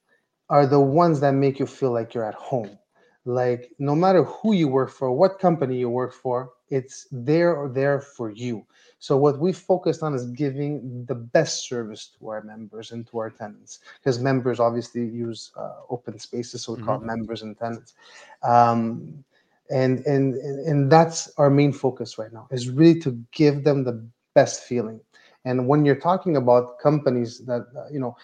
are 0.49 0.67
the 0.67 0.79
ones 0.79 1.19
that 1.19 1.33
make 1.33 1.59
you 1.59 1.65
feel 1.65 1.91
like 1.91 2.13
you're 2.13 2.25
at 2.25 2.35
home. 2.35 2.77
Like 3.25 3.71
no 3.79 3.95
matter 3.95 4.23
who 4.23 4.53
you 4.53 4.67
work 4.67 4.91
for, 4.91 5.11
what 5.11 5.39
company 5.39 5.77
you 5.79 5.89
work 5.89 6.13
for, 6.13 6.51
it's 6.69 7.07
there 7.11 7.55
or 7.55 7.67
there 7.69 7.99
for 7.99 8.29
you. 8.29 8.65
So 8.99 9.17
what 9.17 9.39
we 9.39 9.51
focused 9.53 10.03
on 10.03 10.13
is 10.13 10.25
giving 10.27 11.05
the 11.05 11.15
best 11.15 11.67
service 11.67 12.11
to 12.17 12.29
our 12.29 12.41
members 12.43 12.91
and 12.91 13.05
to 13.07 13.17
our 13.19 13.29
tenants, 13.29 13.79
because 13.99 14.19
members 14.19 14.59
obviously 14.59 15.05
use 15.05 15.51
uh, 15.57 15.81
open 15.89 16.17
spaces, 16.17 16.63
so 16.63 16.73
we 16.73 16.81
call 16.83 16.97
it 17.01 17.03
members 17.03 17.41
and 17.41 17.57
tenants. 17.57 17.93
Um, 18.41 19.23
and, 19.69 20.05
and 20.05 20.35
and 20.35 20.91
that's 20.91 21.31
our 21.37 21.49
main 21.49 21.71
focus 21.71 22.17
right 22.17 22.31
now 22.31 22.47
is 22.51 22.69
really 22.69 22.99
to 23.01 23.19
give 23.31 23.63
them 23.63 23.83
the 23.83 24.07
best 24.33 24.63
feeling. 24.63 24.99
And 25.45 25.67
when 25.67 25.85
you're 25.85 25.99
talking 25.99 26.37
about 26.37 26.79
companies 26.79 27.39
that 27.45 27.67
uh, 27.77 27.87
you 27.91 27.99
know 27.99 28.15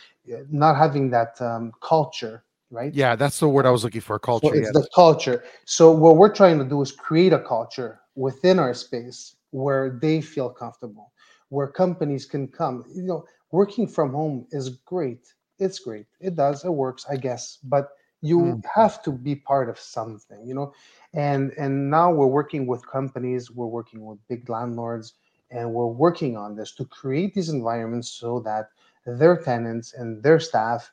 not 0.50 0.76
having 0.78 1.10
that 1.12 1.40
um, 1.42 1.72
culture, 1.82 2.44
right? 2.70 2.94
Yeah, 2.94 3.16
that's 3.16 3.40
the 3.40 3.50
word 3.50 3.66
I 3.66 3.72
was 3.72 3.84
looking 3.84 4.02
for. 4.02 4.20
Culture. 4.20 4.48
So 4.48 4.54
it's 4.54 4.72
the 4.72 4.88
culture. 4.94 5.44
So 5.66 5.92
what 5.92 6.18
we're 6.18 6.34
trying 6.34 6.60
to 6.60 6.66
do 6.66 6.82
is 6.82 6.92
create 6.92 7.34
a 7.34 7.40
culture 7.40 8.02
within 8.16 8.60
our 8.60 8.74
space 8.74 9.36
where 9.52 9.98
they 10.02 10.22
feel 10.22 10.50
comfortable, 10.50 11.12
where 11.50 11.68
companies 11.68 12.26
can 12.26 12.48
come. 12.48 12.86
You 12.94 13.04
know, 13.04 13.26
working 13.52 13.88
from 13.88 14.12
home 14.12 14.48
is 14.52 14.70
great. 14.70 15.34
It's 15.60 15.80
great. 15.80 16.08
It 16.20 16.36
does. 16.36 16.66
It 16.66 16.72
works, 16.72 17.06
I 17.10 17.18
guess. 17.18 17.60
But 17.64 17.90
you 18.22 18.38
Mm. 18.40 18.64
have 18.76 19.02
to 19.04 19.12
be 19.12 19.36
part 19.36 19.70
of 19.70 19.80
something, 19.80 20.46
you 20.46 20.54
know. 20.56 20.74
And 21.14 21.52
and 21.58 21.90
now 21.90 22.12
we're 22.14 22.28
working 22.28 22.68
with 22.68 22.88
companies. 22.88 23.52
We're 23.52 23.68
working 23.68 24.06
with 24.06 24.20
big 24.30 24.50
landlords, 24.50 25.14
and 25.52 25.74
we're 25.74 25.88
working 25.88 26.38
on 26.38 26.56
this 26.56 26.74
to 26.76 26.86
create 26.86 27.34
these 27.34 27.50
environments 27.50 28.10
so 28.10 28.40
that 28.42 28.70
their 29.06 29.38
tenants 29.38 29.94
and 29.94 30.24
their 30.24 30.40
staff 30.40 30.92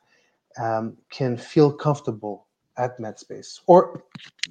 um, 0.58 0.96
can 1.10 1.36
feel 1.36 1.72
comfortable 1.72 2.46
at 2.78 2.98
Metspace. 2.98 3.60
Or 3.66 4.04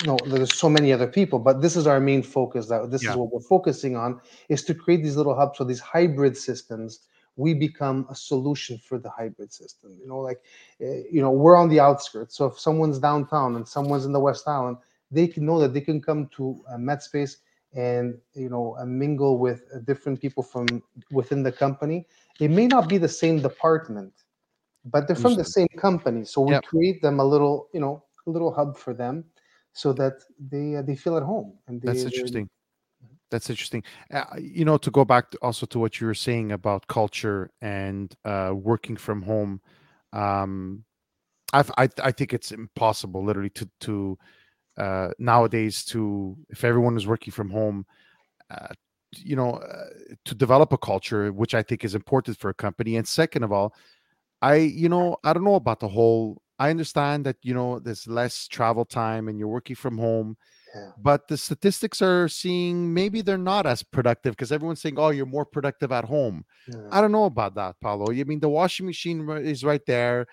no, 0.06 0.18
there's 0.28 0.54
so 0.54 0.70
many 0.70 0.94
other 0.94 1.08
people, 1.08 1.40
but 1.40 1.62
this 1.62 1.76
is 1.76 1.88
our 1.88 2.00
main 2.00 2.24
focus. 2.24 2.68
That 2.68 2.92
this 2.92 3.04
Yeah. 3.04 3.10
is 3.10 3.16
what 3.16 3.32
we're 3.34 3.42
focusing 3.42 3.96
on 3.96 4.22
is 4.50 4.64
to 4.66 4.74
create 4.76 5.04
these 5.04 5.18
little 5.18 5.36
hubs. 5.36 5.58
So 5.58 5.64
these 5.64 5.80
hybrid 5.80 6.38
systems, 6.38 7.02
we 7.38 7.54
become 7.54 8.06
a 8.10 8.16
solution 8.16 8.78
for 8.80 9.00
the 9.00 9.10
hybrid 9.10 9.54
system. 9.54 9.98
You 10.02 10.08
know, 10.10 10.20
like 10.20 10.42
uh, 10.82 11.04
you 11.12 11.22
know, 11.22 11.32
we're 11.32 11.56
on 11.58 11.70
the 11.70 11.80
outskirts. 11.80 12.36
So 12.38 12.48
if 12.48 12.60
someone's 12.60 13.00
downtown 13.00 13.56
and 13.56 13.68
someone's 13.68 14.06
in 14.06 14.12
the 14.12 14.20
West 14.20 14.48
Island, 14.48 14.78
they 15.12 15.28
can 15.28 15.46
know 15.46 15.60
that 15.60 15.74
they 15.74 15.82
can 15.82 16.02
come 16.02 16.28
to 16.38 16.62
uh, 16.70 16.76
Metspace 16.78 17.38
and 17.74 18.18
you 18.34 18.50
know 18.50 18.76
mingle 18.86 19.38
with 19.40 19.64
uh, 19.76 19.80
different 19.80 20.20
people 20.22 20.44
from 20.44 20.84
within 21.12 21.44
the 21.44 21.52
company. 21.52 22.06
It 22.40 22.52
may 22.52 22.68
not 22.68 22.90
be 22.90 22.98
the 22.98 23.10
same 23.10 23.42
department, 23.42 24.14
but 24.86 25.08
they're 25.08 25.16
from 25.16 25.36
the 25.36 25.44
same 25.46 25.68
company. 25.78 26.26
So 26.26 26.42
we 26.42 26.56
Yep. 26.56 26.62
create 26.62 27.02
them 27.02 27.20
a 27.20 27.26
little, 27.26 27.68
you 27.74 27.80
know, 27.80 28.04
a 28.26 28.30
little 28.30 28.54
hub 28.54 28.78
for 28.78 28.94
them, 28.94 29.26
so 29.74 29.94
that 29.94 30.14
they 30.40 30.76
uh, 30.78 30.82
they 30.82 30.96
feel 30.96 31.18
at 31.18 31.24
home. 31.24 31.54
And 31.68 31.82
they, 31.82 31.88
That's 31.88 32.06
interesting. 32.06 32.50
That's 33.30 33.50
interesting. 33.50 33.84
Uh, 34.12 34.24
you 34.40 34.64
know, 34.64 34.78
to 34.78 34.90
go 34.90 35.04
back 35.04 35.32
to, 35.32 35.38
also 35.42 35.66
to 35.68 35.80
what 35.80 36.00
you 36.00 36.08
were 36.08 36.14
saying 36.14 36.52
about 36.54 36.88
culture 36.88 37.50
and 37.62 38.16
uh, 38.24 38.54
working 38.56 38.96
from 38.96 39.22
home, 39.22 39.62
um, 40.14 40.84
I've, 41.54 41.72
I 41.78 41.90
I 42.04 42.12
think 42.12 42.34
it's 42.34 42.52
impossible, 42.52 43.24
literally, 43.26 43.50
to 43.52 43.70
to 43.82 44.18
uh, 44.78 45.10
nowadays 45.20 45.86
to 45.86 46.38
if 46.50 46.64
everyone 46.64 46.98
is 46.98 47.08
working 47.08 47.32
from 47.34 47.50
home, 47.50 47.86
uh, 48.52 48.70
you 49.18 49.36
know, 49.36 49.56
uh, 49.56 49.86
to 50.26 50.36
develop 50.36 50.74
a 50.74 50.78
culture, 50.78 51.32
which 51.34 51.56
I 51.56 51.64
think 51.64 51.86
is 51.86 51.96
important 51.96 52.38
for 52.40 52.50
a 52.50 52.54
company. 52.56 52.98
And 52.98 53.08
second 53.08 53.44
of 53.44 53.52
all, 53.52 53.74
I 54.42 54.56
you 54.58 54.90
know 54.90 55.18
I 55.24 55.34
don't 55.34 55.44
know 55.46 55.56
about 55.56 55.80
the 55.80 55.88
whole. 55.90 56.42
I 56.60 56.70
understand 56.72 57.26
that 57.26 57.38
you 57.44 57.54
know 57.54 57.80
there's 57.80 58.08
less 58.08 58.48
travel 58.48 58.86
time 58.86 59.28
and 59.28 59.40
you're 59.40 59.48
working 59.48 59.76
from 59.76 59.98
home 59.98 60.38
Yeah. 60.78 60.92
but 60.98 61.28
the 61.28 61.38
statistics 61.38 62.02
are 62.02 62.28
seeing 62.28 62.94
maybe 62.94 63.22
they're 63.22 63.38
not 63.38 63.66
as 63.66 63.82
productive 63.84 64.34
because 64.36 64.52
everyone's 64.52 64.82
saying, 64.82 64.96
"Oh, 65.00 65.10
you're 65.10 65.26
more 65.26 65.46
productive 65.46 65.92
at 65.92 66.06
home." 66.06 66.46
Yeah. 66.68 66.88
I 66.92 67.02
don't 67.02 67.12
know 67.12 67.26
about 67.26 67.56
that, 67.56 67.76
Paolo. 67.82 68.12
I 68.12 68.24
mean, 68.24 68.40
the 68.40 68.50
washing 68.50 68.86
machine 68.86 69.28
is 69.30 69.64
right 69.64 69.86
there, 69.88 70.28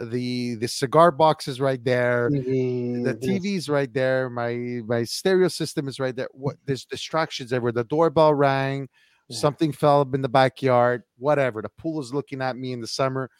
the 0.00 0.54
the 0.56 0.68
cigar 0.68 1.10
box 1.10 1.48
is 1.48 1.60
right 1.60 1.82
there, 1.82 2.28
the 2.30 2.38
mm-hmm. 2.38 3.02
this- 3.02 3.16
TV 3.16 3.56
is 3.56 3.68
right 3.68 3.92
there, 3.92 4.30
my 4.30 4.80
my 4.86 5.04
stereo 5.04 5.48
system 5.48 5.88
is 5.88 5.98
right 5.98 6.14
there. 6.14 6.28
What 6.32 6.56
there's 6.64 6.84
distractions 6.84 7.52
everywhere. 7.52 7.72
The 7.72 7.84
doorbell 7.84 8.34
rang, 8.34 8.88
Yeah. 9.28 9.38
something 9.38 9.72
fell 9.72 10.00
up 10.02 10.14
in 10.14 10.22
the 10.22 10.28
backyard, 10.28 11.02
whatever. 11.18 11.62
The 11.62 11.70
pool 11.70 12.00
is 12.00 12.14
looking 12.14 12.42
at 12.42 12.56
me 12.56 12.72
in 12.72 12.80
the 12.80 12.86
summer. 12.86 13.30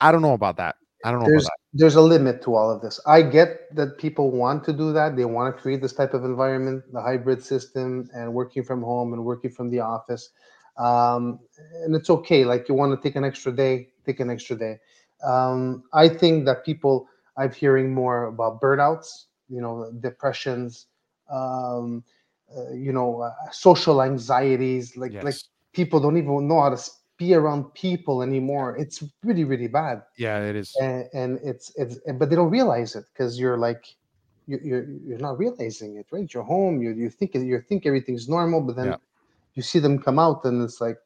I 0.00 0.12
don't 0.12 0.22
know 0.22 0.34
about 0.34 0.56
that. 0.58 0.76
I 1.04 1.12
don't 1.12 1.20
know 1.20 1.26
there's 1.28 1.48
there's 1.72 1.96
a 1.96 2.02
limit 2.02 2.42
to 2.42 2.54
all 2.54 2.70
of 2.70 2.82
this. 2.82 3.00
I 3.06 3.22
get 3.22 3.74
that 3.76 3.98
people 3.98 4.30
want 4.32 4.64
to 4.64 4.72
do 4.72 4.92
that. 4.92 5.16
They 5.16 5.24
want 5.26 5.54
to 5.54 5.60
create 5.62 5.82
this 5.82 5.92
type 5.92 6.14
of 6.14 6.24
environment, 6.24 6.84
the 6.92 7.02
hybrid 7.02 7.42
system, 7.44 8.08
and 8.14 8.34
working 8.34 8.64
from 8.64 8.82
home 8.82 9.12
and 9.12 9.24
working 9.24 9.50
from 9.50 9.70
the 9.70 9.80
office. 9.80 10.30
um, 10.78 11.40
and 11.84 11.94
it's 11.94 12.10
okay. 12.10 12.44
Like 12.44 12.68
you 12.68 12.74
want 12.74 13.00
to 13.00 13.08
take 13.08 13.16
an 13.16 13.24
extra 13.24 13.52
day, 13.52 13.88
take 14.06 14.20
an 14.20 14.30
extra 14.30 14.56
day. 14.56 14.78
Um, 15.24 15.84
I 15.92 16.08
think 16.08 16.46
that 16.46 16.64
people 16.64 17.08
I'm 17.36 17.52
hearing 17.52 17.94
more 17.94 18.26
about 18.26 18.60
burnouts, 18.60 19.26
you 19.48 19.60
know, 19.60 19.90
depressions, 20.00 20.86
um, 21.30 22.04
uh, 22.56 22.72
you 22.72 22.92
know, 22.92 23.22
uh, 23.22 23.32
social 23.52 24.02
anxieties. 24.02 24.96
Like 24.96 25.16
like 25.22 25.38
people 25.72 26.00
don't 26.00 26.16
even 26.16 26.48
know 26.48 26.60
how 26.62 26.70
to 26.70 26.80
be 27.24 27.34
around 27.34 27.62
people 27.74 28.16
anymore. 28.28 28.76
It's 28.82 28.98
really 29.24 29.44
really 29.52 29.68
bad, 29.68 30.02
Yeah, 30.16 30.40
it 30.44 30.56
is. 30.56 30.74
and, 30.80 31.04
and 31.20 31.30
it's 31.50 31.66
it's 31.76 31.96
but 32.18 32.26
they 32.30 32.36
don't 32.36 32.50
realize 32.60 32.96
it 32.96 33.04
because 33.12 33.38
you're 33.40 33.58
like. 33.68 33.84
you- 34.50 34.62
You're 34.68 34.86
you're 35.08 35.24
not 35.28 35.38
realizing 35.44 35.90
it, 36.00 36.06
right? 36.14 36.28
You're 36.34 36.48
home. 36.56 36.74
You 36.84 36.90
you 37.02 37.10
think 37.18 37.30
you 37.34 37.60
think 37.68 37.80
everything's 37.86 38.26
normal, 38.36 38.60
but 38.66 38.76
then 38.80 38.90
Yeah. 38.90 38.98
you 39.56 39.62
see 39.70 39.80
them 39.86 39.96
come 40.06 40.18
out, 40.26 40.40
and 40.48 40.56
it's 40.66 40.80
like 40.86 40.98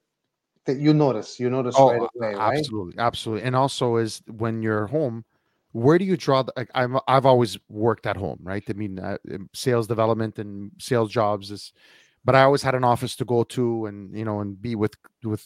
that 0.66 0.78
you 0.84 0.92
notice. 0.94 1.30
You 1.42 1.48
notice 1.50 1.76
Oh, 1.76 1.88
right 1.90 2.04
away, 2.16 2.34
right? 2.52 2.66
absolutely, 2.66 2.98
absolutely. 2.98 3.44
And 3.46 3.54
also 3.56 3.96
is 3.96 4.22
when 4.26 4.62
you're 4.62 4.86
home, 4.86 5.24
where 5.72 5.98
do 5.98 6.04
you 6.04 6.16
draw 6.16 6.42
the 6.42 6.52
like 6.56 6.70
I'm 6.74 6.98
I've 7.06 7.26
always 7.26 7.58
worked 7.68 8.06
at 8.06 8.16
home, 8.16 8.38
right? 8.42 8.64
I 8.68 8.72
mean, 8.72 8.98
uh, 8.98 9.18
sales 9.54 9.86
development 9.86 10.38
and 10.38 10.72
sales 10.78 11.10
jobs 11.10 11.50
is 11.50 11.72
but 12.24 12.34
I 12.34 12.42
always 12.42 12.62
had 12.62 12.74
an 12.74 12.84
office 12.84 13.16
to 13.16 13.24
go 13.24 13.44
to 13.44 13.86
and 13.86 14.16
you 14.16 14.24
know 14.24 14.40
and 14.40 14.60
be 14.60 14.74
with 14.74 14.94
with 15.24 15.44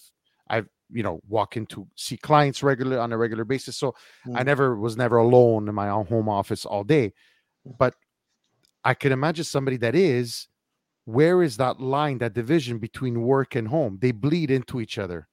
you 0.93 1.03
know 1.03 1.21
walk 1.29 1.57
into 1.57 1.87
see 1.97 2.17
clients 2.17 2.63
regular 2.63 2.99
on 2.99 3.13
a 3.13 3.17
regular 3.19 3.45
basis. 3.45 3.77
So 3.77 3.95
I 4.35 4.43
Mm. 4.43 4.47
never 4.47 4.77
was 4.77 4.97
never 4.97 5.17
alone 5.17 5.69
in 5.69 5.75
my 5.75 5.89
own 5.89 6.07
home 6.07 6.29
office 6.29 6.65
all 6.65 6.85
day. 6.85 7.13
But 7.79 7.95
I 8.85 8.95
can 8.95 9.13
imagine 9.13 9.45
somebody 9.45 9.77
that 9.79 9.95
is 9.95 10.49
where 11.05 11.43
is 11.43 11.57
that 11.57 11.81
line, 11.81 12.19
that 12.19 12.35
division 12.35 12.79
between 12.79 13.23
work 13.23 13.57
and 13.57 13.67
home? 13.67 13.99
They 14.01 14.13
bleed 14.13 14.51
into 14.51 14.81
each 14.81 14.99
other. 14.99 15.29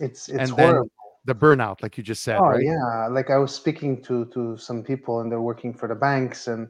It's 0.00 0.28
it's 0.28 0.38
and 0.38 0.50
then 0.50 0.56
horrible. 0.56 0.90
the 1.26 1.34
burnout, 1.34 1.82
like 1.82 1.98
you 1.98 2.04
just 2.04 2.22
said, 2.22 2.38
Oh 2.38 2.48
right? 2.50 2.62
yeah, 2.62 3.06
like 3.08 3.30
I 3.30 3.36
was 3.36 3.54
speaking 3.54 4.02
to 4.04 4.24
to 4.26 4.56
some 4.56 4.82
people 4.82 5.20
and 5.20 5.30
they're 5.30 5.42
working 5.42 5.74
for 5.74 5.88
the 5.88 5.94
banks 5.94 6.48
and 6.48 6.68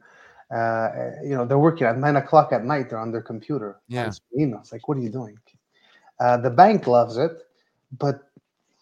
uh, 0.50 0.88
you 1.22 1.36
know 1.36 1.44
they're 1.46 1.58
working 1.58 1.86
at 1.86 1.96
nine 1.98 2.16
o'clock 2.16 2.52
at 2.52 2.64
night. 2.64 2.90
They're 2.90 2.98
on 2.98 3.12
their 3.12 3.22
computer. 3.22 3.80
Yeah. 3.88 4.10
emails. 4.38 4.72
Like, 4.72 4.88
what 4.88 4.96
are 4.96 5.00
you 5.00 5.10
doing? 5.10 5.38
Uh, 6.18 6.36
the 6.36 6.50
bank 6.50 6.86
loves 6.86 7.16
it, 7.16 7.32
but 7.98 8.29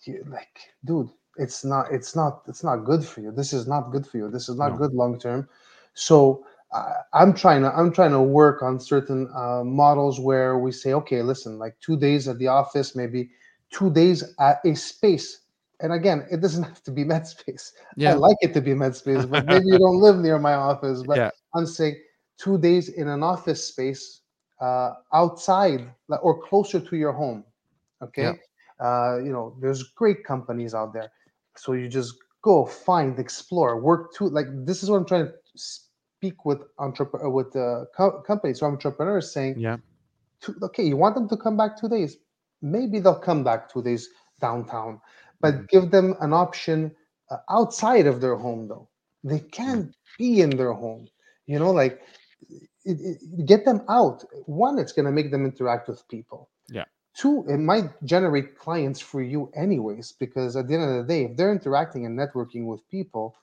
you, 0.08 0.24
like, 0.28 0.58
dude, 0.84 1.10
it's 1.36 1.64
not. 1.64 1.92
It's 1.92 2.16
not. 2.16 2.42
It's 2.48 2.64
not 2.64 2.78
good 2.84 3.04
for 3.04 3.20
you. 3.20 3.30
This 3.30 3.52
is 3.52 3.66
not 3.68 3.92
good 3.92 4.06
for 4.06 4.18
you. 4.18 4.30
This 4.30 4.48
is 4.48 4.56
not 4.56 4.70
No. 4.70 4.78
good 4.78 4.92
long 4.94 5.18
term. 5.18 5.48
So 5.94 6.44
uh, 6.72 6.94
I'm 7.14 7.32
trying 7.34 7.62
to. 7.62 7.72
I'm 7.76 7.92
trying 7.92 8.12
to 8.12 8.20
work 8.22 8.62
on 8.62 8.80
certain 8.80 9.30
uh, 9.34 9.62
models 9.64 10.18
where 10.20 10.58
we 10.58 10.72
say, 10.72 10.94
okay, 10.94 11.22
listen, 11.22 11.58
like 11.58 11.76
two 11.80 11.96
days 11.96 12.28
at 12.28 12.38
the 12.38 12.48
office, 12.48 12.96
maybe 12.96 13.30
two 13.70 13.90
days 13.90 14.34
at 14.40 14.58
a 14.64 14.74
space. 14.74 15.42
And 15.80 15.92
again, 15.92 16.26
it 16.30 16.40
doesn't 16.40 16.64
have 16.72 16.82
to 16.84 16.90
be 16.90 17.04
Metspace. 17.04 17.72
yeah. 17.96 18.10
I 18.10 18.14
like 18.14 18.36
it 18.40 18.52
to 18.54 18.60
be 18.60 18.72
Metspace, 18.72 19.28
but 19.28 19.44
maybe 19.46 19.66
you 19.66 19.78
don't 19.78 20.00
live 20.00 20.16
near 20.16 20.38
my 20.38 20.54
office. 20.54 21.02
But 21.04 21.16
Yeah. 21.18 21.30
I'm 21.54 21.66
saying 21.66 21.96
two 22.36 22.58
days 22.58 22.88
in 22.88 23.08
an 23.08 23.22
office 23.22 23.64
space 23.64 24.22
uh, 24.60 24.94
outside 25.12 25.88
or 26.08 26.40
closer 26.42 26.80
to 26.80 26.96
your 26.96 27.12
home. 27.12 27.44
Okay. 28.02 28.38
Uh, 28.80 29.18
you 29.24 29.32
know, 29.32 29.56
there's 29.60 29.82
great 29.82 30.24
companies 30.24 30.74
out 30.74 30.92
there. 30.92 31.10
So 31.56 31.72
you 31.72 31.88
just 31.88 32.14
go 32.42 32.64
find, 32.64 33.18
explore, 33.18 33.80
work 33.80 34.14
to 34.14 34.28
like 34.28 34.46
this 34.64 34.82
is 34.82 34.90
what 34.90 34.98
I'm 34.98 35.04
trying 35.06 35.26
to 35.26 35.34
speak 35.56 36.44
with 36.44 36.62
entrepreneur 36.78 37.28
with 37.30 37.52
the 37.52 37.86
co- 37.96 38.22
companies, 38.22 38.60
so 38.60 38.66
entrepreneurs 38.66 39.32
saying, 39.32 39.58
Yeah. 39.58 39.78
two, 40.40 40.54
okay, 40.62 40.84
you 40.84 40.96
want 40.96 41.14
them 41.16 41.28
to 41.28 41.36
come 41.36 41.56
back 41.56 41.76
two 41.80 41.88
days. 41.88 42.16
Maybe 42.62 43.00
they'll 43.00 43.18
come 43.18 43.42
back 43.44 43.68
two 43.72 43.82
days 43.82 44.08
downtown, 44.40 45.00
but 45.40 45.54
Mhm. 45.54 45.68
give 45.68 45.90
them 45.90 46.14
an 46.20 46.32
option 46.32 46.94
uh, 47.30 47.38
outside 47.50 48.06
of 48.06 48.20
their 48.20 48.36
home, 48.36 48.68
though. 48.68 48.88
They 49.24 49.40
can't 49.40 49.94
be 50.18 50.40
in 50.40 50.50
their 50.50 50.72
home. 50.72 51.08
You 51.46 51.58
know, 51.58 51.72
like 51.72 52.00
it, 52.84 52.98
it- 53.00 53.46
get 53.46 53.64
them 53.64 53.82
out. 53.88 54.24
One, 54.46 54.78
it's 54.78 54.92
going 54.92 55.06
to 55.06 55.12
make 55.12 55.30
them 55.30 55.44
interact 55.44 55.88
with 55.88 56.06
people. 56.08 56.48
Yeah. 56.68 56.84
Two, 57.18 57.44
it 57.48 57.58
might 57.58 57.90
generate 58.04 58.56
clients 58.56 59.00
for 59.00 59.20
you, 59.20 59.50
anyways, 59.56 60.12
because 60.12 60.54
at 60.54 60.68
the 60.68 60.74
end 60.74 60.84
of 60.84 60.94
the 60.96 61.12
day, 61.12 61.24
if 61.24 61.36
they're 61.36 61.50
interacting 61.50 62.06
and 62.06 62.16
networking 62.16 62.64
with 62.66 62.88
people, 62.88 63.34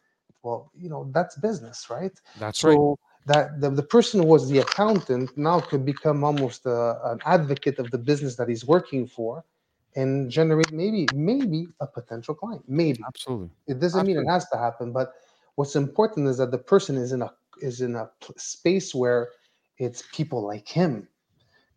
well, 0.44 0.72
you 0.80 0.90
know, 0.90 1.10
that's 1.14 1.36
business, 1.36 1.90
right? 1.90 2.14
That's 2.40 2.64
right. 2.64 2.74
So 2.74 2.98
that 3.26 3.60
the, 3.60 3.70
the 3.70 3.84
person 3.84 4.22
who 4.22 4.28
was 4.28 4.48
the 4.50 4.60
accountant 4.60 5.38
now 5.38 5.60
could 5.60 5.86
become 5.86 6.24
almost 6.24 6.66
a, 6.66 7.00
an 7.12 7.20
advocate 7.26 7.78
of 7.80 7.92
the 7.92 7.98
business 7.98 8.36
that 8.38 8.48
he's 8.48 8.66
working 8.66 9.08
for 9.08 9.44
and 9.96 10.30
generate 10.30 10.72
maybe 10.72 11.08
maybe 11.14 11.68
a 11.80 11.88
potential 11.88 12.36
client 12.36 12.64
maybe 12.68 13.04
Absolutely. 13.08 13.50
it 13.68 13.80
doesn't 13.80 14.06
mean 14.06 14.18
it 14.18 14.30
has 14.30 14.48
to 14.50 14.58
happen 14.58 14.92
but 14.92 15.14
what's 15.56 15.76
important 15.76 16.28
is 16.28 16.38
that 16.38 16.52
the 16.52 16.58
person 16.58 16.98
is 16.98 17.12
in 17.12 17.22
a 17.22 17.32
is 17.62 17.82
in 17.82 17.96
a 17.96 18.10
space 18.38 18.94
where 18.94 19.30
it's 19.78 20.04
people 20.14 20.46
like 20.46 20.68
him 20.68 21.08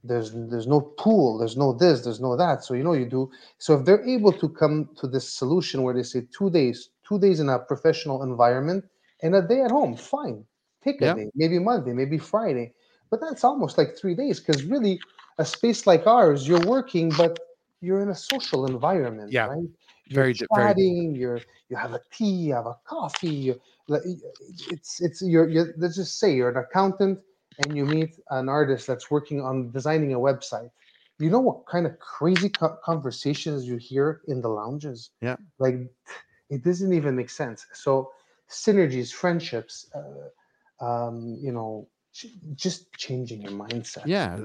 there's 0.04 0.32
there's 0.32 0.66
no 0.66 0.80
pool 0.80 1.38
there's 1.38 1.56
no 1.56 1.72
this 1.72 2.02
there's 2.02 2.20
no 2.20 2.36
that 2.36 2.62
so 2.64 2.74
you 2.74 2.84
know 2.84 2.92
you 2.92 3.04
do 3.04 3.30
so 3.58 3.74
if 3.78 3.84
they're 3.84 4.06
able 4.08 4.32
to 4.32 4.48
come 4.48 4.88
to 4.96 5.06
this 5.08 5.28
solution 5.28 5.82
where 5.82 5.94
they 5.94 6.02
say 6.04 6.22
two 6.36 6.48
days 6.50 6.90
two 7.06 7.18
days 7.18 7.40
in 7.40 7.48
a 7.48 7.58
professional 7.58 8.22
environment 8.22 8.84
and 9.22 9.34
a 9.34 9.42
day 9.42 9.60
at 9.62 9.70
home 9.70 9.96
fine 9.96 10.44
take 10.84 11.00
a 11.02 11.06
Yeah. 11.06 11.14
day 11.14 11.30
maybe 11.34 11.58
monday 11.58 11.92
maybe 11.92 12.16
friday 12.16 12.72
but 13.10 13.20
that's 13.20 13.42
almost 13.42 13.76
like 13.76 13.96
three 13.96 14.14
days 14.14 14.38
because 14.38 14.62
really 14.64 15.00
a 15.38 15.44
space 15.44 15.86
like 15.86 16.06
ours 16.06 16.46
you're 16.46 16.66
working 16.66 17.08
but 17.18 17.38
you're 17.80 18.02
in 18.02 18.10
a 18.10 18.14
social 18.14 18.66
environment 18.66 19.32
Yeah. 19.32 19.46
right 19.46 19.68
Very 20.10 20.32
you're 20.38 20.48
very- 20.54 20.68
chatting, 20.68 21.14
you're 21.16 21.40
you 21.70 21.76
have 21.76 21.92
a 21.92 22.00
tea, 22.10 22.48
you 22.48 22.54
have 22.54 22.66
a 22.66 22.76
coffee. 22.86 23.28
You, 23.28 23.60
it's 24.70 25.00
it's 25.00 25.20
you're, 25.22 25.48
you're 25.48 25.74
let's 25.76 25.96
just 25.96 26.18
say 26.18 26.34
you're 26.34 26.48
an 26.48 26.56
accountant 26.56 27.18
and 27.58 27.76
you 27.76 27.84
meet 27.84 28.18
an 28.30 28.48
artist 28.48 28.86
that's 28.86 29.10
working 29.10 29.40
on 29.40 29.70
designing 29.70 30.14
a 30.14 30.18
website. 30.18 30.70
You 31.18 31.30
know 31.30 31.40
what 31.40 31.66
kind 31.66 31.86
of 31.86 31.98
crazy 31.98 32.48
co- 32.48 32.78
conversations 32.84 33.66
you 33.66 33.76
hear 33.76 34.20
in 34.28 34.40
the 34.40 34.48
lounges? 34.48 35.10
Yeah. 35.20 35.36
like 35.58 35.90
it 36.50 36.64
doesn't 36.64 36.92
even 36.92 37.16
make 37.16 37.30
sense. 37.30 37.66
So 37.72 38.12
synergies, 38.48 39.12
friendships, 39.12 39.90
uh, 39.94 40.84
um, 40.84 41.36
you 41.40 41.52
know, 41.52 41.88
just 42.54 42.92
changing 42.94 43.42
your 43.42 43.52
mindset. 43.52 44.06
Yeah, 44.06 44.40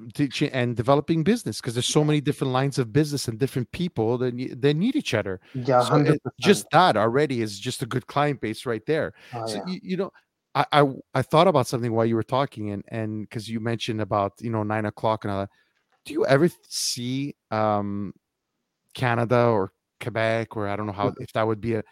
and 0.52 0.76
developing 0.76 1.24
business 1.24 1.62
because 1.62 1.76
there's 1.76 1.86
so 1.88 2.04
many 2.04 2.22
different 2.22 2.54
lines 2.54 2.78
of 2.78 2.92
business 2.92 3.28
and 3.28 3.40
different 3.40 3.72
people 3.72 4.18
that 4.20 4.34
ne- 4.34 4.54
they 4.54 4.74
need 4.74 4.96
each 4.96 5.14
other. 5.14 5.40
yeah, 5.54 5.80
So 5.82 6.16
just 6.40 6.70
that 6.72 6.98
already 6.98 7.42
is 7.42 7.60
just 7.60 7.82
a 7.82 7.86
good 7.86 8.06
client 8.08 8.42
base 8.42 8.66
right 8.66 8.86
there. 8.86 9.14
Oh, 9.34 9.48
so 9.48 9.56
yeah. 9.56 9.74
you, 9.74 9.80
you 9.84 9.98
know, 9.98 10.12
I, 10.56 10.66
I 10.72 10.86
I 11.16 11.22
thought 11.22 11.48
about 11.48 11.68
something 11.68 11.94
while 11.94 12.06
you 12.06 12.16
were 12.16 12.24
talking, 12.24 12.72
and 12.72 12.84
and 12.90 13.22
because 13.22 13.50
you 13.50 13.60
mentioned 13.60 14.02
about 14.02 14.34
you 14.40 14.50
know 14.50 14.64
nine 14.64 14.86
o'clock 14.86 15.24
and 15.24 15.32
all 15.32 15.40
that. 15.42 15.50
Do 16.06 16.14
you 16.14 16.26
ever 16.26 16.50
see 16.68 17.36
um 17.52 18.14
Canada 18.94 19.46
or 19.48 19.72
Quebec 20.02 20.56
or 20.56 20.68
I 20.68 20.76
don't 20.76 20.86
know 20.86 20.94
how 20.94 21.14
if 21.20 21.34
that 21.34 21.48
would 21.48 21.62
be 21.62 21.76
a 21.76 21.84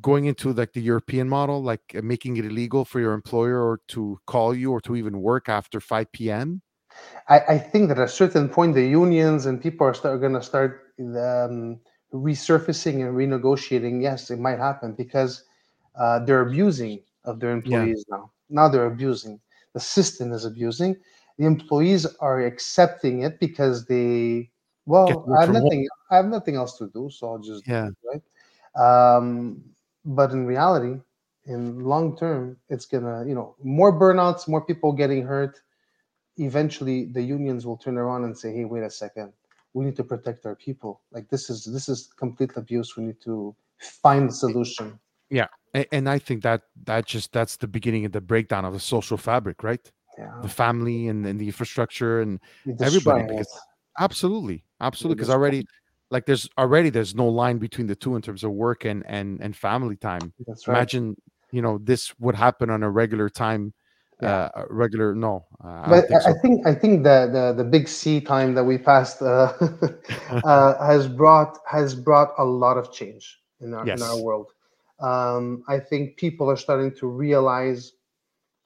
going 0.00 0.26
into 0.26 0.52
like 0.52 0.72
the 0.72 0.80
European 0.80 1.28
model, 1.28 1.62
like 1.62 1.82
uh, 1.96 2.00
making 2.02 2.36
it 2.36 2.44
illegal 2.44 2.84
for 2.84 3.00
your 3.00 3.12
employer 3.12 3.60
or 3.62 3.80
to 3.88 4.18
call 4.26 4.54
you 4.54 4.72
or 4.72 4.80
to 4.82 4.96
even 4.96 5.20
work 5.20 5.48
after 5.48 5.80
five 5.80 6.10
p.m. 6.12 6.62
I, 7.28 7.40
I 7.40 7.58
think 7.58 7.88
that 7.88 7.98
at 7.98 8.04
a 8.04 8.08
certain 8.08 8.48
point, 8.48 8.74
the 8.74 8.84
unions 8.84 9.46
and 9.46 9.62
people 9.62 9.86
are 9.86 9.94
start, 9.94 10.20
going 10.20 10.32
to 10.34 10.42
start 10.42 10.92
um, 10.98 11.78
resurfacing 12.12 13.06
and 13.06 13.14
renegotiating. 13.14 14.02
Yes, 14.02 14.30
it 14.30 14.40
might 14.40 14.58
happen 14.58 14.94
because 14.94 15.44
uh, 15.96 16.18
they're 16.24 16.40
abusing 16.40 17.00
of 17.24 17.40
their 17.40 17.50
employees 17.52 18.04
now. 18.08 18.30
Now 18.48 18.68
they're 18.68 18.86
abusing. 18.86 19.40
The 19.74 19.80
system 19.80 20.32
is 20.32 20.44
abusing. 20.44 20.96
The 21.38 21.46
employees 21.46 22.06
are 22.16 22.40
accepting 22.40 23.22
it 23.22 23.38
because 23.40 23.86
they, 23.86 24.50
well, 24.86 25.06
Get 25.08 25.14
to 25.14 25.28
work 25.28 25.38
I 25.38 25.40
have 25.42 25.48
from 25.48 25.54
home. 25.56 25.64
nothing. 25.64 25.88
I 26.10 26.16
have 26.16 26.26
nothing 26.26 26.56
else 26.56 26.76
to 26.78 26.88
do, 26.88 27.08
so 27.10 27.32
I'll 27.32 27.38
just 27.38 27.64
do 27.64 27.72
Yeah. 27.72 27.88
it, 27.88 28.22
right. 28.76 29.16
Um, 29.16 29.62
but 30.04 30.32
in 30.32 30.46
reality, 30.46 31.00
in 31.46 31.80
long 31.80 32.16
term, 32.16 32.56
it's 32.68 32.86
gonna, 32.86 33.24
you 33.26 33.34
know, 33.34 33.54
more 33.62 33.92
burnouts, 33.98 34.48
more 34.48 34.64
people 34.64 34.92
getting 34.92 35.24
hurt 35.24 35.60
eventually 36.38 37.06
the 37.06 37.22
unions 37.22 37.66
will 37.66 37.76
turn 37.76 37.98
around 37.98 38.24
and 38.24 38.36
say 38.36 38.52
hey 38.52 38.64
wait 38.64 38.82
a 38.82 38.90
second 38.90 39.32
we 39.74 39.84
need 39.84 39.96
to 39.96 40.04
protect 40.04 40.46
our 40.46 40.54
people 40.56 41.02
like 41.12 41.28
this 41.28 41.50
is 41.50 41.64
this 41.64 41.88
is 41.88 42.08
complete 42.16 42.50
abuse 42.56 42.96
we 42.96 43.04
need 43.04 43.20
to 43.20 43.54
find 43.78 44.30
a 44.30 44.32
solution 44.32 44.98
And, 45.74 45.86
and 45.92 46.08
I 46.08 46.18
think 46.18 46.42
that 46.42 46.62
that 46.84 47.06
just 47.06 47.32
that's 47.32 47.56
the 47.56 47.68
beginning 47.68 48.04
of 48.04 48.12
the 48.12 48.20
breakdown 48.20 48.64
of 48.64 48.72
the 48.72 48.80
social 48.80 49.16
fabric, 49.16 49.62
right? 49.62 49.90
yeah 50.18 50.40
The 50.42 50.48
family 50.48 51.08
and, 51.08 51.26
and 51.26 51.40
the 51.40 51.46
infrastructure 51.46 52.20
and 52.20 52.40
everybody, 52.80 53.22
because 53.26 53.52
absolutely, 53.98 54.64
absolutely. 54.80 55.16
Because 55.16 55.30
already, 55.30 55.66
like, 56.10 56.26
there's 56.26 56.48
already 56.58 56.90
there's 56.90 57.14
no 57.14 57.28
line 57.28 57.58
between 57.58 57.86
the 57.86 57.96
two 57.96 58.16
in 58.16 58.22
terms 58.22 58.44
of 58.44 58.52
work 58.52 58.84
and 58.84 59.04
and 59.06 59.40
and 59.40 59.56
family 59.56 59.96
time. 59.96 60.32
that's 60.46 60.66
right 60.66 60.76
Imagine, 60.76 61.16
you 61.52 61.62
know, 61.62 61.78
this 61.78 62.12
would 62.18 62.34
happen 62.34 62.70
on 62.70 62.82
a 62.82 62.90
regular 62.90 63.28
time 63.28 63.72
uh, 64.22 64.48
regular 64.68 65.14
no. 65.14 65.46
Uh, 65.62 65.88
but 65.88 66.08
think 66.08 66.22
so. 66.22 66.30
I 66.30 66.32
think 66.34 66.66
I 66.66 66.74
think 66.74 67.04
the, 67.04 67.28
the 67.32 67.62
the 67.62 67.64
big 67.64 67.88
C 67.88 68.20
time 68.20 68.54
that 68.54 68.64
we 68.64 68.78
passed 68.78 69.22
uh, 69.22 69.52
uh, 70.44 70.86
has 70.86 71.08
brought 71.08 71.58
has 71.66 71.94
brought 71.94 72.32
a 72.38 72.44
lot 72.44 72.76
of 72.76 72.92
change 72.92 73.40
in 73.60 73.74
our 73.74 73.88
in 73.88 74.02
our 74.02 74.20
world. 74.20 74.52
Um, 75.00 75.64
I 75.68 75.78
think 75.78 76.16
people 76.16 76.50
are 76.50 76.56
starting 76.56 76.92
to 76.96 77.06
realize 77.06 77.92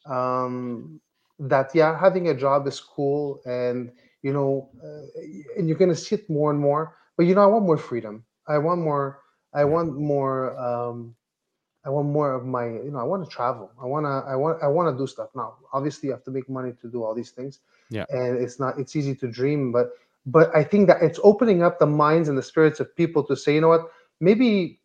um, 0.07 1.01
that 1.39 1.71
yeah, 1.75 1.99
having 1.99 2.29
a 2.29 2.35
job 2.35 2.67
is 2.67 2.81
cool, 2.81 3.41
and 3.47 3.93
you 4.23 4.33
know, 4.33 4.69
uh, 4.83 5.59
and 5.59 5.69
you're 5.69 5.79
gonna 5.79 5.95
see 5.95 6.17
it 6.17 6.29
more 6.29 6.51
and 6.51 6.61
more. 6.61 6.97
But 7.17 7.27
you 7.27 7.35
know, 7.35 7.43
I 7.43 7.47
want 7.47 7.65
more 7.65 7.79
freedom. 7.79 8.25
I 8.49 8.59
want 8.59 8.81
more. 8.81 9.21
I 9.53 9.65
want 9.65 9.97
more. 9.97 10.59
Um, 10.59 11.15
I 11.85 11.91
want 11.91 12.09
more 12.09 12.33
of 12.33 12.47
my, 12.47 12.67
you 12.67 12.91
know, 12.91 12.99
I 12.99 13.03
want 13.03 13.25
to 13.25 13.31
travel. 13.31 13.71
I 13.81 13.85
want 13.85 14.07
to, 14.07 14.25
I 14.27 14.35
want, 14.35 14.63
I 14.63 14.69
want 14.69 14.95
to 14.95 14.99
do 14.99 15.07
stuff 15.07 15.29
now. 15.35 15.57
Obviously, 15.73 16.07
you 16.07 16.13
have 16.13 16.25
to 16.25 16.31
make 16.31 16.49
money 16.49 16.73
to 16.81 16.89
do 16.89 17.05
all 17.05 17.15
these 17.15 17.31
things, 17.31 17.61
yeah, 17.91 18.07
and 18.09 18.39
it's 18.39 18.59
not, 18.59 18.79
it's 18.79 18.97
easy 18.97 19.15
to 19.17 19.29
dream, 19.29 19.71
but, 19.71 19.91
but 20.25 20.55
I 20.57 20.65
think 20.65 20.87
that 20.89 21.03
it's 21.03 21.21
opening 21.23 21.63
up 21.63 21.79
the 21.79 21.87
minds 21.87 22.29
and 22.31 22.39
the 22.39 22.43
spirits 22.43 22.81
of 22.81 22.95
people 22.97 23.23
to 23.25 23.37
say, 23.37 23.55
you 23.55 23.61
know 23.61 23.69
what, 23.69 23.91
maybe, 24.21 24.81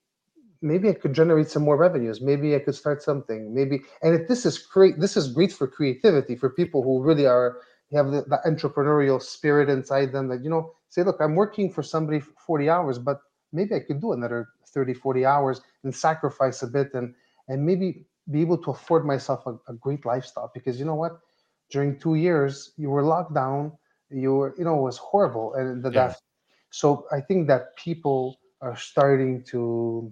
maybe 0.62 0.90
I 0.90 0.94
could 0.94 1.14
generate 1.14 1.50
some 1.50 1.64
more 1.64 1.78
revenues. 1.78 2.22
Maybe 2.22 2.56
I 2.56 2.60
could 2.60 2.76
start 2.76 3.02
something. 3.02 3.54
Maybe, 3.54 3.82
and 4.02 4.14
if 4.14 4.28
this 4.28 4.46
is 4.46 4.58
great, 4.58 5.00
this 5.00 5.16
is 5.16 5.32
great 5.32 5.52
for 5.52 5.68
creativity 5.68 6.36
for 6.36 6.50
people 6.50 6.84
who 6.84 7.02
really 7.02 7.26
are 7.26 7.58
have 7.92 8.12
the, 8.12 8.22
the 8.22 8.40
entrepreneurial 8.46 9.22
spirit 9.22 9.70
inside 9.70 10.12
them. 10.12 10.28
That 10.28 10.44
you 10.44 10.50
know, 10.50 10.74
say, 10.90 11.04
look, 11.04 11.18
I'm 11.20 11.36
working 11.36 11.72
for 11.72 11.82
somebody 11.82 12.20
for 12.20 12.34
40 12.46 12.70
hours, 12.70 13.00
but 13.00 13.22
maybe 13.52 13.76
I 13.76 13.80
could 13.80 14.00
do 14.00 14.14
another 14.14 14.50
30, 14.68 14.94
40 14.94 15.26
hours 15.26 15.62
and 15.84 15.96
sacrifice 15.96 16.62
a 16.62 16.68
bit 16.68 16.94
and 16.94 17.14
and 17.48 17.66
maybe 17.66 18.06
be 18.30 18.42
able 18.42 18.58
to 18.58 18.72
afford 18.72 19.06
myself 19.06 19.46
a, 19.48 19.56
a 19.68 19.74
great 19.74 20.06
lifestyle 20.06 20.52
because 20.54 20.80
you 20.80 20.86
know 20.86 20.96
what 20.96 21.20
during 21.70 21.98
two 21.98 22.16
years 22.16 22.72
you 22.78 22.90
were 22.90 23.04
locked 23.04 23.34
down 23.34 23.72
you 24.12 24.36
were 24.36 24.56
you 24.58 24.64
know 24.64 24.78
it 24.78 24.82
was 24.82 24.98
horrible 24.98 25.54
and 25.56 25.84
the 25.84 25.90
yeah. 25.90 26.08
death 26.08 26.22
so 26.70 27.06
i 27.12 27.20
think 27.20 27.48
that 27.48 27.76
people 27.76 28.40
are 28.62 28.78
starting 28.78 29.44
to 29.44 30.12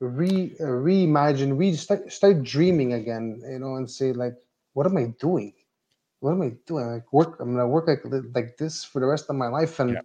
re 0.00 0.52
uh, 0.60 0.64
reimagine 0.64 1.56
re 1.58 1.74
start, 1.74 2.12
start 2.12 2.42
dreaming 2.42 2.94
again 2.94 3.40
you 3.48 3.58
know 3.58 3.76
and 3.76 3.90
say 3.90 4.12
like 4.12 4.34
what 4.72 4.86
am 4.86 4.96
i 4.96 5.06
doing? 5.20 5.52
What 6.20 6.32
am 6.32 6.42
i 6.42 6.52
doing? 6.66 6.86
Like 6.86 7.12
work 7.12 7.38
i'm 7.40 7.52
gonna 7.52 7.68
work 7.68 7.86
like 7.86 8.02
like 8.34 8.56
this 8.56 8.84
for 8.84 9.00
the 9.00 9.06
rest 9.06 9.26
of 9.28 9.36
my 9.36 9.48
life 9.48 9.78
and 9.80 9.92
yeah. 9.92 10.00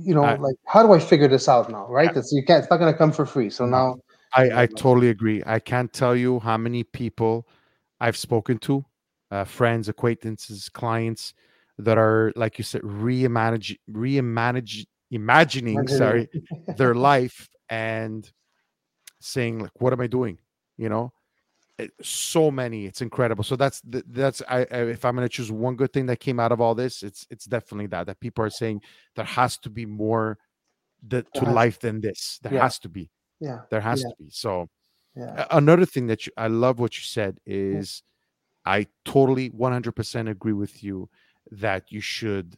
you 0.00 0.14
know 0.14 0.24
I, 0.24 0.36
like 0.36 0.56
how 0.64 0.82
do 0.82 0.92
i 0.92 0.98
figure 0.98 1.28
this 1.28 1.48
out 1.48 1.70
now 1.70 1.86
right? 1.88 2.14
It's 2.14 2.32
you 2.32 2.44
can't 2.44 2.62
it's 2.62 2.70
not 2.70 2.78
going 2.78 2.92
to 2.92 2.98
come 2.98 3.12
for 3.12 3.26
free 3.26 3.50
so 3.50 3.66
now 3.66 3.96
I 4.34 4.62
I 4.62 4.66
totally 4.66 5.08
agree. 5.08 5.42
I 5.46 5.58
can't 5.58 5.92
tell 5.92 6.14
you 6.14 6.40
how 6.40 6.56
many 6.56 6.84
people 6.84 7.48
I've 8.00 8.16
spoken 8.16 8.58
to, 8.58 8.84
uh, 9.30 9.44
friends, 9.44 9.88
acquaintances, 9.88 10.68
clients 10.68 11.32
that 11.78 11.96
are 11.98 12.32
like 12.36 12.58
you 12.58 12.64
said, 12.64 12.82
reimagine, 12.82 13.78
reimagine, 13.90 14.86
imagining. 15.10 15.88
sorry, 15.88 16.28
their 16.76 16.94
life 16.94 17.48
and 17.68 18.30
saying 19.20 19.60
like, 19.60 19.80
"What 19.80 19.92
am 19.92 20.00
I 20.00 20.06
doing?" 20.06 20.38
You 20.76 20.88
know, 20.88 21.12
it- 21.78 21.92
so 22.02 22.50
many. 22.50 22.86
It's 22.86 23.02
incredible. 23.02 23.44
So 23.44 23.56
that's 23.56 23.80
th- 23.82 24.04
that's 24.08 24.42
I, 24.48 24.60
I 24.70 24.82
if 24.90 25.04
I'm 25.04 25.16
going 25.16 25.26
to 25.28 25.32
choose 25.32 25.52
one 25.52 25.76
good 25.76 25.92
thing 25.92 26.06
that 26.06 26.20
came 26.20 26.40
out 26.40 26.52
of 26.52 26.60
all 26.60 26.74
this, 26.74 27.02
it's 27.02 27.26
it's 27.30 27.44
definitely 27.46 27.86
that 27.88 28.06
that 28.06 28.20
people 28.20 28.44
are 28.44 28.50
saying 28.50 28.82
there 29.16 29.24
has 29.24 29.58
to 29.58 29.70
be 29.70 29.86
more 29.86 30.38
the, 31.06 31.22
to 31.34 31.44
has 31.44 31.54
life 31.54 31.78
than 31.80 32.00
this. 32.00 32.38
There 32.42 32.52
yeah 32.54 32.62
has 32.62 32.78
to 32.80 32.88
be. 32.88 33.10
yeah 33.40 33.60
There 33.70 33.80
has 33.80 34.02
yeah 34.02 34.08
to 34.10 34.14
be. 34.18 34.30
So 34.30 34.68
yeah 35.16 35.46
another 35.50 35.86
thing 35.86 36.06
that 36.08 36.26
you, 36.26 36.32
I 36.36 36.48
love 36.48 36.78
what 36.80 36.96
you 36.96 37.02
said 37.02 37.38
is 37.46 38.02
I 38.66 38.86
totally 39.04 39.50
100% 39.50 40.28
agree 40.28 40.52
with 40.52 40.82
you 40.82 41.08
that 41.52 41.92
you 41.92 42.00
should 42.00 42.56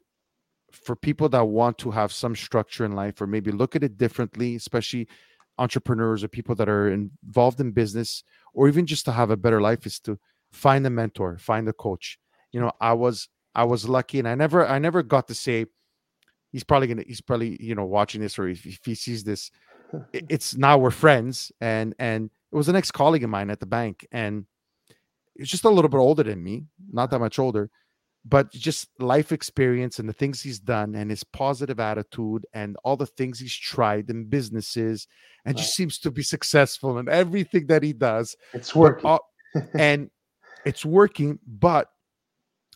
for 0.82 0.96
people 0.96 1.28
that 1.30 1.44
want 1.44 1.78
to 1.78 1.90
have 1.90 2.12
some 2.12 2.34
structure 2.34 2.84
in 2.84 2.92
life 2.92 3.20
or 3.20 3.26
maybe 3.26 3.50
look 3.50 3.76
at 3.76 3.82
it 3.82 3.98
differently, 3.98 4.56
especially 4.56 5.08
entrepreneurs 5.58 6.22
or 6.22 6.28
people 6.28 6.54
that 6.54 6.68
are 6.68 6.90
involved 6.90 7.60
in 7.60 7.72
business 7.72 8.22
or 8.54 8.68
even 8.68 8.86
just 8.86 9.04
to 9.04 9.12
have 9.12 9.30
a 9.30 9.36
better 9.36 9.60
life 9.60 9.86
is 9.86 9.98
to 10.00 10.18
find 10.52 10.86
a 10.86 10.90
mentor, 10.90 11.36
find 11.38 11.68
a 11.68 11.72
coach. 11.72 12.18
You 12.52 12.60
know, 12.60 12.72
I 12.80 12.92
was 12.92 13.28
I 13.54 13.64
was 13.64 13.88
lucky 13.88 14.18
and 14.18 14.28
I 14.28 14.34
never 14.34 14.66
I 14.66 14.78
never 14.78 15.02
got 15.02 15.28
to 15.28 15.34
say 15.34 15.66
he's 16.52 16.64
probably 16.64 16.86
gonna 16.86 17.04
he's 17.06 17.20
probably 17.20 17.56
you 17.60 17.74
know 17.74 17.84
watching 17.84 18.20
this 18.20 18.38
or 18.38 18.48
if, 18.48 18.64
if 18.64 18.80
he 18.84 18.94
sees 18.94 19.24
this 19.24 19.50
it's 20.12 20.56
now 20.56 20.78
we're 20.78 20.90
friends 20.90 21.52
and 21.60 21.94
and 21.98 22.30
it 22.52 22.56
was 22.56 22.68
an 22.68 22.76
ex-colleague 22.76 23.24
of 23.24 23.30
mine 23.30 23.50
at 23.50 23.60
the 23.60 23.66
bank 23.66 24.06
and 24.12 24.46
he's 25.34 25.48
just 25.48 25.64
a 25.64 25.68
little 25.68 25.88
bit 25.88 25.98
older 25.98 26.22
than 26.22 26.42
me 26.42 26.64
not 26.92 27.10
that 27.10 27.18
much 27.18 27.38
older 27.38 27.70
but 28.24 28.50
just 28.52 28.88
life 28.98 29.32
experience 29.32 29.98
and 29.98 30.08
the 30.08 30.12
things 30.12 30.42
he's 30.42 30.58
done 30.58 30.94
and 30.94 31.10
his 31.10 31.24
positive 31.24 31.80
attitude 31.80 32.44
and 32.52 32.76
all 32.84 32.96
the 32.96 33.06
things 33.06 33.38
he's 33.38 33.54
tried 33.54 34.10
in 34.10 34.24
businesses 34.24 35.06
and 35.44 35.54
right. 35.54 35.62
just 35.62 35.74
seems 35.74 35.98
to 35.98 36.10
be 36.10 36.22
successful 36.22 36.98
in 36.98 37.08
everything 37.08 37.66
that 37.66 37.82
he 37.82 37.92
does 37.92 38.36
it's 38.52 38.74
working. 38.74 39.06
all, 39.06 39.20
and 39.78 40.10
it's 40.66 40.84
working 40.84 41.38
but 41.46 41.88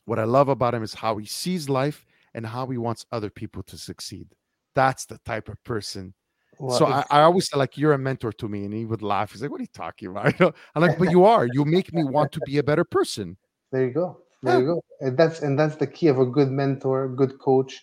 what 0.04 0.18
i 0.18 0.24
love 0.24 0.48
about 0.48 0.74
him 0.74 0.82
is 0.82 0.94
how 0.94 1.16
he 1.16 1.26
sees 1.26 1.68
life 1.68 2.06
and 2.34 2.46
how 2.46 2.66
he 2.66 2.78
wants 2.78 3.06
other 3.12 3.30
people 3.30 3.62
to 3.64 3.78
succeed. 3.78 4.26
That's 4.74 5.04
the 5.06 5.18
type 5.18 5.48
of 5.48 5.62
person. 5.64 6.14
Well 6.58 6.78
so 6.78 6.86
I, 6.86 7.04
I 7.10 7.22
always 7.22 7.48
say 7.48 7.56
like 7.56 7.78
you're 7.78 7.94
a 7.94 7.98
mentor 7.98 8.32
to 8.32 8.48
me 8.48 8.64
and 8.64 8.72
he 8.72 8.84
would 8.84 9.02
laugh. 9.02 9.32
He's 9.32 9.42
like 9.42 9.50
what 9.50 9.60
are 9.60 9.64
you 9.64 9.68
talking 9.72 10.08
about? 10.08 10.40
I'm 10.74 10.82
like 10.82 10.98
but 10.98 11.10
you 11.10 11.24
are. 11.24 11.46
You 11.50 11.64
make 11.64 11.92
me 11.92 12.04
want 12.04 12.32
to 12.32 12.40
be 12.46 12.58
a 12.58 12.62
better 12.62 12.84
person. 12.84 13.36
There 13.70 13.84
you 13.84 13.92
go 13.92 14.18
there 14.42 14.60
you 14.60 14.66
go. 14.66 14.84
And 15.00 15.16
that's 15.16 15.40
and 15.40 15.58
that's 15.58 15.76
the 15.76 15.86
key 15.86 16.08
of 16.08 16.18
a 16.18 16.26
good 16.26 16.50
mentor 16.50 17.08
good 17.08 17.38
coach 17.38 17.82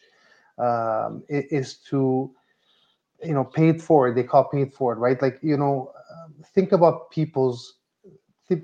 um, 0.58 1.24
is 1.30 1.78
to 1.90 2.32
you 3.24 3.34
know 3.34 3.46
pay 3.46 3.70
it 3.70 3.82
forward. 3.82 4.16
They 4.16 4.24
call 4.24 4.46
pay 4.46 4.64
it 4.64 4.74
forward 4.74 5.00
right? 5.00 5.22
Like 5.22 5.40
you 5.42 5.58
know 5.58 5.92
um, 6.12 6.34
think 6.54 6.72
about 6.72 7.12
people's 7.12 7.76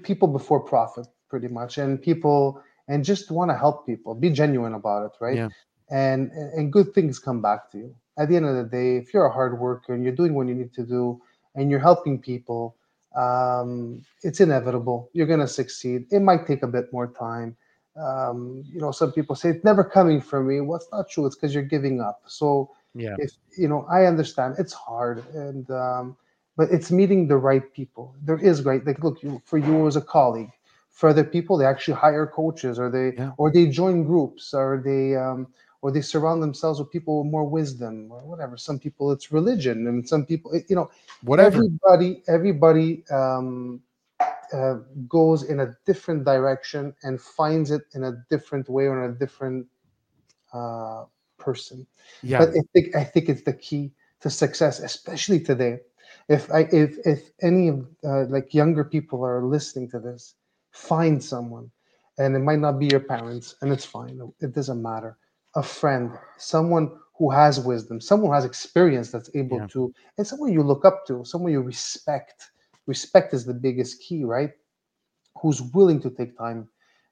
people 0.03 0.27
before 0.27 0.59
profit 0.59 1.07
pretty 1.29 1.47
much 1.47 1.77
and 1.77 2.01
people 2.01 2.61
and 2.87 3.03
just 3.03 3.31
want 3.31 3.51
to 3.51 3.57
help 3.57 3.85
people. 3.85 4.13
Be 4.13 4.29
genuine 4.29 4.73
about 4.73 5.05
it 5.05 5.11
right? 5.21 5.37
Yeah. 5.37 5.49
And 5.89 6.31
and 6.31 6.71
good 6.71 6.93
things 6.93 7.19
come 7.19 7.41
back 7.41 7.71
to 7.71 7.77
you. 7.77 7.95
At 8.17 8.29
the 8.29 8.35
end 8.35 8.45
of 8.45 8.55
the 8.55 8.63
day 8.63 8.97
if 8.97 9.13
you're 9.13 9.25
a 9.25 9.31
hard 9.31 9.59
worker 9.59 9.93
and 9.93 10.03
you're 10.03 10.15
doing 10.15 10.33
what 10.33 10.47
you 10.47 10.55
need 10.55 10.73
to 10.73 10.83
do 10.83 11.21
and 11.55 11.69
you're 11.69 11.79
helping 11.79 12.19
people 12.19 12.75
um, 13.15 14.01
it's 14.23 14.41
inevitable. 14.41 15.09
You're 15.13 15.25
going 15.25 15.39
to 15.39 15.47
succeed. 15.47 16.05
It 16.11 16.19
might 16.19 16.45
take 16.45 16.63
a 16.63 16.67
bit 16.67 16.91
more 16.91 17.07
time 17.13 17.55
um, 17.97 18.63
you 18.71 18.79
know 18.79 18.91
some 18.91 19.11
people 19.11 19.35
say 19.35 19.49
it's 19.49 19.63
never 19.63 19.83
coming 19.83 20.21
from 20.21 20.47
me. 20.47 20.61
Well 20.61 20.77
it's 20.77 20.89
not 20.91 21.09
true. 21.09 21.25
It's 21.25 21.35
because 21.35 21.53
you're 21.53 21.63
giving 21.63 22.01
up. 22.01 22.21
So 22.27 22.71
yeah. 22.93 23.15
if 23.19 23.31
you 23.57 23.67
know 23.67 23.85
i 23.89 24.05
understand. 24.05 24.55
It's 24.57 24.73
hard 24.73 25.23
and 25.33 25.69
um, 25.71 26.17
but 26.57 26.69
it's 26.71 26.91
meeting 26.91 27.27
the 27.27 27.37
right 27.37 27.71
people. 27.73 28.15
There 28.23 28.37
is 28.37 28.63
right 28.63 28.85
like 28.85 29.03
look 29.03 29.23
you, 29.23 29.41
for 29.45 29.57
you 29.57 29.87
as 29.87 29.95
a 29.95 30.01
colleague 30.01 30.51
for 30.95 31.09
other 31.09 31.25
people 31.25 31.57
they 31.57 31.65
actually 31.65 31.93
hire 31.93 32.25
coaches 32.25 32.79
or 32.79 32.89
they 32.89 33.13
yeah. 33.17 33.31
or 33.37 33.51
they 33.51 33.67
join 33.67 34.03
groups 34.03 34.53
or 34.53 34.81
they 34.83 35.15
um, 35.15 35.45
or 35.81 35.91
they 35.91 36.01
surround 36.01 36.41
themselves 36.41 36.79
with 36.79 36.89
people 36.89 37.21
with 37.21 37.31
more 37.31 37.43
wisdom 37.43 38.07
or 38.09 38.19
whatever. 38.21 38.57
Some 38.57 38.79
people 38.79 39.11
it's 39.11 39.31
religion 39.31 39.87
and 39.87 40.07
some 40.07 40.25
people 40.25 40.59
you 40.69 40.75
know 40.75 40.89
whatever. 41.21 41.57
everybody 41.57 42.23
everybody 42.27 43.03
um, 43.11 43.81
uh, 44.53 44.75
goes 45.07 45.43
in 45.43 45.59
a 45.59 45.75
different 45.85 46.25
direction 46.25 46.93
and 47.03 47.19
finds 47.21 47.71
it 47.71 47.81
in 47.93 48.03
a 48.03 48.13
different 48.29 48.69
way 48.69 48.85
or 48.85 49.03
in 49.03 49.11
a 49.11 49.13
different 49.15 49.65
uh, 50.53 51.03
person 51.37 51.85
yeah 52.21 52.37
but 52.37 52.49
I 52.49 52.61
think 52.73 52.95
I 52.95 53.03
think 53.03 53.29
it's 53.29 53.43
the 53.43 53.53
key 53.53 53.91
to 54.21 54.29
success, 54.29 54.79
especially 54.79 55.39
today. 55.39 55.79
If 56.29 56.51
I 56.51 56.67
if 56.71 56.97
if 57.05 57.31
any 57.41 57.67
of 57.69 57.87
uh, 58.03 58.25
like 58.29 58.53
younger 58.53 58.83
people 58.83 59.23
are 59.25 59.43
listening 59.45 59.89
to 59.91 59.99
this, 59.99 60.35
find 60.71 61.23
someone, 61.23 61.69
and 62.17 62.35
it 62.35 62.39
might 62.39 62.59
not 62.59 62.79
be 62.79 62.87
your 62.87 62.99
parents, 63.01 63.55
and 63.61 63.71
it's 63.71 63.85
fine. 63.85 64.19
It 64.39 64.53
doesn't 64.53 64.81
matter. 64.81 65.17
A 65.55 65.63
friend, 65.63 66.11
someone 66.37 66.91
who 67.17 67.29
has 67.31 67.59
wisdom, 67.59 68.01
someone 68.01 68.29
who 68.29 68.33
has 68.35 68.45
experience 68.45 69.11
that's 69.11 69.29
able 69.35 69.61
yeah 69.61 69.67
to, 69.73 69.93
and 70.17 70.25
someone 70.27 70.51
you 70.53 70.63
look 70.63 70.85
up 70.85 71.05
to, 71.07 71.23
someone 71.25 71.51
you 71.51 71.61
respect. 71.61 72.51
Respect 72.87 73.33
is 73.33 73.45
the 73.45 73.53
biggest 73.53 74.01
key, 74.01 74.23
right? 74.23 74.51
Who's 75.41 75.61
willing 75.61 75.99
to 76.01 76.09
take 76.09 76.37
time 76.37 76.69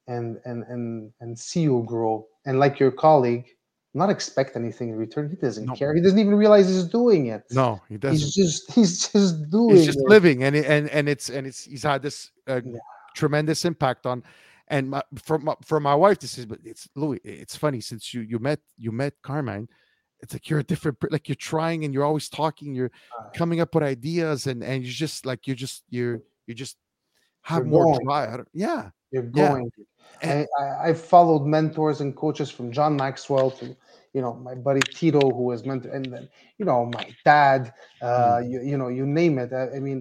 and 0.07 0.37
and 0.45 0.63
and 0.63 1.11
and 1.19 1.37
see 1.37 1.61
you 1.61 1.83
grow, 1.87 2.27
and 2.45 2.59
like 2.59 2.79
your 2.79 2.91
colleague 2.91 3.45
not 3.93 4.09
expect 4.09 4.55
anything 4.55 4.89
in 4.89 4.95
return. 4.95 5.29
He 5.29 5.35
doesn't 5.35 5.67
no 5.67 5.75
care. 5.75 5.93
He 5.93 6.01
doesn't 6.01 6.17
even 6.19 6.35
realize 6.35 6.67
he's 6.67 6.85
doing 6.85 7.27
it. 7.27 7.43
no 7.51 7.81
he 7.89 7.97
doesn't 7.97 8.17
He's 8.17 8.33
just 8.33 8.71
he's 8.71 9.07
just 9.09 9.49
doing. 9.51 9.75
he's 9.75 9.85
just 9.85 9.99
it. 9.99 10.07
living 10.09 10.43
and 10.43 10.55
it, 10.55 10.65
and 10.65 10.89
and 10.89 11.07
it's 11.07 11.29
and 11.29 11.45
it's 11.47 11.63
he's 11.63 11.83
had 11.83 12.01
this 12.01 12.31
uh, 12.47 12.61
Yeah. 12.65 12.79
tremendous 13.15 13.65
impact 13.65 14.05
on 14.05 14.23
and 14.69 14.89
my, 14.89 15.03
for 15.15 15.37
my, 15.37 15.53
for 15.63 15.79
my 15.79 15.93
wife 15.93 16.19
this 16.19 16.37
is 16.37 16.45
but 16.47 16.59
it's 16.65 16.89
louis 16.95 17.19
it's 17.23 17.55
funny 17.55 17.79
since 17.79 18.13
you 18.13 18.21
you 18.21 18.39
met 18.39 18.59
you 18.77 18.91
met 18.91 19.13
carmine 19.21 19.67
it's 20.23 20.33
like 20.33 20.49
you're 20.49 20.59
a 20.59 20.63
different 20.63 20.97
like 21.11 21.27
you're 21.29 21.35
trying 21.51 21.83
and 21.83 21.93
you're 21.93 22.05
always 22.05 22.29
talking 22.29 22.73
you're 22.73 22.91
Uh, 23.19 23.29
coming 23.35 23.59
up 23.59 23.75
with 23.75 23.83
ideas 23.83 24.47
and 24.47 24.63
and 24.63 24.83
you're 24.83 24.99
just 25.07 25.25
like 25.25 25.45
you're 25.47 25.61
just 25.65 25.83
you're 25.89 26.21
you're 26.47 26.55
just 26.55 26.77
have 27.43 27.59
You're 27.59 27.73
more 27.75 27.85
going. 27.85 28.05
drive. 28.05 28.45
Yeah, 28.53 28.89
You're 29.11 29.29
Yeah. 29.35 29.49
going. 29.51 29.71
And- 30.21 30.47
I, 30.57 30.63
I, 30.63 30.89
I've 30.89 31.01
followed 31.13 31.43
mentors 31.45 31.99
and 32.01 32.15
coaches 32.15 32.49
from 32.49 32.71
John 32.71 32.95
Maxwell 32.95 33.51
to, 33.59 33.75
you 34.13 34.21
know, 34.21 34.33
my 34.35 34.55
buddy 34.55 34.79
Tito, 34.97 35.19
who 35.19 35.43
was 35.51 35.65
mentor, 35.65 35.89
and 35.89 36.05
then, 36.13 36.29
you 36.57 36.65
know, 36.65 36.85
my 36.85 37.05
dad, 37.25 37.73
uh, 38.01 38.39
Mm. 38.39 38.49
you, 38.51 38.61
you 38.61 38.77
know, 38.77 38.87
you 38.87 39.05
name 39.05 39.35
it. 39.43 39.51
I, 39.51 39.75
I 39.77 39.79
mean, 39.79 39.99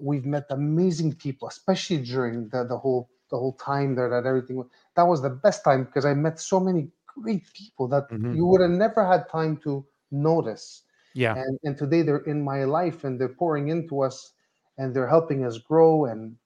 we've 0.00 0.26
met 0.26 0.44
amazing 0.50 1.14
people, 1.14 1.48
especially 1.48 1.98
during 1.98 2.48
the, 2.52 2.64
the 2.64 2.76
whole 2.76 3.08
the 3.30 3.38
whole 3.38 3.54
time 3.54 3.94
there 3.96 4.10
that 4.10 4.26
everything 4.26 4.62
that 4.96 5.06
was 5.12 5.20
the 5.22 5.30
best 5.30 5.64
time 5.64 5.84
because 5.84 6.04
I 6.04 6.14
met 6.14 6.38
so 6.38 6.60
many 6.60 6.82
great 7.20 7.44
people 7.54 7.88
that 7.88 8.04
Mhm. 8.10 8.34
you 8.34 8.46
would 8.46 8.60
have 8.60 8.70
never 8.70 9.04
had 9.06 9.28
time 9.28 9.56
to 9.58 9.84
notice 10.10 10.82
yeah, 11.14 11.34
and 11.36 11.58
and 11.64 11.76
today 11.78 12.02
they're 12.02 12.26
in 12.26 12.42
my 12.42 12.64
life 12.64 13.04
and 13.04 13.18
they're 13.20 13.28
pouring 13.42 13.68
into 13.68 14.02
us 14.02 14.32
and 14.78 14.94
they're 14.94 15.08
helping 15.08 15.44
us 15.44 15.58
grow 15.58 16.06
and 16.06 16.36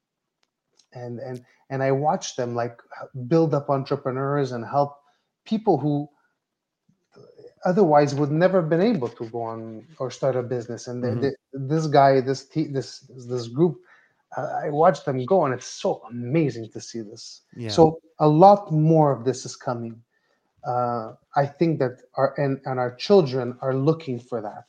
and 0.95 1.19
and 1.21 1.45
and 1.71 1.83
i 1.83 1.91
watch 1.91 2.37
them 2.37 2.55
like 2.55 2.81
build 3.29 3.55
up 3.55 3.69
entrepreneurs 3.71 4.53
and 4.53 4.65
help 4.65 4.97
people 5.45 5.79
who 5.79 6.09
otherwise 7.65 8.15
would 8.15 8.31
never 8.31 8.61
have 8.61 8.71
been 8.71 8.81
able 8.81 9.09
to 9.09 9.29
go 9.31 9.43
on 9.43 9.85
or 9.99 10.11
start 10.11 10.37
a 10.37 10.43
business 10.43 10.87
and 10.89 11.03
Mhm. 11.03 11.21
they- 11.23 11.37
this 11.53 11.87
guy 11.87 12.21
this 12.21 12.47
te- 12.49 12.73
this 12.73 13.01
this 13.29 13.49
group 13.49 13.77
uh, 14.37 14.49
i 14.65 14.71
watch 14.71 15.05
them 15.05 15.25
go 15.25 15.45
and 15.45 15.55
it's 15.55 15.67
so 15.67 16.03
amazing 16.11 16.69
to 16.73 16.81
see 16.81 17.01
this 17.01 17.43
yeah. 17.57 17.71
so 17.71 17.99
a 18.21 18.29
lot 18.29 18.71
more 18.73 19.13
of 19.13 19.25
this 19.25 19.45
is 19.45 19.57
coming 19.57 20.03
uh, 20.67 21.13
i 21.37 21.47
think 21.47 21.79
that 21.79 22.03
our 22.15 22.35
and, 22.39 22.61
and 22.65 22.79
our 22.79 22.95
children 22.97 23.57
are 23.63 23.75
looking 23.75 24.19
for 24.19 24.41
that 24.41 24.67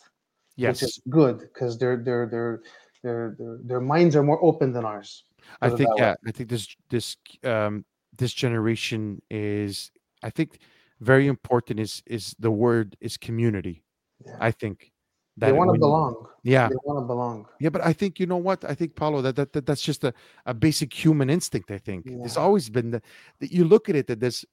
yes, 0.56 0.82
which 0.82 0.84
is 0.90 1.02
good 1.10 1.40
because 1.40 1.78
their 1.78 1.98
their 1.98 2.28
their 2.28 2.62
their 3.04 3.36
their 3.64 3.80
minds 3.80 4.16
are 4.16 4.24
more 4.24 4.44
open 4.44 4.74
than 4.74 4.86
ours. 4.86 5.24
I 5.62 5.70
think 5.70 5.90
that 5.90 5.96
way. 5.96 6.02
yeah, 6.02 6.16
I 6.28 6.32
think 6.32 6.50
this 6.50 6.68
this 6.90 7.16
um 7.44 7.86
this 8.18 8.34
generation 8.34 9.22
is 9.30 9.92
I 10.22 10.30
think 10.30 10.60
very 11.00 11.28
important 11.28 11.80
is 11.80 12.04
is 12.06 12.36
the 12.40 12.52
word 12.52 12.98
is 13.00 13.18
community. 13.18 13.84
Yeah. 14.26 14.36
I 14.40 14.52
think 14.52 14.92
They 15.38 15.54
want 15.54 15.74
to 15.74 15.80
belong. 15.80 16.28
Yeah, 16.44 16.68
They 16.68 16.76
want 16.84 17.00
to 17.00 17.08
belong. 17.08 17.48
yeah, 17.60 17.70
but 17.72 17.82
I 17.86 17.94
think 17.94 18.20
you 18.20 18.28
know 18.28 18.42
what 18.44 18.66
I 18.66 18.76
think, 18.76 18.96
Paolo, 18.96 19.22
that, 19.22 19.36
that, 19.36 19.54
that 19.54 19.66
that's 19.66 19.82
just 19.82 20.04
a, 20.04 20.14
a 20.46 20.54
basic 20.54 20.92
human 20.94 21.30
instinct. 21.30 21.72
I 21.72 21.78
think 21.80 22.04
it's 22.26 22.36
Yeah. 22.36 22.44
always 22.44 22.70
been 22.70 22.92
that 22.92 23.04
you 23.40 23.64
look 23.64 23.88
at 23.90 23.96
it 23.96 24.08
that 24.08 24.20
there's 24.20 24.44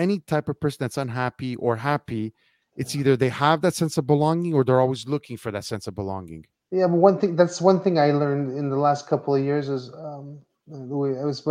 any 0.00 0.18
type 0.20 0.48
of 0.48 0.58
person 0.58 0.78
that's 0.80 0.96
unhappy 0.96 1.56
or 1.56 1.76
happy, 1.76 2.32
it's 2.76 2.96
either 2.96 3.16
they 3.16 3.28
have 3.28 3.60
that 3.60 3.74
sense 3.74 3.98
of 3.98 4.06
belonging 4.06 4.54
or 4.54 4.64
they're 4.64 4.80
always 4.80 5.06
looking 5.06 5.36
for 5.36 5.50
that 5.52 5.64
sense 5.64 5.86
of 5.86 5.94
belonging. 5.94 6.46
Yeah, 6.72 6.86
but 6.86 6.96
one 6.96 7.18
thing 7.18 7.36
that's 7.36 7.60
one 7.60 7.80
thing 7.80 7.98
I 7.98 8.12
learned 8.12 8.56
in 8.56 8.70
the 8.70 8.76
last 8.76 9.08
couple 9.08 9.34
of 9.34 9.42
years 9.44 9.68
is 9.68 9.90
um, 9.92 10.38
it 10.68 11.26
was 11.26 11.46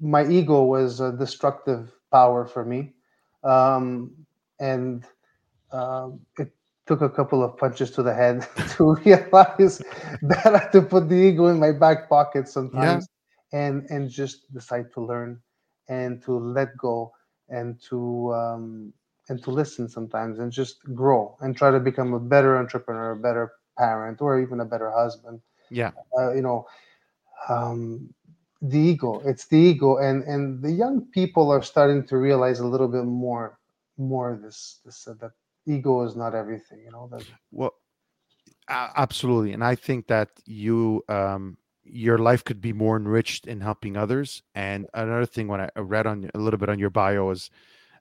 my 0.00 0.26
ego 0.28 0.62
was 0.62 1.00
a 1.00 1.10
destructive 1.12 1.90
power 2.12 2.46
for 2.46 2.64
me, 2.64 2.92
um, 3.44 4.12
and 4.60 5.04
um, 5.72 6.20
it 6.38 6.52
took 6.86 7.00
a 7.00 7.08
couple 7.08 7.42
of 7.42 7.56
punches 7.56 7.90
to 7.92 8.02
the 8.02 8.12
head 8.12 8.46
to 8.76 8.94
realize 9.04 9.82
that 10.22 10.54
I 10.54 10.58
had 10.58 10.72
to 10.72 10.82
put 10.82 11.08
the 11.08 11.16
ego 11.16 11.46
in 11.46 11.58
my 11.58 11.72
back 11.72 12.08
pocket 12.08 12.46
sometimes, 12.46 13.08
and 13.52 13.86
and 13.88 14.10
just 14.10 14.52
decide 14.52 14.92
to 14.94 15.00
learn 15.00 15.40
and 15.88 16.22
to 16.24 16.38
let 16.38 16.76
go 16.76 17.12
and 17.48 17.80
to 17.88 18.32
um, 18.34 18.92
and 19.28 19.42
to 19.42 19.50
listen 19.50 19.88
sometimes 19.88 20.38
and 20.38 20.50
just 20.52 20.82
grow 20.94 21.36
and 21.40 21.56
try 21.56 21.70
to 21.70 21.80
become 21.80 22.14
a 22.14 22.20
better 22.20 22.56
entrepreneur, 22.56 23.12
a 23.12 23.16
better 23.16 23.52
parent, 23.76 24.20
or 24.20 24.40
even 24.40 24.60
a 24.60 24.64
better 24.64 24.90
husband. 24.90 25.40
Yeah. 25.70 25.92
Uh, 26.18 26.32
you 26.34 26.42
know, 26.42 26.66
um, 27.48 28.12
the 28.62 28.78
ego. 28.78 29.22
It's 29.24 29.46
the 29.46 29.58
ego, 29.58 29.98
and 29.98 30.24
and 30.24 30.62
the 30.62 30.72
young 30.72 31.06
people 31.12 31.50
are 31.50 31.62
starting 31.62 32.06
to 32.06 32.16
realize 32.16 32.60
a 32.60 32.66
little 32.66 32.88
bit 32.88 33.04
more, 33.04 33.58
more 33.96 34.32
of 34.32 34.42
this 34.42 34.80
this 34.84 35.06
uh, 35.06 35.14
that 35.20 35.32
ego 35.66 36.02
is 36.02 36.16
not 36.16 36.34
everything. 36.34 36.80
You 36.84 36.90
know 36.90 37.08
that. 37.12 37.24
Well, 37.52 37.74
absolutely, 38.68 39.52
and 39.52 39.64
I 39.64 39.74
think 39.74 40.08
that 40.08 40.30
you 40.44 41.04
um 41.08 41.58
your 41.90 42.18
life 42.18 42.44
could 42.44 42.60
be 42.60 42.72
more 42.72 42.96
enriched 42.96 43.46
in 43.46 43.60
helping 43.60 43.96
others. 43.96 44.42
And 44.54 44.86
another 44.94 45.26
thing, 45.26 45.48
when 45.48 45.60
I 45.60 45.70
read 45.76 46.06
on 46.06 46.30
a 46.34 46.38
little 46.38 46.58
bit 46.58 46.68
on 46.68 46.78
your 46.78 46.90
bio, 46.90 47.30
is 47.30 47.50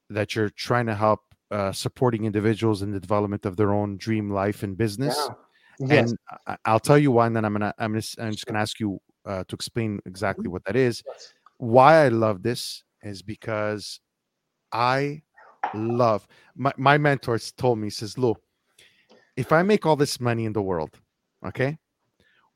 that 0.10 0.36
you're 0.36 0.50
trying 0.50 0.86
to 0.88 0.96
help 0.96 1.22
uh, 1.52 1.72
supporting 1.72 2.26
individuals 2.26 2.82
in 2.82 2.92
the 2.92 3.00
development 3.00 3.46
of 3.46 3.56
their 3.56 3.74
own 3.74 3.98
dream 3.98 4.30
life 4.30 4.64
and 4.64 4.78
business. 4.78 5.18
Yeah. 5.18 5.36
Yes. 5.80 6.16
And 6.48 6.58
I'll 6.66 6.80
tell 6.80 6.98
you 6.98 7.12
why, 7.12 7.28
and 7.28 7.36
then 7.36 7.46
I'm 7.46 7.54
gonna 7.54 7.74
I'm 7.78 7.94
just 7.94 8.20
I'm 8.20 8.32
just 8.32 8.46
gonna 8.46 8.60
ask 8.60 8.80
you 8.80 9.00
uh, 9.26 9.44
to 9.48 9.56
explain 9.56 10.00
exactly 10.06 10.48
what 10.48 10.66
that 10.66 10.76
is. 10.76 11.04
yes. 11.06 11.34
Why 11.58 12.06
I 12.06 12.08
love 12.08 12.42
this 12.42 12.84
is 13.04 13.22
because 13.22 14.00
I 14.72 15.22
love 15.76 16.28
my 16.56 16.74
my 16.78 16.98
mentors 16.98 17.52
told 17.52 17.78
me 17.78 17.88
he 17.88 17.92
says, 17.92 18.18
"Look, 18.18 18.42
if 19.36 19.52
I 19.52 19.62
make 19.62 19.86
all 19.86 19.96
this 19.96 20.20
money 20.20 20.46
in 20.46 20.54
the 20.54 20.64
world, 20.64 21.00
okay, 21.46 21.78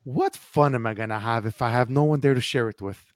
what 0.04 0.36
fun 0.36 0.76
am 0.76 0.86
I 0.86 0.94
gonna 0.94 1.20
have 1.20 1.46
if 1.46 1.62
I 1.62 1.72
have 1.72 1.90
no 1.90 2.04
one 2.04 2.22
there 2.22 2.34
to 2.34 2.42
share 2.42 2.70
it 2.70 2.82
with? 2.82 3.14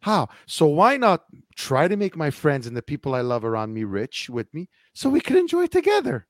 How? 0.00 0.28
So 0.46 0.66
why 0.66 0.96
not 0.96 1.24
try 1.54 1.86
to 1.86 1.96
make 1.96 2.16
my 2.16 2.30
friends 2.30 2.66
and 2.66 2.76
the 2.76 2.82
people 2.82 3.14
I 3.14 3.20
love 3.20 3.44
around 3.44 3.72
me 3.72 3.84
rich 3.84 4.28
with 4.28 4.52
me, 4.52 4.68
so 4.94 5.08
we 5.08 5.20
can 5.20 5.36
enjoy 5.36 5.64
it 5.64 5.70
together? 5.70 6.26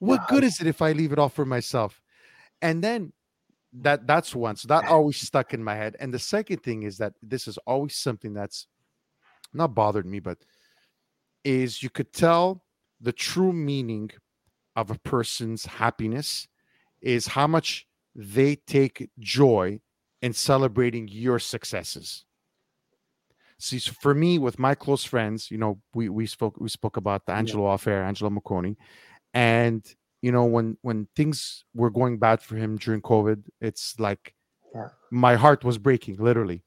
What 0.00 0.26
good 0.28 0.44
is 0.44 0.60
it 0.60 0.66
if 0.66 0.82
I 0.82 0.92
leave 0.92 1.12
it 1.12 1.18
all 1.18 1.28
for 1.28 1.46
myself? 1.46 2.02
And 2.60 2.82
then 2.82 3.12
that 3.74 4.06
that's 4.06 4.34
one. 4.34 4.56
So 4.56 4.68
that 4.68 4.86
always 4.86 5.20
stuck 5.20 5.54
in 5.54 5.62
my 5.62 5.74
head. 5.74 5.96
And 6.00 6.12
the 6.12 6.18
second 6.18 6.62
thing 6.62 6.82
is 6.82 6.98
that 6.98 7.14
this 7.22 7.46
is 7.46 7.58
always 7.58 7.96
something 7.96 8.34
that's 8.34 8.66
not 9.52 9.74
bothered 9.74 10.06
me, 10.06 10.20
but 10.20 10.38
is 11.44 11.82
you 11.82 11.90
could 11.90 12.12
tell 12.12 12.64
the 13.00 13.12
true 13.12 13.52
meaning 13.52 14.10
of 14.76 14.90
a 14.90 14.98
person's 14.98 15.64
happiness 15.64 16.48
is 17.00 17.26
how 17.26 17.46
much 17.46 17.86
they 18.14 18.56
take 18.56 19.10
joy 19.18 19.80
in 20.22 20.32
celebrating 20.32 21.08
your 21.08 21.38
successes. 21.38 22.24
See, 23.58 23.78
so 23.78 23.92
for 24.00 24.14
me, 24.14 24.38
with 24.38 24.58
my 24.58 24.74
close 24.74 25.04
friends, 25.04 25.50
you 25.50 25.58
know, 25.58 25.80
we 25.94 26.08
we 26.08 26.26
spoke 26.26 26.56
we 26.58 26.68
spoke 26.68 26.96
about 26.96 27.26
the 27.26 27.32
Angelo 27.32 27.66
off 27.66 27.86
air, 27.86 28.02
Angelo 28.04 28.30
Macconi, 28.30 28.76
and 29.32 29.82
you 30.22 30.32
know, 30.32 30.44
when 30.44 30.76
when 30.82 31.08
things 31.14 31.64
were 31.74 31.90
going 31.90 32.18
bad 32.18 32.42
for 32.42 32.56
him 32.56 32.76
during 32.76 33.00
COVID, 33.02 33.44
it's 33.60 33.98
like 33.98 34.34
Yeah. 34.74 34.88
my 35.10 35.36
heart 35.36 35.64
was 35.64 35.78
breaking, 35.78 36.16
literally. 36.16 36.64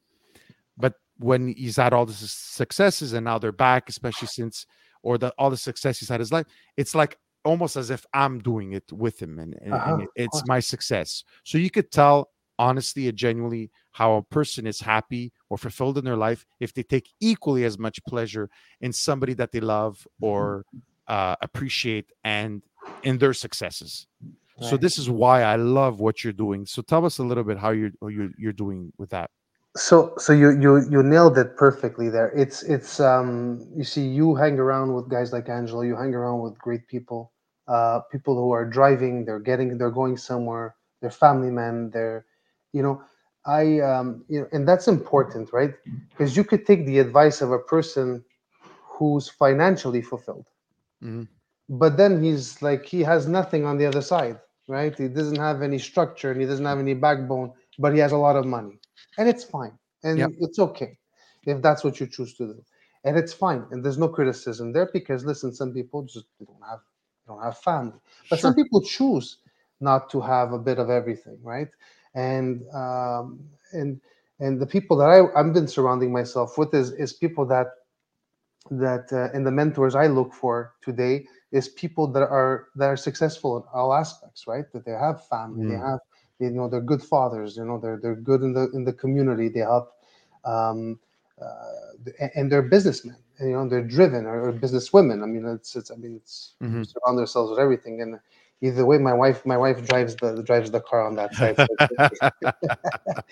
But 0.77 0.93
when 1.17 1.49
he's 1.49 1.77
had 1.77 1.93
all 1.93 2.05
the 2.05 2.13
successes 2.13 3.13
and 3.13 3.25
now 3.25 3.37
they're 3.39 3.51
back, 3.51 3.89
especially 3.89 4.27
since 4.29 4.65
or 5.03 5.17
the 5.17 5.33
all 5.37 5.49
the 5.49 5.57
success 5.57 5.99
he's 5.99 6.09
had 6.09 6.15
in 6.15 6.21
his 6.21 6.31
life, 6.31 6.45
it's 6.77 6.95
like 6.95 7.17
almost 7.47 7.75
as 7.77 7.89
if 7.89 8.05
I'm 8.13 8.39
doing 8.39 8.73
it 8.73 8.87
with 8.91 9.17
him 9.21 9.39
and, 9.39 9.53
and, 9.61 9.81
and 9.89 9.97
Uh-huh, 9.97 10.01
of 10.01 10.09
it's 10.15 10.43
my 10.45 10.59
success. 10.59 11.23
So 11.43 11.57
you 11.57 11.69
could 11.71 11.89
tell 11.91 12.29
honestly 12.59 13.07
and 13.07 13.17
genuinely 13.17 13.71
how 13.91 14.09
a 14.17 14.23
person 14.23 14.67
is 14.67 14.79
happy 14.81 15.31
or 15.49 15.57
fulfilled 15.57 15.97
in 15.97 16.05
their 16.05 16.17
life 16.17 16.45
if 16.59 16.73
they 16.73 16.83
take 16.83 17.07
equally 17.19 17.63
as 17.65 17.77
much 17.77 18.03
pleasure 18.05 18.49
in 18.81 18.91
somebody 18.93 19.33
that 19.35 19.51
they 19.51 19.61
love 19.61 20.07
or 20.21 20.65
uh, 21.07 21.35
appreciate 21.41 22.11
and 22.23 22.61
in 23.03 23.17
their 23.17 23.33
successes. 23.33 24.07
So 24.59 24.75
this 24.75 24.97
is 24.97 25.07
why 25.07 25.43
I 25.43 25.55
love 25.57 25.99
what 25.99 26.23
you're 26.23 26.33
doing. 26.33 26.65
So 26.65 26.81
tell 26.81 27.05
us 27.05 27.19
a 27.19 27.23
little 27.23 27.43
bit 27.43 27.57
how 27.59 27.71
you're 27.71 27.91
how 28.01 28.07
you're, 28.07 28.31
you're 28.37 28.53
doing 28.53 28.91
with 28.97 29.11
that. 29.11 29.29
so 29.75 30.13
so 30.17 30.33
you 30.33 30.49
you 30.59 30.71
you 30.89 31.03
nailed 31.03 31.37
it 31.37 31.55
perfectly 31.55 32.09
there 32.09 32.31
it's 32.35 32.63
it's 32.63 32.99
um 32.99 33.67
you 33.75 33.83
see 33.83 34.05
you 34.07 34.33
hang 34.35 34.57
around 34.57 34.93
with 34.93 35.07
guys 35.09 35.31
like 35.31 35.49
angelo 35.49 35.81
you 35.81 35.95
hang 35.95 36.13
around 36.15 36.41
with 36.41 36.57
great 36.57 36.87
people 36.87 37.31
uh 37.67 37.99
people 38.11 38.35
who 38.35 38.51
are 38.51 38.65
driving 38.65 39.25
they're 39.25 39.39
getting 39.39 39.77
they're 39.77 39.91
going 39.91 40.17
somewhere 40.17 40.75
they're 41.01 41.09
family 41.11 41.49
men 41.51 41.89
they're 41.93 42.25
you 42.73 42.81
know 42.81 43.01
i 43.45 43.79
um 43.79 44.23
you 44.29 44.39
know 44.41 44.47
and 44.51 44.67
that's 44.67 44.87
important 44.87 45.51
right? 45.53 45.73
Because 46.11 46.35
you 46.35 46.43
could 46.43 46.65
take 46.65 46.85
the 46.85 46.99
advice 46.99 47.41
of 47.41 47.51
a 47.51 47.59
person 47.59 48.23
who's 48.97 49.29
financially 49.29 50.01
fulfilled. 50.01 50.47
Mhm. 51.01 51.27
but 51.69 51.97
then 51.97 52.21
he's 52.23 52.61
like 52.61 52.85
he 52.85 53.01
has 53.01 53.27
nothing 53.27 53.65
on 53.65 53.77
the 53.77 53.85
other 53.85 54.01
side 54.01 54.37
right? 54.67 54.97
He 54.97 55.07
doesn't 55.07 55.37
have 55.39 55.61
any 55.61 55.77
structure 55.79 56.31
and 56.31 56.39
he 56.41 56.47
doesn't 56.47 56.65
have 56.65 56.79
any 56.79 56.93
backbone 56.93 57.51
but 57.77 57.93
he 57.93 57.99
has 57.99 58.11
a 58.11 58.17
lot 58.17 58.35
of 58.35 58.45
money. 58.45 58.79
And 59.17 59.27
it's 59.29 59.43
fine. 59.43 59.73
And 60.03 60.23
Yep. 60.23 60.31
it's 60.39 60.59
okay 60.59 60.97
if 61.45 61.61
that's 61.61 61.83
what 61.83 61.99
you 61.99 62.07
choose 62.07 62.35
to 62.35 62.47
do. 62.47 62.63
And 63.03 63.17
it's 63.17 63.33
fine. 63.33 63.65
And 63.71 63.83
there's 63.83 63.97
no 63.97 64.09
criticism 64.09 64.73
there 64.73 64.89
because 64.93 65.25
listen 65.25 65.53
some 65.53 65.73
people 65.73 66.03
just 66.03 66.25
don't 66.39 66.61
have 66.69 66.79
don't 67.27 67.41
have 67.43 67.57
family 67.57 67.99
but 68.29 68.39
some 68.39 68.55
people 68.55 68.81
choose 68.81 69.37
not 69.81 70.09
to 70.09 70.21
have 70.21 70.53
a 70.53 70.59
bit 70.59 70.79
of 70.79 70.89
everything 70.89 71.37
right? 71.43 71.69
And 72.15 72.63
um 72.73 73.39
and 73.73 73.99
and 74.39 74.59
the 74.59 74.65
people 74.65 74.97
that 74.97 75.09
i 75.09 75.19
i've 75.39 75.53
been 75.53 75.67
surrounding 75.67 76.11
myself 76.11 76.57
with 76.57 76.73
is 76.73 76.91
is 76.93 77.13
people 77.13 77.45
that 77.47 77.67
that 78.71 79.11
uh, 79.13 79.29
and 79.33 79.45
the 79.45 79.51
mentors 79.51 79.95
i 79.95 80.07
look 80.07 80.33
for 80.33 80.73
today 80.81 81.25
is 81.51 81.69
people 81.69 82.07
that 82.07 82.23
are 82.23 82.67
that 82.75 82.87
are 82.87 82.97
successful 82.97 83.57
in 83.57 83.63
all 83.73 83.93
aspects 83.93 84.47
right? 84.47 84.65
That 84.73 84.85
they 84.85 84.91
have 84.91 85.25
family 85.27 85.63
they 85.67 85.73
Mm. 85.73 85.79
have 85.79 85.99
you 86.39 86.51
know 86.51 86.67
they're 86.67 86.81
good 86.81 87.01
fathers 87.03 87.57
you 87.57 87.65
know 87.65 87.79
they're 87.79 87.99
they're 88.01 88.15
good 88.15 88.41
in 88.41 88.53
the 88.53 88.69
in 88.71 88.83
the 88.83 88.93
community 88.93 89.49
they 89.49 89.59
help 89.61 89.91
um, 90.45 90.99
uh, 91.41 92.27
and 92.35 92.51
they're 92.51 92.61
businessmen 92.61 93.17
you 93.41 93.51
know 93.53 93.67
they're 93.67 93.83
driven 93.83 94.25
or, 94.25 94.49
or 94.49 94.51
business 94.51 94.93
women. 94.93 95.23
I 95.23 95.25
mean 95.27 95.45
it's 95.45 95.75
it's 95.75 95.91
i 95.91 95.95
mean 95.95 96.15
it's 96.15 96.55
Mhm. 96.61 96.83
surround 96.83 97.17
themselves 97.17 97.49
with 97.51 97.59
everything. 97.59 98.01
And 98.01 98.19
either 98.61 98.85
way 98.85 98.97
my 98.97 99.13
wife 99.13 99.45
my 99.45 99.57
wife 99.57 99.83
drives 99.85 100.17
the 100.17 100.41
drives 100.43 100.71
the 100.71 100.81
car 100.81 101.05
on 101.05 101.15
that 101.15 101.35
side. 101.35 101.57
So- 101.59 101.77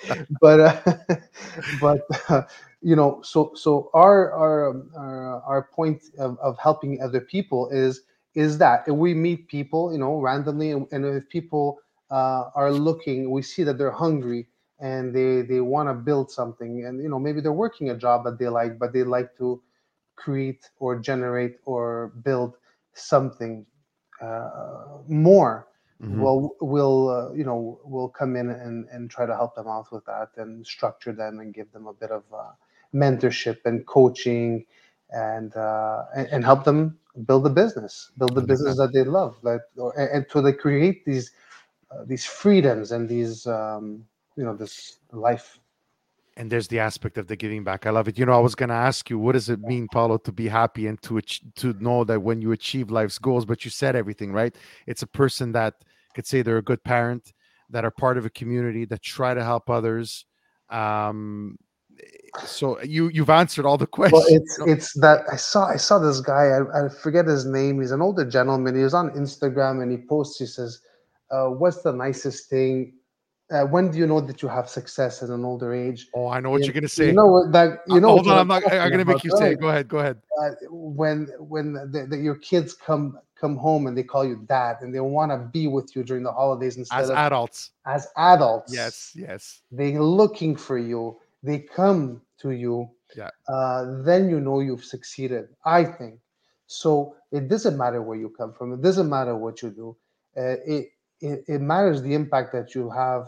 but 0.41 0.59
uh, 0.59 0.93
but 1.71 1.99
uh, 2.29 2.41
you 2.81 2.95
know 2.95 3.21
so 3.21 3.51
so 3.55 3.89
our 3.93 4.31
our 4.33 4.69
um, 4.69 4.89
our, 4.95 5.41
our 5.43 5.69
point 5.73 6.03
of, 6.19 6.37
of 6.39 6.57
helping 6.59 7.01
other 7.01 7.21
people 7.21 7.69
is 7.69 8.01
is 8.35 8.57
that 8.59 8.83
if 8.87 8.93
we 8.95 9.13
meet 9.13 9.47
people 9.47 9.91
you 9.91 9.97
know 9.99 10.19
randomly 10.19 10.71
and, 10.71 10.87
and 10.91 11.05
if 11.05 11.27
people 11.29 11.79
uh, 12.11 12.45
are 12.55 12.71
looking 12.71 13.31
we 13.31 13.41
see 13.41 13.63
that 13.63 13.77
they're 13.77 13.91
hungry 13.91 14.47
and 14.79 15.15
they 15.15 15.41
they 15.41 15.61
want 15.61 15.89
to 15.89 15.93
build 15.93 16.31
something. 16.31 16.85
And 16.85 17.01
you 17.01 17.09
know 17.09 17.19
maybe 17.19 17.41
they're 17.41 17.51
working 17.53 17.89
a 17.89 17.97
job 17.97 18.23
that 18.25 18.37
they 18.39 18.47
like 18.49 18.79
but 18.79 18.93
they 18.93 19.03
like 19.03 19.35
to 19.37 19.61
create 20.15 20.69
or 20.79 20.99
generate 20.99 21.57
or 21.65 22.13
build 22.23 22.57
something 22.93 23.65
uh, 24.21 24.99
more 25.07 25.67
Mhm. 26.01 26.19
well 26.19 26.55
we'll 26.61 27.09
uh, 27.09 27.33
you 27.33 27.43
know 27.43 27.79
we'll 27.83 28.09
come 28.09 28.35
in 28.35 28.49
and 28.49 28.87
and 28.91 29.09
try 29.09 29.25
to 29.25 29.35
help 29.35 29.55
them 29.55 29.67
out 29.67 29.91
with 29.91 30.05
that 30.05 30.29
and 30.37 30.65
structure 30.65 31.13
them 31.13 31.39
and 31.39 31.53
give 31.53 31.71
them 31.71 31.87
a 31.87 31.93
bit 31.93 32.11
of 32.11 32.23
uh, 32.33 32.51
mentorship 32.93 33.57
and 33.65 33.85
coaching 33.85 34.65
and 35.11 35.55
uh 35.55 36.03
and, 36.15 36.27
and 36.31 36.45
help 36.45 36.63
them 36.63 36.97
build 37.25 37.45
a 37.45 37.49
business 37.49 38.11
build 38.17 38.35
the 38.35 38.41
business 38.41 38.77
that 38.77 38.91
they 38.93 39.03
love 39.03 39.35
that 39.43 39.61
or, 39.77 39.97
and, 39.99 40.27
to 40.29 40.41
they 40.41 40.53
create 40.53 41.05
these 41.05 41.31
uh, 41.91 42.03
these 42.05 42.25
freedoms 42.25 42.91
and 42.91 43.07
these 43.09 43.45
um 43.47 44.03
you 44.35 44.43
know 44.43 44.55
this 44.55 44.99
life 45.11 45.59
and 46.37 46.51
there's 46.51 46.67
the 46.67 46.79
aspect 46.79 47.17
of 47.17 47.27
the 47.27 47.35
giving 47.35 47.63
back. 47.63 47.85
I 47.85 47.91
love 47.91 48.07
it. 48.07 48.17
You 48.17 48.25
know, 48.25 48.33
I 48.33 48.39
was 48.39 48.55
going 48.55 48.69
to 48.69 48.75
ask 48.75 49.09
you, 49.09 49.17
what 49.17 49.33
does 49.33 49.49
it 49.49 49.61
mean, 49.61 49.87
Paolo, 49.91 50.17
to 50.17 50.31
be 50.31 50.47
happy 50.47 50.87
and 50.87 51.01
to 51.03 51.21
to 51.21 51.73
know 51.79 52.03
that 52.03 52.21
when 52.21 52.41
you 52.41 52.51
achieve 52.51 52.91
life's 52.91 53.17
goals? 53.17 53.45
But 53.45 53.63
you 53.63 53.71
said 53.71 53.95
everything 53.95 54.33
right. 54.33 54.55
It's 54.85 55.01
a 55.01 55.07
person 55.07 55.51
that 55.53 55.75
could 56.13 56.27
say 56.27 56.41
they're 56.41 56.57
a 56.57 56.61
good 56.63 56.83
parent, 56.83 57.33
that 57.69 57.85
are 57.85 57.91
part 57.91 58.17
of 58.17 58.25
a 58.25 58.29
community, 58.29 58.85
that 58.85 59.01
try 59.01 59.33
to 59.33 59.43
help 59.43 59.69
others. 59.69 60.25
Um, 60.69 61.57
so 62.43 62.81
you 62.81 63.07
you've 63.09 63.29
answered 63.29 63.65
all 63.65 63.77
the 63.77 63.87
questions. 63.99 64.23
well 64.27 64.35
it's 64.35 64.57
you 64.57 64.65
know? 64.65 64.73
it's 64.73 64.93
that 64.99 65.21
i 65.31 65.37
saw 65.37 65.67
i 65.67 65.77
saw 65.77 65.97
this 65.97 66.19
guy 66.19 66.47
I, 66.47 66.85
I 66.85 66.89
forget 66.89 67.25
his 67.25 67.45
name 67.45 67.79
he's 67.79 67.91
an 67.91 68.01
older 68.01 68.25
gentleman 68.29 68.75
he 68.75 68.83
was 68.83 68.93
on 68.93 69.11
instagram 69.11 69.81
and 69.81 69.89
he 69.89 69.97
posts 69.97 70.37
he 70.37 70.45
says 70.45 70.81
uh, 71.31 71.45
what's 71.45 71.81
the 71.83 71.93
nicest 71.93 72.49
thing 72.49 72.93
uh, 73.51 73.63
when 73.65 73.91
do 73.91 73.97
you 73.97 74.07
know 74.07 74.19
that 74.21 74.41
you 74.41 74.47
have 74.49 74.67
success 74.69 75.21
at 75.23 75.29
an 75.29 75.45
older 75.45 75.73
age 75.73 76.07
oh, 76.15 76.27
I 76.27 76.39
know 76.39 76.49
what 76.51 76.61
you- 76.61 76.65
you're 76.67 76.73
going 76.73 76.83
to 76.83 76.89
say. 76.89 77.07
you 77.07 77.13
know 77.13 77.49
that 77.51 77.79
you 77.87 77.97
Uh, 77.97 77.99
know 77.99 78.09
hold 78.09 78.27
on, 78.27 78.37
I'm 78.39 78.47
not. 78.47 78.63
I'm 78.71 78.89
going 78.89 79.05
to 79.05 79.05
make 79.05 79.23
you 79.23 79.31
say. 79.31 79.49
right? 79.49 79.59
Go 79.59 79.69
ahead. 79.69 79.87
Go 79.87 79.99
ahead. 79.99 80.17
uh, 80.41 80.51
when 80.69 81.27
when 81.39 81.73
the, 81.93 82.07
the, 82.09 82.17
your 82.17 82.35
kids 82.35 82.73
come 82.73 83.17
come 83.39 83.55
home 83.57 83.87
and 83.87 83.97
they 83.97 84.03
call 84.03 84.25
you 84.25 84.37
dad 84.47 84.77
and 84.81 84.93
they 84.93 84.99
want 84.99 85.31
to 85.31 85.37
be 85.37 85.67
with 85.67 85.95
you 85.95 86.03
during 86.03 86.23
the 86.23 86.31
holidays 86.31 86.77
instead 86.77 87.01
As 87.03 87.09
of 87.09 87.17
adults, 87.17 87.71
as 87.85 88.07
adults 88.17 88.73
yes, 88.73 89.11
yes, 89.15 89.61
they're 89.71 90.01
looking 90.01 90.55
for 90.55 90.77
you 90.77 91.17
they 91.43 91.59
come 91.59 92.21
to 92.39 92.51
you 92.51 92.89
Yeah. 93.15 93.29
uh, 93.47 94.01
then 94.03 94.29
you 94.29 94.39
know 94.39 94.59
you've 94.61 94.83
succeeded 94.85 95.49
i 95.65 95.83
think 95.83 96.15
so 96.67 97.15
it 97.31 97.47
doesn't 97.49 97.77
matter 97.77 98.01
where 98.01 98.17
you 98.17 98.29
come 98.29 98.51
from 98.57 98.73
it 98.73 98.81
doesn't 98.81 99.09
matter 99.09 99.35
what 99.35 99.61
you 99.61 99.69
do 99.69 99.95
uh, 100.37 100.57
it, 100.65 100.89
it 101.25 101.43
it 101.55 101.61
matters 101.61 102.01
the 102.01 102.13
impact 102.13 102.51
that 102.53 102.75
you 102.75 102.89
have 102.91 103.23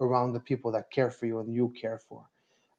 around 0.00 0.32
the 0.32 0.40
people 0.40 0.70
that 0.72 0.90
care 0.90 1.10
for 1.10 1.26
you 1.26 1.38
and 1.40 1.54
you 1.54 1.72
care 1.80 1.98
for. 2.08 2.22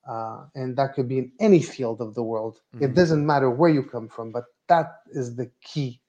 Uh, 0.07 0.45
and 0.55 0.75
that 0.77 0.93
could 0.93 1.07
be 1.07 1.17
in 1.19 1.31
any 1.39 1.61
field 1.61 2.01
of 2.01 2.15
the 2.15 2.23
world. 2.23 2.61
It 2.79 2.93
Mhm. 2.93 2.95
doesn't 2.95 3.25
matter 3.25 3.49
where 3.49 3.69
you 3.69 3.83
come 3.83 4.07
from 4.09 4.31
but 4.31 4.45
that 4.67 4.87
is 5.11 5.35
the 5.35 5.51
key 5.61 6.01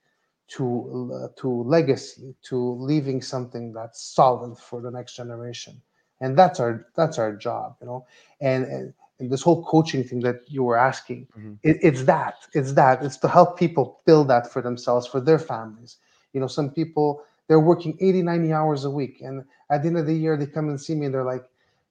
to 0.49 1.11
uh, 1.15 1.29
to 1.41 1.49
legacy 1.63 2.35
to 2.43 2.57
leaving 2.79 3.23
something 3.23 3.73
that's 3.73 4.03
solid 4.03 4.59
for 4.59 4.81
the 4.81 4.91
next 4.91 5.17
generation. 5.17 5.81
And 6.21 6.37
that's 6.39 6.61
our 6.61 6.87
that's 6.97 7.19
our 7.19 7.35
job 7.37 7.77
you 7.81 7.87
know? 7.87 8.07
And 8.41 8.65
and, 8.65 8.95
and 9.19 9.31
this 9.31 9.43
whole 9.43 9.65
coaching 9.65 10.05
thing 10.05 10.21
that 10.21 10.41
you 10.49 10.63
were 10.65 10.77
asking 10.77 11.29
Mhm. 11.37 11.59
it, 11.63 11.79
it's 11.83 12.05
that 12.05 12.35
it's 12.55 12.73
that 12.75 13.03
it's 13.05 13.17
to 13.19 13.29
help 13.29 13.59
people 13.59 14.01
build 14.07 14.29
that 14.29 14.51
for 14.53 14.63
themselves 14.63 15.07
for 15.07 15.21
their 15.21 15.39
families. 15.39 15.99
You 16.33 16.41
know 16.41 16.47
some 16.49 16.71
people 16.71 17.23
they're 17.51 17.59
working 17.59 17.99
80 18.01 18.23
90 18.23 18.53
hours 18.53 18.85
a 18.85 18.91
week. 18.91 19.23
And 19.23 19.45
at 19.71 19.83
the 19.83 19.89
end 19.89 19.99
of 19.99 20.07
the 20.07 20.15
year 20.15 20.37
they 20.37 20.47
come 20.47 20.69
and 20.69 20.81
see 20.81 20.95
me 20.95 21.07
and 21.07 21.15
they're 21.15 21.25
like 21.25 21.45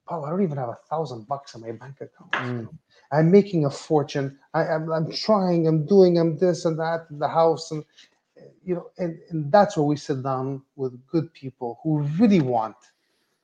paul 0.07 0.25
i 0.25 0.29
don't 0.29 0.41
even 0.41 0.57
have 0.57 0.69
a 0.69 0.77
thousand 0.89 1.27
bucks 1.27 1.53
in 1.53 1.59
my 1.59 1.73
bank 1.73 1.97
account. 1.99 2.31
Mm. 2.31 2.69
i'm 3.11 3.29
making 3.29 3.65
a 3.65 3.69
fortune. 3.69 4.39
I, 4.53 4.61
I'm, 4.67 4.89
I'm 4.89 5.11
trying 5.11 5.67
i'm 5.67 5.85
doing 5.85 6.17
i'm 6.17 6.37
this 6.37 6.63
and 6.63 6.79
that 6.79 7.07
the 7.11 7.27
house 7.27 7.71
and 7.71 7.83
you 8.63 8.75
know 8.75 8.89
and, 8.99 9.19
and 9.29 9.51
that's 9.51 9.75
where 9.75 9.83
we 9.83 9.97
sit 9.97 10.23
down 10.23 10.61
with 10.77 10.93
good 11.07 11.31
people 11.33 11.79
who 11.83 12.03
really 12.19 12.39
want 12.39 12.77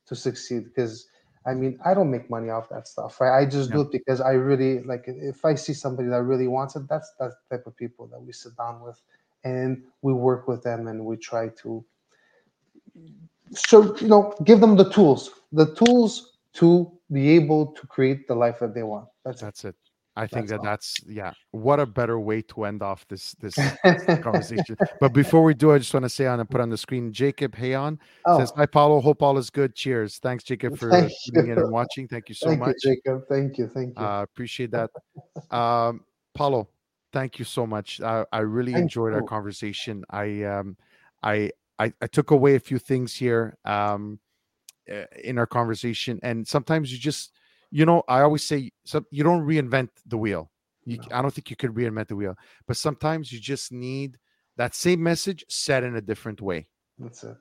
to 0.07 0.16
succeed. 0.16 0.63
Because 0.63 1.09
i 1.45 1.53
mean 1.53 1.78
i 1.86 1.93
don't 1.93 2.09
make 2.09 2.30
money 2.30 2.49
off 2.49 2.70
that 2.70 2.88
stuff 2.88 3.20
right? 3.20 3.38
I 3.41 3.45
just 3.45 3.72
do 3.74 3.82
it 3.82 3.91
because 3.91 4.22
i 4.22 4.32
really 4.32 4.82
like 4.84 5.03
if 5.07 5.43
i 5.43 5.53
see 5.53 5.74
somebody 5.74 6.07
that 6.07 6.24
really 6.24 6.47
wants 6.47 6.78
it 6.78 6.88
that's 6.88 7.11
that 7.20 7.34
type 7.51 7.68
of 7.68 7.76
people 7.76 8.07
that 8.07 8.22
we 8.22 8.32
sit 8.32 8.55
down 8.55 8.80
with 8.82 9.01
and 9.43 9.84
we 10.01 10.13
work 10.13 10.47
with 10.47 10.63
them 10.63 10.88
and 10.88 11.05
we 11.05 11.18
try 11.18 11.49
to 11.61 11.86
so 13.51 13.95
you 13.97 14.07
know 14.07 14.33
give 14.43 14.59
them 14.59 14.75
the 14.75 14.89
tools 14.91 15.31
the 15.51 15.73
tools 15.75 16.37
to 16.53 16.91
be 17.11 17.29
able 17.29 17.67
to 17.67 17.85
create 17.87 18.27
the 18.27 18.35
life 18.35 18.59
that 18.59 18.73
they 18.73 18.83
want 18.83 19.07
that's 19.23 19.41
it 19.41 19.45
That's 19.45 19.65
it. 19.65 19.75
I 20.17 20.27
think 20.27 20.47
That's 20.47 20.51
that 20.51 20.59
all. 20.59 20.65
that's 20.65 20.95
yeah. 21.07 21.33
What 21.51 21.79
a 21.81 21.85
better 21.85 22.19
way 22.19 22.41
to 22.43 22.63
end 22.63 22.81
off 22.81 23.05
this 23.09 23.33
this 23.41 23.55
conversation. 24.21 24.77
But 25.01 25.11
before 25.11 25.43
we 25.43 25.53
do, 25.53 25.73
I 25.73 25.77
just 25.77 25.93
want 25.93 26.05
to 26.05 26.09
say 26.09 26.25
on 26.25 26.39
and 26.39 26.49
put 26.49 26.61
on 26.61 26.69
the 26.69 26.77
screen, 26.77 27.11
Jacob 27.11 27.53
Hayon 27.53 27.97
oh, 28.25 28.39
says, 28.39 28.53
"Hi, 28.55 28.65
Paolo. 28.65 29.01
Hope 29.01 29.21
all 29.21 29.37
is 29.37 29.49
good. 29.49 29.75
Cheers. 29.75 30.19
Thanks, 30.19 30.45
Jacob, 30.45 30.77
for 30.77 30.89
Thank 30.89 31.11
tuning 31.25 31.51
in 31.51 31.59
and 31.59 31.69
watching. 31.69 32.07
Thank 32.07 32.29
you 32.29 32.35
so 32.35 32.47
thank 32.47 32.61
much. 32.61 32.75
you 32.83 32.95
jacob 32.95 33.23
thank 33.27 33.57
you 33.57 33.67
thank 33.67 33.99
you 33.99 34.05
Uh, 34.05 34.23
appreciate 34.23 34.71
that. 34.71 34.89
Um, 35.51 36.05
Paolo, 36.33 36.69
thank 37.11 37.37
you 37.37 37.45
so 37.45 37.67
much. 37.67 37.99
I, 38.01 38.25
I 38.31 38.39
really 38.39 38.71
Thank 38.71 38.83
enjoyed 38.83 39.13
our 39.13 39.21
conversation. 39.21 40.05
I 40.09 40.43
um, 40.43 40.77
I, 41.23 41.51
I 41.80 41.93
I 42.01 42.07
took 42.07 42.32
away 42.32 42.55
a 42.55 42.59
few 42.59 42.80
things 42.80 43.13
here 43.13 43.57
um, 43.65 44.19
uh, 44.91 45.05
in 45.23 45.38
our 45.38 45.47
conversation, 45.47 46.19
and 46.23 46.47
sometimes 46.47 46.91
you 46.91 46.97
just, 46.97 47.32
you 47.71 47.86
know, 47.86 48.03
I 48.07 48.21
always 48.21 48.43
say, 48.43 48.71
so 48.86 49.05
you 49.11 49.23
don't 49.23 49.45
reinvent 49.45 49.89
the 50.05 50.17
wheel. 50.17 50.51
You, 50.86 50.97
No. 50.97 51.17
I 51.17 51.21
don't 51.21 51.34
think 51.34 51.49
you 51.49 51.55
could 51.55 51.71
reinvent 51.71 52.07
the 52.07 52.15
wheel, 52.15 52.36
but 52.67 52.78
sometimes 52.78 53.32
you 53.32 53.39
just 53.39 53.71
need 53.71 54.17
that 54.57 54.76
same 54.76 55.01
message 55.01 55.43
said 55.49 55.84
in 55.84 55.95
a 55.95 56.01
different 56.01 56.41
way. 56.41 56.67
That's 56.97 57.23
it. 57.23 57.36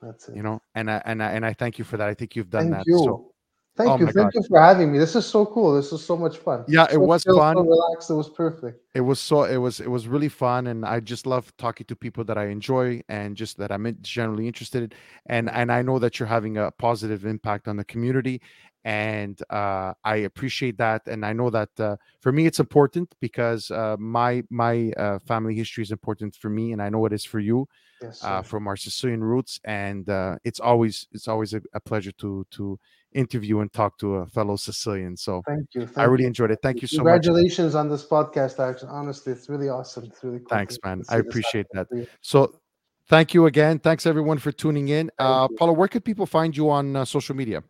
That's 0.00 0.28
it. 0.28 0.36
You 0.36 0.42
know, 0.42 0.60
and 0.74 0.90
I 0.90 1.02
and 1.04 1.22
I 1.22 1.32
and 1.32 1.44
I 1.46 1.52
thank 1.52 1.78
you 1.78 1.84
for 1.84 1.96
that. 1.98 2.08
I 2.08 2.14
think 2.14 2.34
you've 2.34 2.50
done 2.50 2.70
Thank 2.70 2.86
that. 2.86 2.86
you. 2.86 2.98
So 2.98 3.32
Thank 3.78 3.90
Oh 3.92 3.98
you. 3.98 4.06
Thank 4.06 4.16
God. 4.16 4.34
you 4.34 4.42
for 4.48 4.60
having 4.60 4.92
me. 4.92 4.98
This 4.98 5.14
is 5.14 5.24
so 5.24 5.46
cool. 5.46 5.72
This 5.74 5.92
is 5.92 6.04
so 6.04 6.16
much 6.16 6.38
fun. 6.38 6.64
Yeah, 6.68 6.84
it 6.90 6.94
So 6.94 7.00
was 7.00 7.22
chill, 7.22 7.38
fun. 7.38 7.56
So 7.56 7.62
relaxed. 7.62 8.10
It 8.10 8.14
was 8.14 8.28
perfect. 8.28 8.80
it 8.94 9.00
was 9.02 9.20
so 9.20 9.44
it 9.44 9.58
was 9.58 9.78
it 9.78 9.88
was 9.88 10.08
really 10.08 10.28
fun 10.28 10.66
and 10.66 10.84
i 10.84 10.98
just 10.98 11.26
love 11.26 11.52
talking 11.58 11.86
to 11.86 11.94
people 11.94 12.24
that 12.24 12.38
i 12.38 12.46
enjoy 12.46 13.00
and 13.08 13.36
just 13.36 13.56
that 13.58 13.70
i'm 13.70 13.86
generally 14.02 14.46
interested 14.46 14.82
in 14.82 14.92
and 15.26 15.50
and 15.50 15.70
i 15.70 15.80
know 15.82 15.98
that 15.98 16.18
you're 16.18 16.26
having 16.26 16.56
a 16.56 16.70
positive 16.72 17.24
impact 17.24 17.68
on 17.68 17.76
the 17.76 17.84
community 17.84 18.40
and 18.84 19.42
uh, 19.50 19.92
i 20.04 20.16
appreciate 20.16 20.76
that 20.78 21.02
and 21.06 21.24
i 21.24 21.32
know 21.32 21.50
that 21.50 21.68
uh, 21.78 21.96
for 22.20 22.32
me 22.32 22.46
it's 22.46 22.60
important 22.60 23.14
because 23.20 23.70
uh, 23.70 23.94
my 23.98 24.42
my 24.50 24.90
uh, 24.96 25.18
family 25.20 25.54
history 25.54 25.82
is 25.82 25.92
important 25.92 26.34
for 26.34 26.48
me 26.48 26.72
and 26.72 26.80
i 26.82 26.88
know 26.88 27.04
it 27.06 27.12
is 27.12 27.24
for 27.24 27.38
you 27.38 27.68
Yes. 28.02 28.22
uh, 28.24 28.42
from 28.42 28.66
our 28.68 28.76
sicilian 28.76 29.22
roots 29.22 29.60
and 29.64 30.08
uh, 30.08 30.36
it's 30.44 30.60
always 30.60 31.06
it's 31.12 31.28
always 31.28 31.52
a, 31.54 31.60
a 31.74 31.80
pleasure 31.80 32.12
to 32.12 32.46
to 32.50 32.78
interview 33.14 33.60
and 33.60 33.72
talk 33.72 33.98
to 33.98 34.16
a 34.16 34.26
fellow 34.26 34.56
sicilian 34.56 35.16
so 35.16 35.42
Thank 35.46 35.66
you. 35.72 35.86
Thank 35.86 35.98
i 35.98 36.04
really 36.04 36.24
you. 36.24 36.28
enjoyed 36.28 36.50
it 36.50 36.58
thank 36.62 36.82
you 36.82 36.88
so 36.88 37.02
much 37.02 37.22
Congratulations 37.24 37.74
on 37.74 37.88
this 37.88 38.04
podcast. 38.04 38.58
Actually, 38.58 38.90
honestly, 38.90 39.32
it's 39.32 39.48
really 39.48 39.68
awesome. 39.68 40.04
It's 40.04 40.22
really 40.22 40.38
cool. 40.40 40.48
Thanks, 40.48 40.78
man. 40.84 41.02
I 41.08 41.18
appreciate 41.18 41.66
that. 41.72 41.86
So, 42.20 42.60
thank 43.08 43.34
you 43.34 43.46
again. 43.46 43.78
Thanks 43.78 44.06
everyone 44.06 44.38
for 44.38 44.52
tuning 44.52 44.88
in. 44.88 45.10
Uh, 45.18 45.48
where 45.48 45.88
could 45.88 46.04
people 46.04 46.26
find 46.26 46.56
you 46.56 46.70
on 46.70 46.96
uh, 46.96 47.04
social 47.04 47.34
media? 47.34 47.62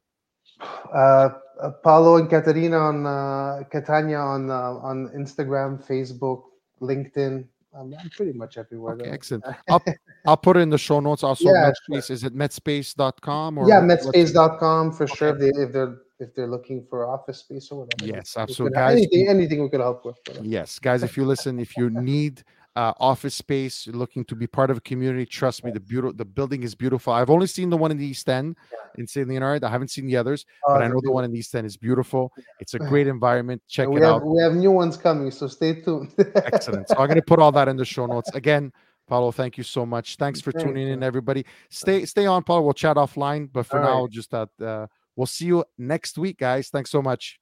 Uh, 0.93 1.29
uh, 1.61 1.71
Paolo 1.83 2.17
and 2.17 2.29
Caterina 2.29 2.79
on 2.79 3.07
uh, 3.07 3.63
Catania 3.71 4.19
on 4.19 4.51
uh, 4.51 4.75
on 4.89 5.09
Instagram, 5.17 5.85
Facebook, 5.87 6.43
LinkedIn. 6.81 7.47
Um, 7.79 7.95
I'm 8.01 8.11
pretty 8.11 8.33
much 8.33 8.59
everywhere. 8.59 8.95
Okay, 8.95 9.11
excellent. 9.11 9.45
I'll, 9.69 9.83
I'll 10.27 10.37
put 10.37 10.57
it 10.57 10.61
in 10.61 10.71
the 10.71 10.79
show 10.79 11.01
notes. 11.01 11.23
Also, 11.23 11.49
Yeah, 11.49 11.71
Metspace. 11.91 12.11
Is 12.11 12.25
it 12.25 12.35
metspace.com 12.37 13.59
or 13.59 13.69
yeah, 13.69 13.79
what- 13.81 13.89
what's 13.89 14.07
it? 14.07 14.35
metspace.com 14.35 14.93
for 14.93 15.07
sure. 15.07 15.29
If, 15.29 15.39
they, 15.39 15.63
if 15.63 15.73
they're 15.73 15.97
if 16.21 16.35
they're 16.35 16.49
looking 16.49 16.85
for 16.91 17.07
office 17.07 17.39
space 17.39 17.69
or 17.71 17.85
whatever. 17.85 18.11
Yes, 18.13 18.37
absolutely, 18.37 18.75
guys. 18.75 18.97
Anything, 18.97 19.29
anything 19.29 19.63
we 19.63 19.69
could 19.69 19.79
help 19.81 20.05
with. 20.05 20.17
whatever. 20.27 20.45
Yes, 20.45 20.79
guys. 20.81 21.05
If 21.05 21.17
you 21.17 21.25
listen, 21.25 21.61
if 21.61 21.77
you 21.77 21.91
need 22.13 22.43
uh, 22.79 22.93
office 23.01 23.35
space, 23.35 23.89
looking 23.89 24.25
to 24.27 24.37
be 24.37 24.47
part 24.47 24.71
of 24.71 24.77
a 24.77 24.81
community, 24.81 25.27
trust 25.27 25.65
me, 25.65 25.71
the 25.73 25.81
beautiful 25.81 26.15
the 26.15 26.25
building 26.25 26.63
is 26.63 26.75
beautiful. 26.77 27.13
I've 27.13 27.29
only 27.37 27.49
seen 27.49 27.71
the 27.71 27.77
one 27.77 27.91
in 27.91 27.99
the 27.99 28.07
East 28.07 28.29
End 28.29 28.57
in 28.99 29.05
St. 29.09 29.29
Leonard. 29.29 29.65
I 29.65 29.69
haven't 29.69 29.91
seen 29.91 30.07
the 30.07 30.17
others, 30.17 30.47
Oh, 30.65 30.75
but 30.75 30.83
I 30.85 30.87
know 30.87 31.01
the 31.03 31.11
one 31.11 31.25
in 31.25 31.33
the 31.33 31.41
East 31.41 31.53
End 31.57 31.67
is 31.67 31.77
beautiful. 31.77 32.33
It's 32.61 32.75
a 32.75 32.79
great 32.79 33.09
environment. 33.09 33.61
Check 33.69 33.89
we 33.89 33.97
it 34.01 34.05
have 34.05 34.23
out. 34.23 34.27
we 34.27 34.41
have 34.41 34.55
new 34.55 34.71
ones 34.71 34.97
coming, 34.97 35.33
so 35.33 35.49
stay 35.49 35.81
tuned. 35.81 36.15
Excellent. 36.37 36.89
So 36.89 36.95
I'm 36.99 37.09
going 37.09 37.17
to 37.17 37.31
put 37.33 37.41
all 37.41 37.51
that 37.59 37.67
in 37.67 37.77
the 37.77 37.85
show 37.85 38.07
notes. 38.07 38.31
Again, 38.35 38.73
Paolo, 39.09 39.33
thank 39.33 39.59
you 39.59 39.65
so 39.65 39.85
much. 39.85 40.15
Thanks 40.15 40.41
for 40.41 40.53
Thank 40.53 40.69
tuning 40.69 40.87
in, 40.87 41.03
everybody. 41.03 41.45
Stay 41.71 42.05
stay 42.05 42.27
on, 42.27 42.45
Paolo. 42.45 42.63
We'll 42.63 42.75
chat 42.75 42.97
offline, 42.97 43.49
but 43.53 43.67
for 43.67 43.79
All 43.81 43.85
now, 43.85 44.01
right. 44.03 44.11
just 44.19 44.31
that 44.31 44.51
uh, 44.63 44.87
we'll 45.17 45.27
see 45.27 45.47
you 45.47 45.65
next 45.79 46.17
week, 46.17 46.39
guys. 46.39 46.69
Thanks 46.69 46.91
so 46.91 47.03
much. 47.03 47.41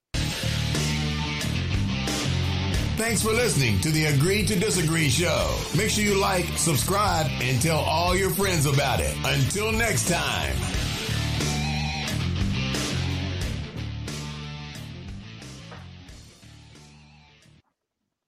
Thanks 2.97 3.23
for 3.23 3.33
listening 3.33 3.79
to 3.83 3.91
the 3.91 4.07
Agree 4.07 4.43
to 4.47 4.59
Disagree 4.59 5.11
show. 5.11 5.55
Make 5.77 5.91
sure 5.91 6.03
you 6.03 6.15
like, 6.15 6.47
subscribe, 6.57 7.27
and 7.43 7.61
tell 7.61 7.81
all 7.81 8.17
your 8.17 8.31
friends 8.31 8.65
about 8.65 9.01
it. 9.01 9.15
Until 9.23 9.71
next 9.71 10.09
time. 10.09 10.76